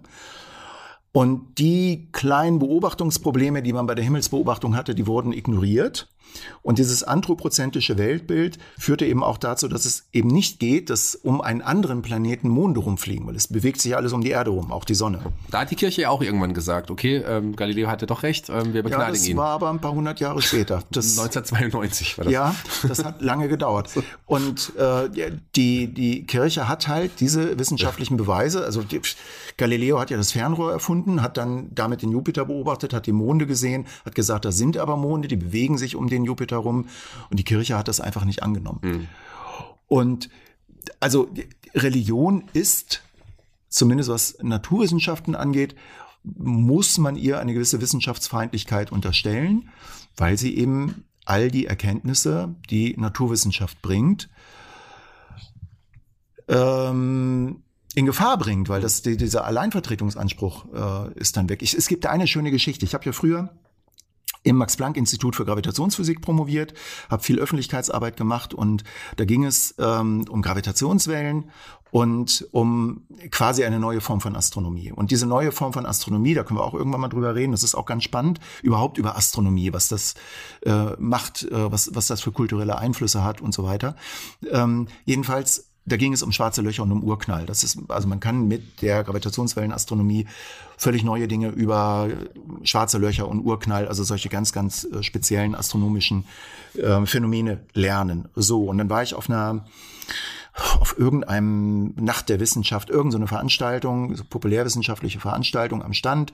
Und 1.12 1.57
die 1.57 2.10
kleinen 2.12 2.60
Beobachtungsprobleme, 2.60 3.62
die 3.62 3.73
man 3.73 3.86
bei 3.86 3.95
der 3.95 4.03
Himmelsbeobachtung 4.03 4.75
hatte, 4.75 4.95
die 4.95 5.07
wurden 5.07 5.34
ignoriert. 5.34 6.07
Und 6.62 6.79
dieses 6.79 7.03
anthropozentrische 7.03 7.97
Weltbild 7.97 8.60
führte 8.77 9.05
eben 9.05 9.23
auch 9.23 9.38
dazu, 9.38 9.67
dass 9.67 9.86
es 9.86 10.05
eben 10.13 10.29
nicht 10.29 10.60
geht, 10.60 10.89
dass 10.89 11.15
um 11.15 11.41
einen 11.41 11.62
anderen 11.62 12.01
Planeten 12.01 12.49
Monde 12.49 12.79
rumfliegen, 12.79 13.27
weil 13.27 13.36
es 13.36 13.47
bewegt 13.47 13.81
sich 13.81 13.95
alles 13.95 14.13
um 14.13 14.21
die 14.21 14.29
Erde 14.29 14.51
rum, 14.51 14.71
auch 14.71 14.86
die 14.86 14.95
Sonne. 14.95 15.21
Da 15.49 15.62
hat 15.62 15.71
die 15.71 15.75
Kirche 15.75 16.03
ja 16.03 16.10
auch 16.10 16.21
irgendwann 16.21 16.53
gesagt, 16.53 16.91
okay, 16.91 17.17
ähm, 17.17 17.55
Galileo 17.55 17.88
hatte 17.88 18.05
doch 18.05 18.23
recht, 18.23 18.49
ähm, 18.49 18.73
wir 18.73 18.84
begnadigen 18.84 19.01
ja, 19.01 19.12
das 19.12 19.27
ihn. 19.27 19.38
war 19.38 19.49
aber 19.49 19.69
ein 19.69 19.79
paar 19.79 19.93
hundert 19.93 20.19
Jahre 20.19 20.41
später. 20.41 20.84
Das 20.91 21.17
1992 21.17 22.17
war 22.17 22.25
das. 22.25 22.34
Ja, 22.34 22.55
das 22.88 23.03
hat 23.03 23.21
lange 23.21 23.47
gedauert. 23.47 23.89
Und 24.25 24.73
äh, 24.77 25.31
die, 25.55 25.88
die 25.88 26.25
Kirche 26.25 26.67
hat 26.67 26.88
halt 26.88 27.19
diese 27.19 27.57
wissenschaftlichen 27.57 28.17
Beweise, 28.17 28.65
also 28.65 28.84
die, 28.84 28.99
Galileo 29.57 29.99
hat 29.99 30.10
ja 30.10 30.17
das 30.17 30.31
Fernrohr 30.31 30.71
erfunden, 30.71 31.21
hat 31.21 31.38
dann 31.38 31.69
damit 31.73 32.01
den 32.01 32.12
Jupiter 32.12 32.45
beobachtet, 32.45 32.93
hat 32.93 33.05
die 33.05 33.12
Monde 33.12 33.47
gesehen, 33.47 33.86
hat 34.05 34.15
gesagt, 34.15 34.45
da 34.45 34.51
sind 34.51 34.77
aber 34.77 34.97
Monde, 34.97 35.27
die 35.27 35.38
bewegen 35.38 35.77
sich 35.77 35.95
um 35.95 36.07
den 36.12 36.26
Jupiter 36.26 36.58
rum. 36.58 36.88
Und 37.30 37.38
die 37.39 37.43
Kirche 37.43 37.78
hat 37.78 37.88
das 37.88 38.00
einfach 38.00 38.26
nicht 38.26 38.43
angenommen. 38.43 38.80
Mhm. 38.84 39.08
Und 39.88 40.30
also 41.00 41.30
Religion 41.74 42.43
ist, 42.54 43.02
zumindest 43.69 44.10
was 44.10 44.38
Naturwissenschaften 44.41 45.36
angeht, 45.36 45.76
muss 46.24 46.97
man 46.97 47.15
ihr 47.15 47.39
eine 47.39 47.54
gewisse 47.54 47.82
Wissenschaftsfeindlichkeit 47.82 48.91
unterstellen, 48.91 49.69
weil 50.15 50.38
sie 50.38 50.56
eben 50.56 51.06
all 51.26 51.50
die 51.50 51.65
Erkenntnisse, 51.65 52.56
die 52.69 52.95
Naturwissenschaft 52.97 53.82
bringt, 53.82 54.30
ähm, 56.47 57.63
in 57.95 58.06
Gefahr 58.06 58.38
bringt, 58.38 58.69
weil 58.69 58.82
das 58.82 59.02
dieser 59.02 59.45
Alleinvertretungsanspruch 59.45 60.65
äh, 60.74 61.19
ist 61.19 61.36
dann 61.38 61.50
weg. 61.50 61.62
Ich, 61.62 61.74
es 61.74 61.88
gibt 61.88 62.06
eine 62.06 62.28
schöne 62.28 62.52
Geschichte. 62.52 62.86
Ich 62.86 62.93
habe 62.93 63.06
ja 63.06 63.12
früher 63.12 63.54
im 64.43 64.58
Max-Planck-Institut 64.58 65.36
für 65.36 65.45
Gravitationsphysik 65.45 66.21
promoviert, 66.21 66.73
habe 67.10 67.23
viel 67.23 67.39
Öffentlichkeitsarbeit 67.39 68.17
gemacht 68.17 68.54
und 68.54 68.84
da 69.17 69.25
ging 69.25 69.45
es 69.45 69.75
ähm, 69.77 70.25
um 70.30 70.41
Gravitationswellen 70.41 71.51
und 71.91 72.47
um 72.51 73.06
quasi 73.30 73.65
eine 73.65 73.80
neue 73.80 74.01
Form 74.01 74.21
von 74.21 74.36
Astronomie. 74.36 74.91
Und 74.91 75.12
diese 75.12 75.25
neue 75.25 75.51
Form 75.51 75.73
von 75.73 75.86
Astronomie, 75.86 76.34
da 76.34 76.43
können 76.43 76.60
wir 76.60 76.63
auch 76.63 76.73
irgendwann 76.73 77.01
mal 77.01 77.10
drüber 77.10 77.36
reden, 77.36 77.51
das 77.51 77.63
ist 77.63 77.75
auch 77.75 77.86
ganz 77.86 78.04
spannend, 78.04 78.39
überhaupt 78.63 78.97
über 78.97 79.17
Astronomie, 79.17 79.73
was 79.73 79.89
das 79.89 80.15
äh, 80.65 80.95
macht, 80.97 81.43
äh, 81.43 81.71
was, 81.71 81.93
was 81.93 82.08
das 82.08 82.21
für 82.21 82.32
kulturelle 82.32 82.77
Einflüsse 82.77 83.23
hat 83.23 83.41
und 83.41 83.54
so 83.54 83.63
weiter. 83.63 83.95
Ähm, 84.49 84.88
jedenfalls 85.06 85.70
da 85.86 85.98
ging 85.98 86.13
es 86.13 86.22
um 86.22 86.32
schwarze 86.32 86.62
Löcher 86.62 86.84
und 86.84 86.91
um 86.91 87.04
Urknall. 87.04 87.46
Das 87.46 87.63
ist, 87.63 87.80
also 87.89 88.08
man 88.08 88.20
kann 88.20 88.48
mit 88.48 88.82
der 88.82 89.04
Gravitationswellenastronomie 89.04 90.28
völlig 90.78 91.04
neue 91.04 91.28
Dinge 91.28 91.50
über 91.50 92.10
schwarze 92.63 92.98
Löcher 92.98 93.28
und 93.28 93.39
Urknall, 93.41 93.88
also 93.88 94.04
solche 94.04 94.30
ganz, 94.30 94.54
ganz 94.54 94.84
äh, 94.86 95.02
speziellen 95.04 95.56
astronomischen 95.56 96.26
äh, 96.76 97.06
Phänomene 97.06 97.62
lernen. 97.74 98.30
So, 98.36 98.65
und 98.65 98.78
dann 98.78 98.89
war 98.89 99.02
ich 99.02 99.15
auf 99.15 99.30
einer 99.30 99.65
auf 100.54 100.98
irgendeinem 100.98 101.94
Nacht 101.96 102.30
der 102.30 102.40
Wissenschaft, 102.40 102.90
irgendeine 102.90 103.28
Veranstaltung, 103.28 104.16
so 104.16 104.24
populärwissenschaftliche 104.24 105.20
Veranstaltung 105.20 105.84
am 105.84 105.94
Stand. 105.94 106.34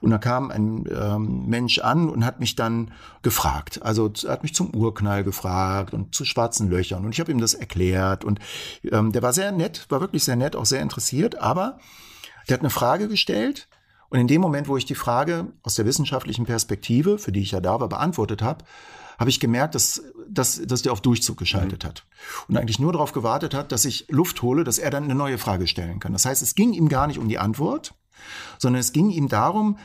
Und 0.00 0.10
da 0.10 0.18
kam 0.18 0.50
ein 0.50 0.84
ähm, 0.88 1.46
Mensch 1.46 1.80
an 1.80 2.08
und 2.08 2.24
hat 2.24 2.38
mich 2.38 2.54
dann 2.54 2.92
gefragt. 3.22 3.80
Also 3.82 4.12
hat 4.28 4.42
mich 4.42 4.54
zum 4.54 4.74
Urknall 4.74 5.24
gefragt 5.24 5.94
und 5.94 6.14
zu 6.14 6.24
schwarzen 6.24 6.70
Löchern. 6.70 7.04
Und 7.04 7.12
ich 7.12 7.20
habe 7.20 7.32
ihm 7.32 7.40
das 7.40 7.54
erklärt. 7.54 8.24
Und 8.24 8.38
ähm, 8.84 9.12
der 9.12 9.22
war 9.22 9.32
sehr 9.32 9.50
nett, 9.50 9.86
war 9.88 10.00
wirklich 10.00 10.22
sehr 10.22 10.36
nett, 10.36 10.54
auch 10.54 10.66
sehr 10.66 10.80
interessiert. 10.80 11.40
Aber 11.40 11.78
der 12.48 12.54
hat 12.54 12.60
eine 12.60 12.70
Frage 12.70 13.08
gestellt. 13.08 13.68
Und 14.08 14.20
in 14.20 14.28
dem 14.28 14.40
Moment, 14.40 14.68
wo 14.68 14.76
ich 14.76 14.84
die 14.84 14.94
Frage 14.94 15.48
aus 15.64 15.74
der 15.74 15.86
wissenschaftlichen 15.86 16.46
Perspektive, 16.46 17.18
für 17.18 17.32
die 17.32 17.40
ich 17.42 17.50
ja 17.50 17.60
da 17.60 17.80
war, 17.80 17.88
beantwortet 17.88 18.42
habe, 18.42 18.64
habe 19.18 19.30
ich 19.30 19.40
gemerkt, 19.40 19.74
dass, 19.74 20.02
dass, 20.28 20.60
dass 20.64 20.82
der 20.82 20.92
auf 20.92 21.00
Durchzug 21.00 21.38
geschaltet 21.38 21.84
mhm. 21.84 21.88
hat 21.88 22.06
und 22.48 22.56
eigentlich 22.56 22.78
nur 22.78 22.92
darauf 22.92 23.12
gewartet 23.12 23.54
hat, 23.54 23.72
dass 23.72 23.84
ich 23.84 24.06
Luft 24.08 24.42
hole, 24.42 24.64
dass 24.64 24.78
er 24.78 24.90
dann 24.90 25.04
eine 25.04 25.14
neue 25.14 25.38
Frage 25.38 25.66
stellen 25.66 26.00
kann. 26.00 26.12
Das 26.12 26.24
heißt, 26.24 26.42
es 26.42 26.54
ging 26.54 26.72
ihm 26.72 26.88
gar 26.88 27.06
nicht 27.06 27.18
um 27.18 27.28
die 27.28 27.38
Antwort, 27.38 27.94
sondern 28.58 28.80
es 28.80 28.92
ging 28.92 29.10
ihm 29.10 29.28
darum, 29.28 29.78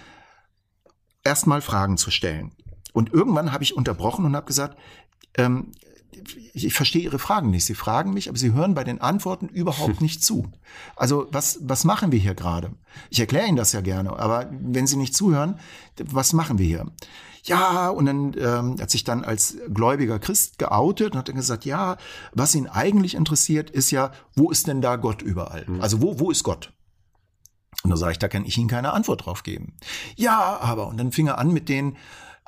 erstmal 1.23 1.61
Fragen 1.61 1.97
zu 1.97 2.11
stellen. 2.11 2.51
Und 2.93 3.13
irgendwann 3.13 3.51
habe 3.51 3.63
ich 3.63 3.75
unterbrochen 3.75 4.25
und 4.25 4.35
habe 4.35 4.45
gesagt, 4.45 4.77
ähm, 5.37 5.71
ich 6.53 6.73
verstehe 6.73 7.03
Ihre 7.03 7.19
Fragen 7.19 7.49
nicht. 7.49 7.65
Sie 7.65 7.73
fragen 7.73 8.13
mich, 8.13 8.29
aber 8.29 8.37
Sie 8.37 8.53
hören 8.53 8.73
bei 8.73 8.83
den 8.83 9.01
Antworten 9.01 9.47
überhaupt 9.47 10.01
nicht 10.01 10.23
zu. 10.23 10.51
Also 10.95 11.27
was, 11.31 11.59
was 11.61 11.83
machen 11.83 12.11
wir 12.11 12.19
hier 12.19 12.35
gerade? 12.35 12.71
Ich 13.09 13.19
erkläre 13.19 13.47
Ihnen 13.47 13.57
das 13.57 13.71
ja 13.71 13.81
gerne, 13.81 14.17
aber 14.17 14.49
wenn 14.51 14.87
Sie 14.87 14.97
nicht 14.97 15.15
zuhören, 15.15 15.59
was 15.97 16.33
machen 16.33 16.57
wir 16.57 16.65
hier? 16.65 16.85
ja, 17.43 17.89
und 17.89 18.05
dann 18.05 18.35
ähm, 18.37 18.75
hat 18.79 18.91
sich 18.91 19.03
dann 19.03 19.23
als 19.23 19.57
gläubiger 19.73 20.19
Christ 20.19 20.59
geoutet 20.59 21.13
und 21.13 21.19
hat 21.19 21.29
dann 21.29 21.35
gesagt, 21.35 21.65
ja, 21.65 21.97
was 22.33 22.55
ihn 22.55 22.67
eigentlich 22.67 23.15
interessiert, 23.15 23.69
ist 23.69 23.91
ja, 23.91 24.11
wo 24.35 24.51
ist 24.51 24.67
denn 24.67 24.81
da 24.81 24.95
Gott 24.95 25.21
überall? 25.21 25.65
Mhm. 25.67 25.81
Also 25.81 26.01
wo, 26.01 26.19
wo 26.19 26.31
ist 26.31 26.43
Gott? 26.43 26.73
Und 27.83 27.89
da 27.89 27.97
sage 27.97 28.11
ich, 28.11 28.19
da 28.19 28.27
kann 28.27 28.45
ich 28.45 28.57
Ihnen 28.57 28.69
keine 28.69 28.93
Antwort 28.93 29.25
drauf 29.25 29.41
geben. 29.41 29.75
Ja, 30.15 30.59
aber, 30.61 30.87
und 30.87 30.97
dann 30.97 31.11
fing 31.11 31.27
er 31.27 31.39
an 31.39 31.51
mit 31.51 31.67
den 31.67 31.97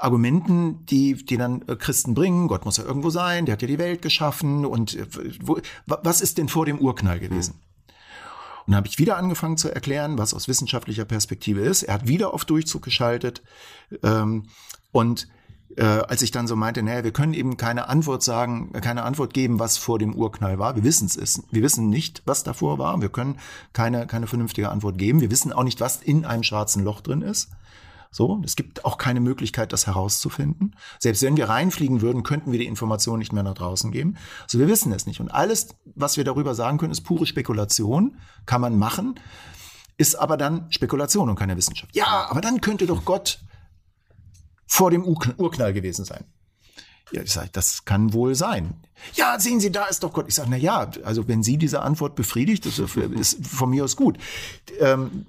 Argumenten, 0.04 0.86
die, 0.86 1.14
die 1.14 1.38
dann 1.38 1.62
äh, 1.68 1.76
Christen 1.76 2.14
bringen. 2.14 2.48
Gott 2.48 2.66
muss 2.66 2.78
ja 2.78 2.84
irgendwo 2.84 3.10
sein, 3.10 3.46
der 3.46 3.54
hat 3.54 3.62
ja 3.62 3.68
die 3.68 3.80
Welt 3.80 4.02
geschaffen 4.02 4.66
und 4.66 4.96
äh, 4.96 5.06
wo, 5.42 5.60
was 5.86 6.22
ist 6.22 6.38
denn 6.38 6.50
vor 6.50 6.66
dem 6.66 6.80
Urknall 6.80 7.20
gewesen? 7.20 7.56
Mhm. 7.56 7.74
Und 8.66 8.72
dann 8.72 8.78
habe 8.78 8.88
ich 8.88 8.98
wieder 8.98 9.18
angefangen 9.18 9.58
zu 9.58 9.74
erklären, 9.74 10.18
was 10.18 10.34
aus 10.34 10.48
wissenschaftlicher 10.48 11.06
Perspektive 11.06 11.62
ist. 11.62 11.84
Er 11.84 11.96
hat 11.96 12.08
wieder 12.08 12.34
auf 12.34 12.46
Durchzug 12.46 12.82
geschaltet. 12.82 13.42
Ähm, 14.04 14.46
und 14.94 15.28
äh, 15.76 15.84
als 15.84 16.22
ich 16.22 16.32
dann 16.32 16.48
so 16.48 16.56
meinte, 16.56 16.82
naja, 16.82 17.04
wir 17.04 17.12
können 17.12 17.34
eben 17.34 17.58
keine 17.58 17.90
Antwort 17.90 18.24
sagen, 18.24 18.72
keine 18.74 19.04
Antwort 19.04 19.34
geben, 19.34 19.60
was 19.60 19.78
vor 19.78 20.00
dem 20.00 20.16
Urknall 20.16 20.60
war. 20.60 20.76
Wir 20.76 20.84
wissen 20.84 21.08
es. 21.08 21.44
Wir 21.52 21.62
wissen 21.62 21.90
nicht, 21.90 22.22
was 22.26 22.44
davor 22.44 22.78
war. 22.78 23.02
Wir 23.02 23.10
können 23.10 23.38
keine, 23.74 24.08
keine 24.08 24.28
vernünftige 24.28 24.70
Antwort 24.70 24.98
geben. 24.98 25.20
Wir 25.20 25.32
wissen 25.32 25.52
auch 25.52 25.64
nicht, 25.64 25.82
was 25.82 26.02
in 26.02 26.26
einem 26.26 26.44
schwarzen 26.44 26.84
Loch 26.84 27.02
drin 27.02 27.22
ist. 27.22 27.50
So, 28.14 28.40
es 28.46 28.56
gibt 28.56 28.86
auch 28.86 29.00
keine 29.00 29.20
Möglichkeit, 29.20 29.74
das 29.74 29.88
herauszufinden. 29.88 30.76
Selbst 31.00 31.24
wenn 31.24 31.36
wir 31.36 31.50
reinfliegen 31.50 32.02
würden, 32.02 32.22
könnten 32.22 32.52
wir 32.52 32.60
die 32.60 32.68
Information 32.68 33.18
nicht 33.18 33.34
mehr 33.34 33.42
nach 33.42 33.56
draußen 33.56 33.92
geben. 33.92 34.18
Also 34.44 34.60
wir 34.60 34.68
wissen 34.68 34.92
es 34.94 35.08
nicht. 35.08 35.20
Und 35.20 35.30
alles, 35.30 35.70
was 35.96 36.16
wir 36.16 36.24
darüber 36.24 36.54
sagen 36.54 36.78
können, 36.78 36.92
ist 36.92 37.02
pure 37.02 37.26
Spekulation. 37.26 38.20
Kann 38.46 38.62
man 38.62 38.78
machen. 38.78 39.20
Ist 39.98 40.14
aber 40.14 40.38
dann 40.38 40.72
Spekulation 40.72 41.28
und 41.28 41.40
keine 41.40 41.58
Wissenschaft. 41.58 41.96
Ja, 41.96 42.28
aber 42.30 42.42
dann 42.42 42.62
könnte 42.62 42.86
doch 42.86 43.04
Gott 43.04 43.40
vor 44.68 44.92
dem 44.92 45.04
Urknall 45.06 45.74
gewesen 45.74 46.06
sein. 46.06 46.26
Ja, 47.14 47.22
ich 47.22 47.32
sage, 47.32 47.50
das 47.52 47.86
kann 47.86 48.12
wohl 48.14 48.34
sein. 48.34 48.74
Ja, 49.14 49.40
sehen 49.40 49.60
Sie, 49.60 49.72
da 49.72 49.86
ist 49.86 50.02
doch 50.04 50.14
Gott. 50.14 50.26
Ich 50.28 50.34
sage, 50.34 50.50
na 50.50 50.58
ja, 50.58 50.90
also 51.04 51.28
wenn 51.28 51.44
Sie 51.44 51.58
diese 51.58 51.84
Antwort 51.84 52.16
befriedigt, 52.16 52.66
das 52.66 52.80
ist 52.80 53.48
von 53.48 53.70
mir 53.70 53.84
aus 53.84 53.96
gut. 53.96 54.18
Ähm, 54.80 55.28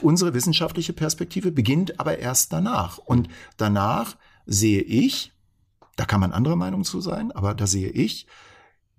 unsere 0.00 0.32
wissenschaftliche 0.32 0.92
Perspektive 0.92 1.50
beginnt 1.50 1.98
aber 1.98 2.18
erst 2.18 2.52
danach. 2.52 2.98
Und 2.98 3.28
danach 3.56 4.16
sehe 4.46 4.80
ich, 4.82 5.32
da 5.96 6.04
kann 6.04 6.20
man 6.20 6.32
anderer 6.32 6.54
Meinung 6.54 6.84
zu 6.84 7.00
sein, 7.00 7.32
aber 7.32 7.52
da 7.54 7.66
sehe 7.66 7.90
ich 7.90 8.28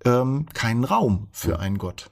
ähm, 0.04 0.44
keinen 0.52 0.84
Raum 0.84 1.28
für 1.32 1.58
einen 1.58 1.78
Gott. 1.78 2.10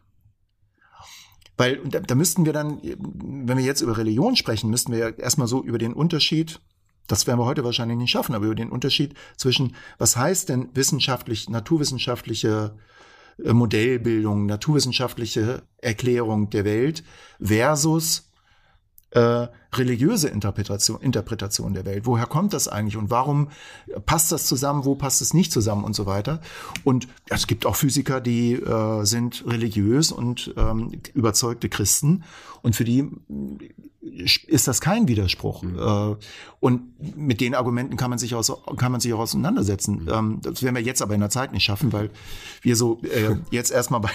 Weil 1.58 1.82
da, 1.84 2.00
da 2.00 2.14
müssten 2.14 2.46
wir 2.46 2.54
dann, 2.54 2.80
wenn 2.82 3.58
wir 3.58 3.64
jetzt 3.64 3.82
über 3.82 3.98
Religion 3.98 4.36
sprechen, 4.36 4.70
müssten 4.70 4.92
wir 4.92 5.18
erstmal 5.18 5.48
so 5.48 5.62
über 5.62 5.76
den 5.76 5.92
Unterschied 5.92 6.60
das 7.08 7.26
werden 7.26 7.40
wir 7.40 7.46
heute 7.46 7.64
wahrscheinlich 7.64 7.98
nicht 7.98 8.10
schaffen, 8.10 8.34
aber 8.34 8.46
über 8.46 8.54
den 8.54 8.70
Unterschied 8.70 9.14
zwischen, 9.36 9.74
was 9.98 10.16
heißt 10.16 10.48
denn 10.50 10.68
wissenschaftlich, 10.74 11.48
naturwissenschaftliche 11.48 12.76
äh, 13.42 13.52
Modellbildung, 13.52 14.46
naturwissenschaftliche 14.46 15.62
Erklärung 15.78 16.50
der 16.50 16.64
Welt 16.64 17.02
versus 17.40 18.30
äh, 19.10 19.48
religiöse 19.72 20.28
Interpretation, 20.28 21.00
Interpretation 21.00 21.74
der 21.74 21.84
Welt. 21.84 22.06
Woher 22.06 22.26
kommt 22.26 22.52
das 22.52 22.68
eigentlich 22.68 22.96
und 22.96 23.10
warum 23.10 23.48
passt 24.06 24.32
das 24.32 24.46
zusammen, 24.46 24.84
wo 24.84 24.94
passt 24.94 25.20
es 25.20 25.34
nicht 25.34 25.52
zusammen 25.52 25.84
und 25.84 25.94
so 25.94 26.06
weiter. 26.06 26.40
Und 26.84 27.08
es 27.28 27.46
gibt 27.46 27.66
auch 27.66 27.76
Physiker, 27.76 28.20
die 28.20 28.54
äh, 28.54 29.04
sind 29.04 29.44
religiös 29.46 30.12
und 30.12 30.54
ähm, 30.56 30.92
überzeugte 31.14 31.68
Christen 31.68 32.24
und 32.62 32.76
für 32.76 32.84
die 32.84 33.10
ist 34.46 34.68
das 34.68 34.80
kein 34.80 35.08
Widerspruch. 35.08 35.62
Mhm. 35.62 35.78
Äh, 35.78 36.16
und 36.60 37.16
mit 37.16 37.40
den 37.40 37.54
Argumenten 37.54 37.96
kann 37.96 38.10
man 38.10 38.18
sich, 38.18 38.34
aus, 38.34 38.52
kann 38.76 38.92
man 38.92 39.00
sich 39.00 39.12
auch 39.12 39.18
auseinandersetzen. 39.20 40.04
Mhm. 40.04 40.08
Ähm, 40.12 40.38
das 40.42 40.62
werden 40.62 40.74
wir 40.74 40.82
jetzt 40.82 41.02
aber 41.02 41.14
in 41.14 41.20
der 41.20 41.30
Zeit 41.30 41.52
nicht 41.52 41.64
schaffen, 41.64 41.92
weil 41.92 42.10
wir 42.62 42.76
so 42.76 43.00
äh, 43.02 43.36
jetzt 43.50 43.70
erstmal 43.70 44.00
bei, 44.00 44.10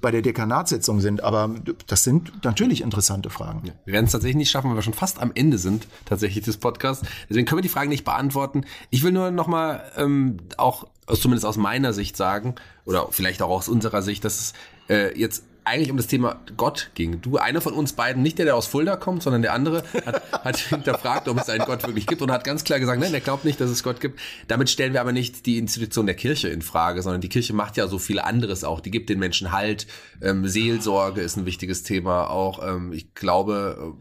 bei 0.00 0.10
der 0.10 0.22
Dekanatssitzung 0.22 1.00
sind. 1.00 1.22
Aber 1.22 1.54
das 1.86 2.04
sind 2.04 2.44
natürlich 2.44 2.82
interessante 2.82 3.30
Fragen. 3.30 3.62
Ja, 3.64 3.72
wir 3.84 3.94
werden 3.94 4.06
es 4.06 4.12
tatsächlich 4.12 4.36
nicht 4.36 4.50
schaffen, 4.50 4.70
weil 4.70 4.76
wir 4.76 4.82
schon 4.82 4.94
fast 4.96 5.20
am 5.20 5.32
Ende 5.34 5.58
sind, 5.58 5.86
tatsächlich 6.04 6.44
des 6.44 6.56
Podcasts. 6.56 7.06
Deswegen 7.28 7.46
können 7.46 7.58
wir 7.58 7.62
die 7.62 7.68
Fragen 7.68 7.90
nicht 7.90 8.04
beantworten. 8.04 8.64
Ich 8.90 9.02
will 9.02 9.12
nur 9.12 9.30
nochmal 9.30 9.84
ähm, 9.96 10.38
auch, 10.56 10.86
zumindest 11.06 11.46
aus 11.46 11.56
meiner 11.56 11.92
Sicht 11.92 12.16
sagen, 12.16 12.54
oder 12.84 13.08
vielleicht 13.10 13.42
auch 13.42 13.50
aus 13.50 13.68
unserer 13.68 14.02
Sicht, 14.02 14.24
dass 14.24 14.40
es 14.40 14.52
äh, 14.88 15.18
jetzt 15.18 15.44
eigentlich 15.66 15.90
um 15.90 15.96
das 15.96 16.06
Thema 16.06 16.40
Gott 16.56 16.90
ging. 16.94 17.20
Du, 17.20 17.38
einer 17.38 17.60
von 17.60 17.74
uns 17.74 17.92
beiden, 17.92 18.22
nicht 18.22 18.38
der, 18.38 18.44
der 18.44 18.54
aus 18.54 18.68
Fulda 18.68 18.94
kommt, 18.94 19.24
sondern 19.24 19.42
der 19.42 19.52
andere, 19.52 19.82
hat, 20.06 20.22
hat 20.44 20.56
hinterfragt, 20.56 21.28
ob 21.28 21.38
es 21.38 21.48
einen 21.48 21.64
Gott 21.64 21.84
wirklich 21.84 22.06
gibt 22.06 22.22
und 22.22 22.30
hat 22.30 22.44
ganz 22.44 22.62
klar 22.62 22.78
gesagt, 22.78 23.00
nein, 23.00 23.12
er 23.12 23.20
glaubt 23.20 23.44
nicht, 23.44 23.60
dass 23.60 23.68
es 23.68 23.82
Gott 23.82 24.00
gibt. 24.00 24.20
Damit 24.46 24.70
stellen 24.70 24.92
wir 24.92 25.00
aber 25.00 25.10
nicht 25.10 25.44
die 25.44 25.58
Institution 25.58 26.06
der 26.06 26.14
Kirche 26.14 26.48
in 26.48 26.62
Frage, 26.62 27.02
sondern 27.02 27.20
die 27.20 27.28
Kirche 27.28 27.52
macht 27.52 27.76
ja 27.76 27.88
so 27.88 27.98
viel 27.98 28.20
anderes 28.20 28.62
auch. 28.62 28.80
Die 28.80 28.92
gibt 28.92 29.10
den 29.10 29.18
Menschen 29.18 29.50
Halt. 29.50 29.88
Ähm, 30.22 30.46
Seelsorge 30.46 31.20
ist 31.20 31.36
ein 31.36 31.46
wichtiges 31.46 31.82
Thema 31.82 32.30
auch. 32.30 32.64
Ähm, 32.64 32.92
ich 32.92 33.12
glaube, 33.14 33.96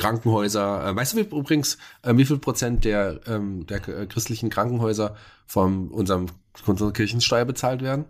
Krankenhäuser. 0.00 0.88
Äh, 0.88 0.96
weißt 0.96 1.12
du 1.12 1.16
wie, 1.18 1.36
übrigens, 1.36 1.78
äh, 2.02 2.16
wie 2.16 2.24
viel 2.24 2.38
Prozent 2.38 2.84
der, 2.84 3.20
ähm, 3.26 3.66
der 3.66 3.86
äh, 3.88 4.06
christlichen 4.06 4.50
Krankenhäuser 4.50 5.14
von 5.46 5.88
unserem 5.88 6.26
unserer 6.66 6.92
Kirchensteuer 6.92 7.44
bezahlt 7.44 7.82
werden? 7.82 8.06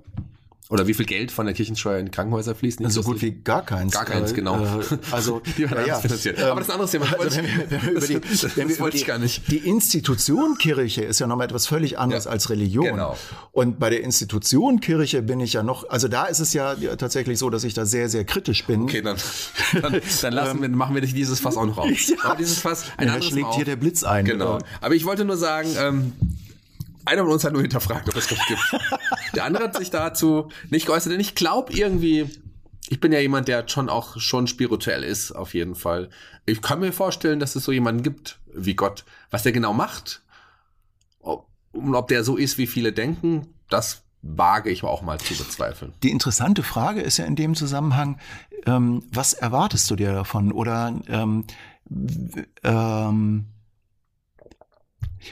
Oder 0.70 0.86
wie 0.86 0.94
viel 0.94 1.04
Geld 1.04 1.32
von 1.32 1.46
der 1.46 1.54
Kirchensteuer 1.54 1.98
in 1.98 2.12
Krankenhäuser 2.12 2.54
fließt? 2.54 2.78
Nicht 2.78 2.92
so 2.92 3.02
gut 3.02 3.20
wie 3.22 3.32
gar 3.32 3.66
keins. 3.66 3.92
Gar 3.92 4.04
keins, 4.04 4.32
genau. 4.32 4.62
Äh, 4.62 4.98
also, 5.10 5.42
die 5.58 5.68
werden 5.68 5.84
ja, 5.84 5.96
finanziert. 5.96 6.38
Ähm, 6.38 6.44
Aber 6.44 6.60
das 6.60 6.68
ist 6.68 6.70
ein 6.70 6.74
anderes 6.74 6.90
Thema. 6.92 7.06
Also 7.18 7.38
wenn 7.38 7.44
wir, 7.44 7.70
wenn 7.70 7.82
wir 7.82 7.90
über 7.90 8.00
die, 8.06 8.20
das, 8.20 8.56
wenn 8.56 8.68
wir 8.68 8.76
über 8.76 8.90
die, 8.90 9.02
gar 9.02 9.18
nicht. 9.18 9.50
Die 9.50 9.58
Institution 9.58 10.58
Kirche 10.58 11.02
ist 11.02 11.18
ja 11.18 11.26
nochmal 11.26 11.46
etwas 11.46 11.66
völlig 11.66 11.98
anderes 11.98 12.26
ja, 12.26 12.30
als 12.30 12.50
Religion. 12.50 12.84
Genau. 12.84 13.16
Und 13.50 13.80
bei 13.80 13.90
der 13.90 14.04
Institution 14.04 14.78
Kirche 14.78 15.22
bin 15.22 15.40
ich 15.40 15.54
ja 15.54 15.64
noch, 15.64 15.88
also 15.90 16.06
da 16.06 16.26
ist 16.26 16.38
es 16.38 16.52
ja 16.52 16.76
tatsächlich 16.96 17.40
so, 17.40 17.50
dass 17.50 17.64
ich 17.64 17.74
da 17.74 17.84
sehr, 17.84 18.08
sehr 18.08 18.24
kritisch 18.24 18.64
bin. 18.64 18.82
Okay, 18.82 19.02
dann, 19.02 19.16
dann, 19.82 20.00
dann 20.22 20.32
lassen 20.32 20.62
wir, 20.62 20.68
machen 20.68 20.94
wir 20.94 21.02
dieses 21.02 21.40
Fass 21.40 21.56
auch 21.56 21.66
noch 21.66 21.78
auf. 21.78 21.90
Ja. 21.90 22.16
Aber 22.22 22.36
dieses 22.36 22.60
Fass, 22.60 22.84
ein 22.96 23.08
ja, 23.08 23.20
schlägt 23.20 23.54
hier 23.54 23.64
der 23.64 23.74
Blitz 23.74 24.04
ein. 24.04 24.24
Genau. 24.24 24.60
Aber 24.80 24.94
ich 24.94 25.04
wollte 25.04 25.24
nur 25.24 25.36
sagen, 25.36 25.70
ähm, 25.76 26.12
einer 27.04 27.22
von 27.22 27.32
uns 27.32 27.44
hat 27.44 27.52
nur 27.52 27.62
hinterfragt, 27.62 28.08
ob 28.08 28.16
es 28.16 28.28
das 28.28 28.46
gibt. 28.46 28.60
Der 29.34 29.44
andere 29.44 29.64
hat 29.64 29.76
sich 29.76 29.90
dazu 29.90 30.50
nicht 30.70 30.86
geäußert, 30.86 31.12
denn 31.12 31.20
ich 31.20 31.34
glaube 31.34 31.72
irgendwie, 31.72 32.28
ich 32.88 33.00
bin 33.00 33.12
ja 33.12 33.20
jemand, 33.20 33.48
der 33.48 33.68
schon 33.68 33.88
auch 33.88 34.18
schon 34.18 34.46
spirituell 34.46 35.04
ist, 35.04 35.32
auf 35.32 35.54
jeden 35.54 35.74
Fall. 35.74 36.10
Ich 36.46 36.62
kann 36.62 36.80
mir 36.80 36.92
vorstellen, 36.92 37.40
dass 37.40 37.56
es 37.56 37.64
so 37.64 37.72
jemanden 37.72 38.02
gibt 38.02 38.40
wie 38.52 38.74
Gott. 38.74 39.04
Was 39.30 39.42
der 39.42 39.52
genau 39.52 39.72
macht, 39.72 40.22
ob, 41.20 41.48
ob 41.72 42.08
der 42.08 42.24
so 42.24 42.36
ist, 42.36 42.58
wie 42.58 42.66
viele 42.66 42.92
denken, 42.92 43.46
das 43.68 44.02
wage 44.22 44.70
ich 44.70 44.82
auch 44.82 45.02
mal 45.02 45.18
zu 45.18 45.34
bezweifeln. 45.34 45.94
Die 46.02 46.10
interessante 46.10 46.62
Frage 46.62 47.00
ist 47.00 47.16
ja 47.16 47.24
in 47.24 47.36
dem 47.36 47.54
Zusammenhang, 47.54 48.18
ähm, 48.66 49.02
was 49.10 49.32
erwartest 49.32 49.90
du 49.90 49.96
dir 49.96 50.12
davon? 50.12 50.52
Oder 50.52 50.94
ähm, 51.08 51.44
ähm, 52.62 53.46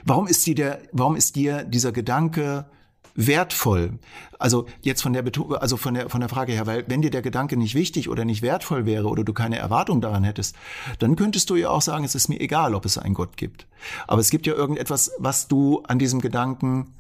Warum 0.04 0.26
ist 0.26 0.46
dir 0.46 0.54
der, 0.54 0.80
warum 0.92 1.16
ist 1.16 1.36
dir 1.36 1.64
dieser 1.64 1.92
Gedanke 1.92 2.66
wertvoll? 3.14 3.98
Also 4.38 4.66
jetzt 4.82 5.02
von 5.02 5.12
der 5.12 5.24
also 5.60 5.76
von 5.76 5.94
der 5.94 6.08
von 6.08 6.20
der 6.20 6.28
Frage 6.28 6.52
her, 6.52 6.66
weil 6.66 6.84
wenn 6.88 7.02
dir 7.02 7.10
der 7.10 7.22
Gedanke 7.22 7.56
nicht 7.56 7.74
wichtig 7.74 8.08
oder 8.08 8.24
nicht 8.24 8.42
wertvoll 8.42 8.86
wäre 8.86 9.08
oder 9.08 9.24
du 9.24 9.32
keine 9.32 9.58
Erwartung 9.58 10.00
daran 10.00 10.24
hättest, 10.24 10.56
dann 10.98 11.16
könntest 11.16 11.50
du 11.50 11.56
ja 11.56 11.70
auch 11.70 11.82
sagen, 11.82 12.04
es 12.04 12.14
ist 12.14 12.28
mir 12.28 12.40
egal, 12.40 12.74
ob 12.74 12.84
es 12.84 12.98
einen 12.98 13.14
Gott 13.14 13.36
gibt. 13.36 13.66
Aber 14.06 14.20
es 14.20 14.30
gibt 14.30 14.46
ja 14.46 14.54
irgendetwas, 14.54 15.12
was 15.18 15.48
du 15.48 15.82
an 15.82 15.98
diesem 15.98 16.20
Gedanken 16.20 16.94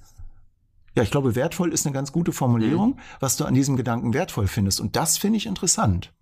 ja, 0.94 1.04
ich 1.04 1.12
glaube, 1.12 1.36
wertvoll 1.36 1.72
ist 1.72 1.86
eine 1.86 1.92
ganz 1.92 2.10
gute 2.10 2.32
Formulierung, 2.32 2.90
mhm. 2.90 2.98
was 3.20 3.36
du 3.36 3.44
an 3.44 3.54
diesem 3.54 3.76
Gedanken 3.76 4.14
wertvoll 4.14 4.48
findest. 4.48 4.80
Und 4.80 4.96
das 4.96 5.16
finde 5.16 5.36
ich 5.36 5.46
interessant. 5.46 6.12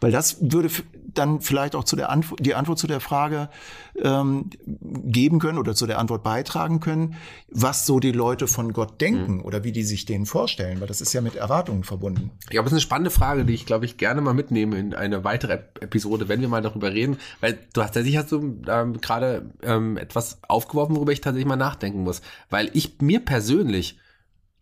Weil 0.00 0.12
das 0.12 0.38
würde 0.40 0.68
dann 1.14 1.40
vielleicht 1.40 1.74
auch 1.74 1.84
zu 1.84 1.96
der 1.96 2.10
Antwort, 2.10 2.44
die 2.44 2.54
Antwort 2.54 2.78
zu 2.78 2.86
der 2.86 3.00
Frage 3.00 3.48
ähm, 3.96 4.50
geben 4.70 5.38
können 5.38 5.58
oder 5.58 5.74
zu 5.74 5.86
der 5.86 5.98
Antwort 5.98 6.22
beitragen 6.22 6.80
können, 6.80 7.16
was 7.48 7.86
so 7.86 8.00
die 8.00 8.12
Leute 8.12 8.46
von 8.46 8.72
Gott 8.72 9.00
denken 9.00 9.36
mhm. 9.36 9.44
oder 9.44 9.64
wie 9.64 9.72
die 9.72 9.82
sich 9.82 10.04
den 10.04 10.26
vorstellen, 10.26 10.80
weil 10.80 10.88
das 10.88 11.00
ist 11.00 11.12
ja 11.12 11.20
mit 11.20 11.36
Erwartungen 11.36 11.84
verbunden. 11.84 12.30
Ich 12.44 12.50
glaube, 12.50 12.64
das 12.64 12.72
ist 12.72 12.76
eine 12.76 12.80
spannende 12.80 13.10
Frage, 13.10 13.44
die 13.44 13.54
ich, 13.54 13.66
glaube 13.66 13.84
ich, 13.84 13.96
gerne 13.96 14.20
mal 14.20 14.34
mitnehme 14.34 14.78
in 14.78 14.94
eine 14.94 15.24
weitere 15.24 15.60
Episode, 15.80 16.28
wenn 16.28 16.40
wir 16.40 16.48
mal 16.48 16.62
darüber 16.62 16.92
reden, 16.92 17.18
weil 17.40 17.58
du 17.74 17.82
hast 17.82 17.92
tatsächlich 17.92 18.16
hast 18.16 18.32
du 18.32 18.62
ähm, 18.68 19.00
gerade 19.00 19.50
ähm, 19.62 19.96
etwas 19.96 20.38
aufgeworfen, 20.48 20.96
worüber 20.96 21.12
ich 21.12 21.20
tatsächlich 21.20 21.48
mal 21.48 21.56
nachdenken 21.56 22.02
muss, 22.02 22.22
weil 22.48 22.70
ich 22.72 23.00
mir 23.00 23.20
persönlich 23.20 23.98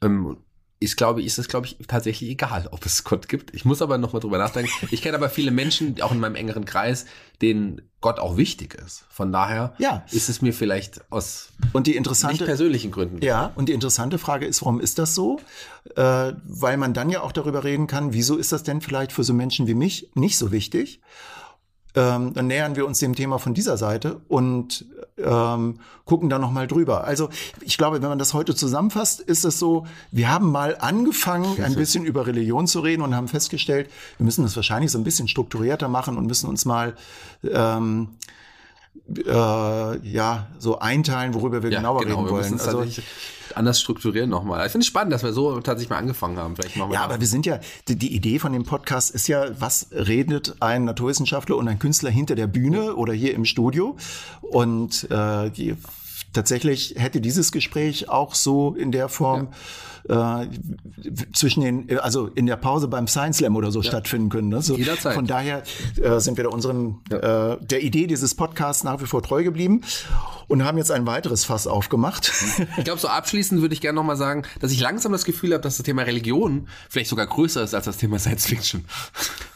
ähm, 0.02 0.38
ist, 0.82 0.96
glaube 0.96 1.20
ich, 1.20 1.26
ist 1.26 1.38
es, 1.38 1.46
glaube 1.46 1.66
ich, 1.66 1.76
tatsächlich 1.86 2.30
egal, 2.30 2.66
ob 2.70 2.86
es 2.86 3.04
Gott 3.04 3.28
gibt. 3.28 3.54
Ich 3.54 3.66
muss 3.66 3.82
aber 3.82 3.98
noch 3.98 4.14
mal 4.14 4.20
drüber 4.20 4.38
nachdenken. 4.38 4.70
Ich 4.90 5.02
kenne 5.02 5.16
aber 5.16 5.28
viele 5.28 5.50
Menschen, 5.50 6.00
auch 6.00 6.10
in 6.10 6.18
meinem 6.18 6.34
engeren 6.34 6.64
Kreis, 6.64 7.04
denen 7.42 7.82
Gott 8.00 8.18
auch 8.18 8.38
wichtig 8.38 8.74
ist. 8.74 9.04
Von 9.10 9.30
daher 9.30 9.74
ja. 9.78 10.04
ist 10.10 10.30
es 10.30 10.40
mir 10.40 10.54
vielleicht 10.54 11.02
aus 11.12 11.50
und 11.74 11.86
die 11.86 11.96
interessante, 11.96 12.46
persönlichen 12.46 12.90
Gründen. 12.90 13.22
Ja, 13.22 13.52
und 13.56 13.68
die 13.68 13.74
interessante 13.74 14.18
Frage 14.18 14.46
ist, 14.46 14.62
warum 14.62 14.80
ist 14.80 14.98
das 14.98 15.14
so? 15.14 15.38
Äh, 15.96 16.32
weil 16.44 16.78
man 16.78 16.94
dann 16.94 17.10
ja 17.10 17.20
auch 17.20 17.32
darüber 17.32 17.62
reden 17.62 17.86
kann, 17.86 18.14
wieso 18.14 18.36
ist 18.36 18.52
das 18.52 18.62
denn 18.62 18.80
vielleicht 18.80 19.12
für 19.12 19.22
so 19.22 19.34
Menschen 19.34 19.66
wie 19.66 19.74
mich 19.74 20.10
nicht 20.14 20.38
so 20.38 20.50
wichtig? 20.50 21.00
Ähm, 21.94 22.32
dann 22.34 22.46
nähern 22.46 22.76
wir 22.76 22.86
uns 22.86 22.98
dem 23.00 23.14
Thema 23.14 23.38
von 23.38 23.54
dieser 23.54 23.76
Seite 23.76 24.20
und 24.28 24.84
ähm, 25.18 25.80
gucken 26.04 26.28
da 26.28 26.38
noch 26.38 26.50
mal 26.50 26.66
drüber. 26.66 27.04
Also 27.04 27.28
ich 27.60 27.78
glaube, 27.78 28.02
wenn 28.02 28.08
man 28.08 28.18
das 28.18 28.34
heute 28.34 28.54
zusammenfasst, 28.54 29.20
ist 29.20 29.44
es 29.44 29.58
so: 29.58 29.86
Wir 30.10 30.30
haben 30.30 30.50
mal 30.50 30.76
angefangen, 30.78 31.62
ein 31.62 31.74
bisschen 31.74 32.04
über 32.04 32.26
Religion 32.26 32.66
zu 32.66 32.80
reden 32.80 33.02
und 33.02 33.14
haben 33.14 33.28
festgestellt, 33.28 33.90
wir 34.18 34.24
müssen 34.24 34.42
das 34.42 34.56
wahrscheinlich 34.56 34.90
so 34.90 34.98
ein 34.98 35.04
bisschen 35.04 35.28
strukturierter 35.28 35.88
machen 35.88 36.16
und 36.16 36.26
müssen 36.26 36.48
uns 36.48 36.64
mal 36.64 36.94
ähm, 37.44 38.08
äh, 39.16 39.30
ja 39.30 40.46
so 40.58 40.78
einteilen, 40.78 41.34
worüber 41.34 41.62
wir 41.62 41.70
ja, 41.70 41.78
genauer 41.78 42.02
genau, 42.02 42.20
reden 42.22 42.30
wollen. 42.30 42.60
Also 42.60 42.84
anders 43.56 43.80
strukturieren 43.80 44.30
nochmal. 44.30 44.64
Ich 44.66 44.72
finde 44.72 44.82
es 44.82 44.86
spannend, 44.86 45.12
dass 45.12 45.22
wir 45.22 45.32
so 45.32 45.60
tatsächlich 45.60 45.90
mal 45.90 45.98
angefangen 45.98 46.38
haben. 46.38 46.56
Vielleicht 46.56 46.76
machen 46.76 46.90
wir 46.90 46.94
ja, 46.94 47.02
aber 47.02 47.20
wir 47.20 47.26
sind 47.26 47.46
ja, 47.46 47.60
die, 47.88 47.96
die, 47.96 48.14
Idee 48.14 48.38
von 48.38 48.52
dem 48.52 48.64
Podcast 48.64 49.10
ist 49.10 49.26
ja, 49.28 49.48
was 49.60 49.88
redet 49.92 50.56
ein 50.60 50.84
Naturwissenschaftler 50.84 51.56
und 51.56 51.68
ein 51.68 51.78
Künstler 51.78 52.10
hinter 52.10 52.34
der 52.34 52.46
Bühne 52.46 52.94
oder 52.94 53.12
hier 53.12 53.34
im 53.34 53.44
Studio? 53.44 53.96
Und 54.40 55.10
äh, 55.10 55.50
die, 55.50 55.76
tatsächlich 56.32 56.94
hätte 56.96 57.20
dieses 57.20 57.52
Gespräch 57.52 58.08
auch 58.08 58.34
so 58.34 58.74
in 58.74 58.92
der 58.92 59.08
Form 59.08 59.48
ja 59.50 59.50
äh, 60.08 60.46
zwischen 61.32 61.62
den, 61.62 62.00
also 62.00 62.26
in 62.26 62.46
der 62.46 62.56
Pause 62.56 62.88
beim 62.88 63.06
Science 63.06 63.38
Slam 63.38 63.56
oder 63.56 63.70
so 63.70 63.80
ja. 63.80 63.88
stattfinden 63.88 64.28
können. 64.28 64.48
Ne? 64.48 64.62
So, 64.62 64.76
Jederzeit. 64.76 65.14
Von 65.14 65.26
daher 65.26 65.62
äh, 66.02 66.18
sind 66.20 66.36
wir 66.36 66.44
da 66.44 66.50
unserem, 66.50 67.00
ja. 67.10 67.52
äh, 67.52 67.58
der 67.60 67.82
Idee 67.82 68.06
dieses 68.06 68.34
Podcasts 68.34 68.84
nach 68.84 69.00
wie 69.00 69.06
vor 69.06 69.22
treu 69.22 69.42
geblieben 69.44 69.82
und 70.48 70.64
haben 70.64 70.78
jetzt 70.78 70.90
ein 70.90 71.06
weiteres 71.06 71.44
Fass 71.44 71.66
aufgemacht. 71.66 72.32
Ich 72.76 72.84
glaube, 72.84 73.00
so 73.00 73.08
abschließend 73.08 73.60
würde 73.60 73.74
ich 73.74 73.80
gerne 73.80 73.96
nochmal 73.96 74.16
sagen, 74.16 74.42
dass 74.60 74.72
ich 74.72 74.80
langsam 74.80 75.12
das 75.12 75.24
Gefühl 75.24 75.52
habe, 75.52 75.62
dass 75.62 75.76
das 75.76 75.84
Thema 75.84 76.02
Religion 76.02 76.68
vielleicht 76.88 77.10
sogar 77.10 77.26
größer 77.26 77.62
ist 77.62 77.74
als 77.74 77.84
das 77.84 77.96
Thema 77.98 78.18
Science 78.18 78.46
Fiction. 78.46 78.84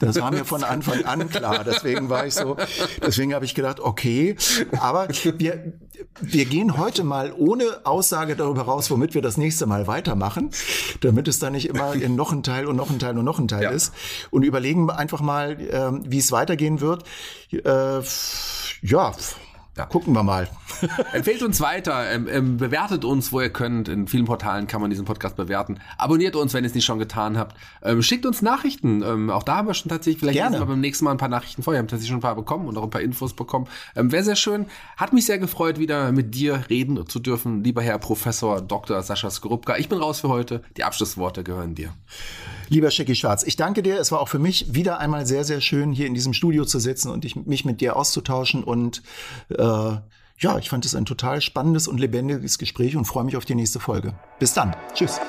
Das 0.01 0.21
war 0.21 0.31
mir 0.31 0.45
von 0.45 0.65
Anfang 0.65 1.05
an 1.05 1.29
klar. 1.29 1.65
Deswegen 1.65 2.09
war 2.09 2.27
ich 2.27 2.35
so, 2.35 2.57
deswegen 3.05 3.35
habe 3.35 3.45
ich 3.45 3.55
gedacht, 3.55 3.81
okay, 3.81 4.37
aber 4.79 5.09
wir, 5.09 5.73
wir 6.21 6.45
gehen 6.45 6.77
heute 6.77 7.05
mal 7.05 7.33
ohne 7.37 7.65
Aussage 7.85 8.37
darüber 8.37 8.63
raus, 8.63 8.91
womit 8.91 9.15
wir 9.15 9.23
das 9.23 9.37
nächste 9.37 9.67
Mal 9.67 9.87
weitermachen, 9.87 10.51
damit 11.01 11.29
es 11.29 11.39
da 11.39 11.51
nicht 11.51 11.69
immer 11.69 11.95
in 11.95 12.15
noch 12.15 12.33
ein 12.33 12.43
Teil 12.43 12.67
und 12.67 12.77
noch 12.77 12.91
ein 12.91 12.99
Teil 12.99 13.17
und 13.19 13.25
noch 13.25 13.39
ein 13.39 13.49
Teil 13.49 13.65
ja. 13.65 13.71
ist. 13.71 13.93
Und 14.31 14.43
überlegen 14.43 14.91
einfach 14.91 15.21
mal, 15.21 15.61
äh, 15.61 16.11
wie 16.11 16.19
es 16.19 16.33
weitergehen 16.33 16.81
wird. 16.81 17.05
Äh, 17.53 18.03
ja, 18.83 19.13
ja. 19.77 19.87
Gucken 19.87 20.15
wir 20.15 20.23
mal. 20.23 20.49
Empfehlt 21.13 21.43
uns 21.43 21.61
weiter, 21.61 22.11
ähm, 22.11 22.29
ähm, 22.31 22.57
bewertet 22.59 23.05
uns, 23.05 23.33
wo 23.33 23.41
ihr 23.41 23.51
könnt. 23.51 23.89
In 23.89 24.07
vielen 24.07 24.25
Portalen 24.25 24.67
kann 24.67 24.81
man 24.81 24.91
diesen 24.91 25.05
Podcast 25.05 25.37
bewerten. 25.37 25.81
Abonniert 25.99 26.37
uns, 26.37 26.55
wenn 26.55 26.65
ihr 26.65 26.69
es 26.69 26.75
nicht 26.75 26.85
schon 26.85 26.99
getan 26.99 27.37
habt. 27.37 27.57
Ähm, 27.83 28.03
schickt 28.03 28.25
uns 28.25 28.41
Nachrichten. 28.41 29.03
Ähm, 29.03 29.31
auch 29.31 29.43
da 29.43 29.57
haben 29.57 29.69
wir 29.69 29.75
schon 29.75 29.89
tatsächlich, 29.89 30.21
vielleicht 30.21 30.39
Gerne. 30.39 30.61
wir 30.61 30.67
beim 30.67 30.81
nächsten 30.81 31.05
Mal 31.05 31.11
ein 31.11 31.19
paar 31.19 31.29
Nachrichten 31.29 31.63
vorher. 31.63 31.79
Wir 31.79 31.83
haben 31.83 31.89
tatsächlich 31.89 32.11
schon 32.11 32.19
ein 32.19 32.23
paar 32.23 32.37
bekommen 32.37 32.69
und 32.69 32.79
auch 32.79 32.85
ein 32.85 32.91
paar 32.91 33.01
Infos 33.01 33.35
bekommen. 33.35 33.67
Ähm, 33.97 34.13
Wäre 34.13 34.23
sehr 34.23 34.37
schön. 34.37 34.67
Hat 34.97 35.13
mich 35.13 35.27
sehr 35.27 35.39
gefreut, 35.39 35.79
wieder 35.79 36.13
mit 36.13 36.35
dir 36.35 36.65
reden 36.71 37.07
zu 37.09 37.19
dürfen, 37.19 37.65
lieber 37.65 37.83
Herr 37.83 37.99
Professor 37.99 38.61
Dr. 38.61 39.03
Sascha 39.03 39.31
Skorupka. 39.31 39.77
Ich 39.77 39.89
bin 39.89 39.99
raus 39.99 40.21
für 40.21 40.29
heute. 40.29 40.63
Die 40.77 40.85
Abschlussworte 40.85 41.43
gehören 41.43 41.75
dir. 41.75 41.93
Lieber 42.69 42.91
Schicki 42.91 43.15
Schwarz, 43.15 43.43
ich 43.43 43.57
danke 43.57 43.83
dir. 43.83 43.99
Es 43.99 44.13
war 44.13 44.21
auch 44.21 44.29
für 44.29 44.39
mich 44.39 44.75
wieder 44.75 44.99
einmal 44.99 45.27
sehr, 45.27 45.45
sehr 45.45 45.61
schön, 45.61 45.93
hier 45.93 46.07
in 46.07 46.15
diesem 46.15 46.33
Studio 46.33 46.65
zu 46.65 46.79
sitzen 46.79 47.11
und 47.11 47.25
ich, 47.25 47.37
mich 47.37 47.65
mit 47.65 47.81
dir 47.81 47.97
auszutauschen. 47.97 48.65
Und 48.65 49.03
äh, 49.51 49.57
ja, 50.39 50.59
ich 50.59 50.69
fand 50.69 50.85
es 50.85 50.95
ein 50.95 51.05
total 51.05 51.41
spannendes 51.41 51.89
und 51.89 51.99
lebendiges 51.99 52.59
Gespräch 52.59 52.97
und 52.97 53.05
freue 53.05 53.25
mich 53.25 53.37
auf 53.37 53.45
die 53.45 53.55
nächste 53.55 53.81
Folge. 53.81 54.15
Bis 54.39 54.53
dann. 54.55 54.75
Tschüss. 54.95 55.21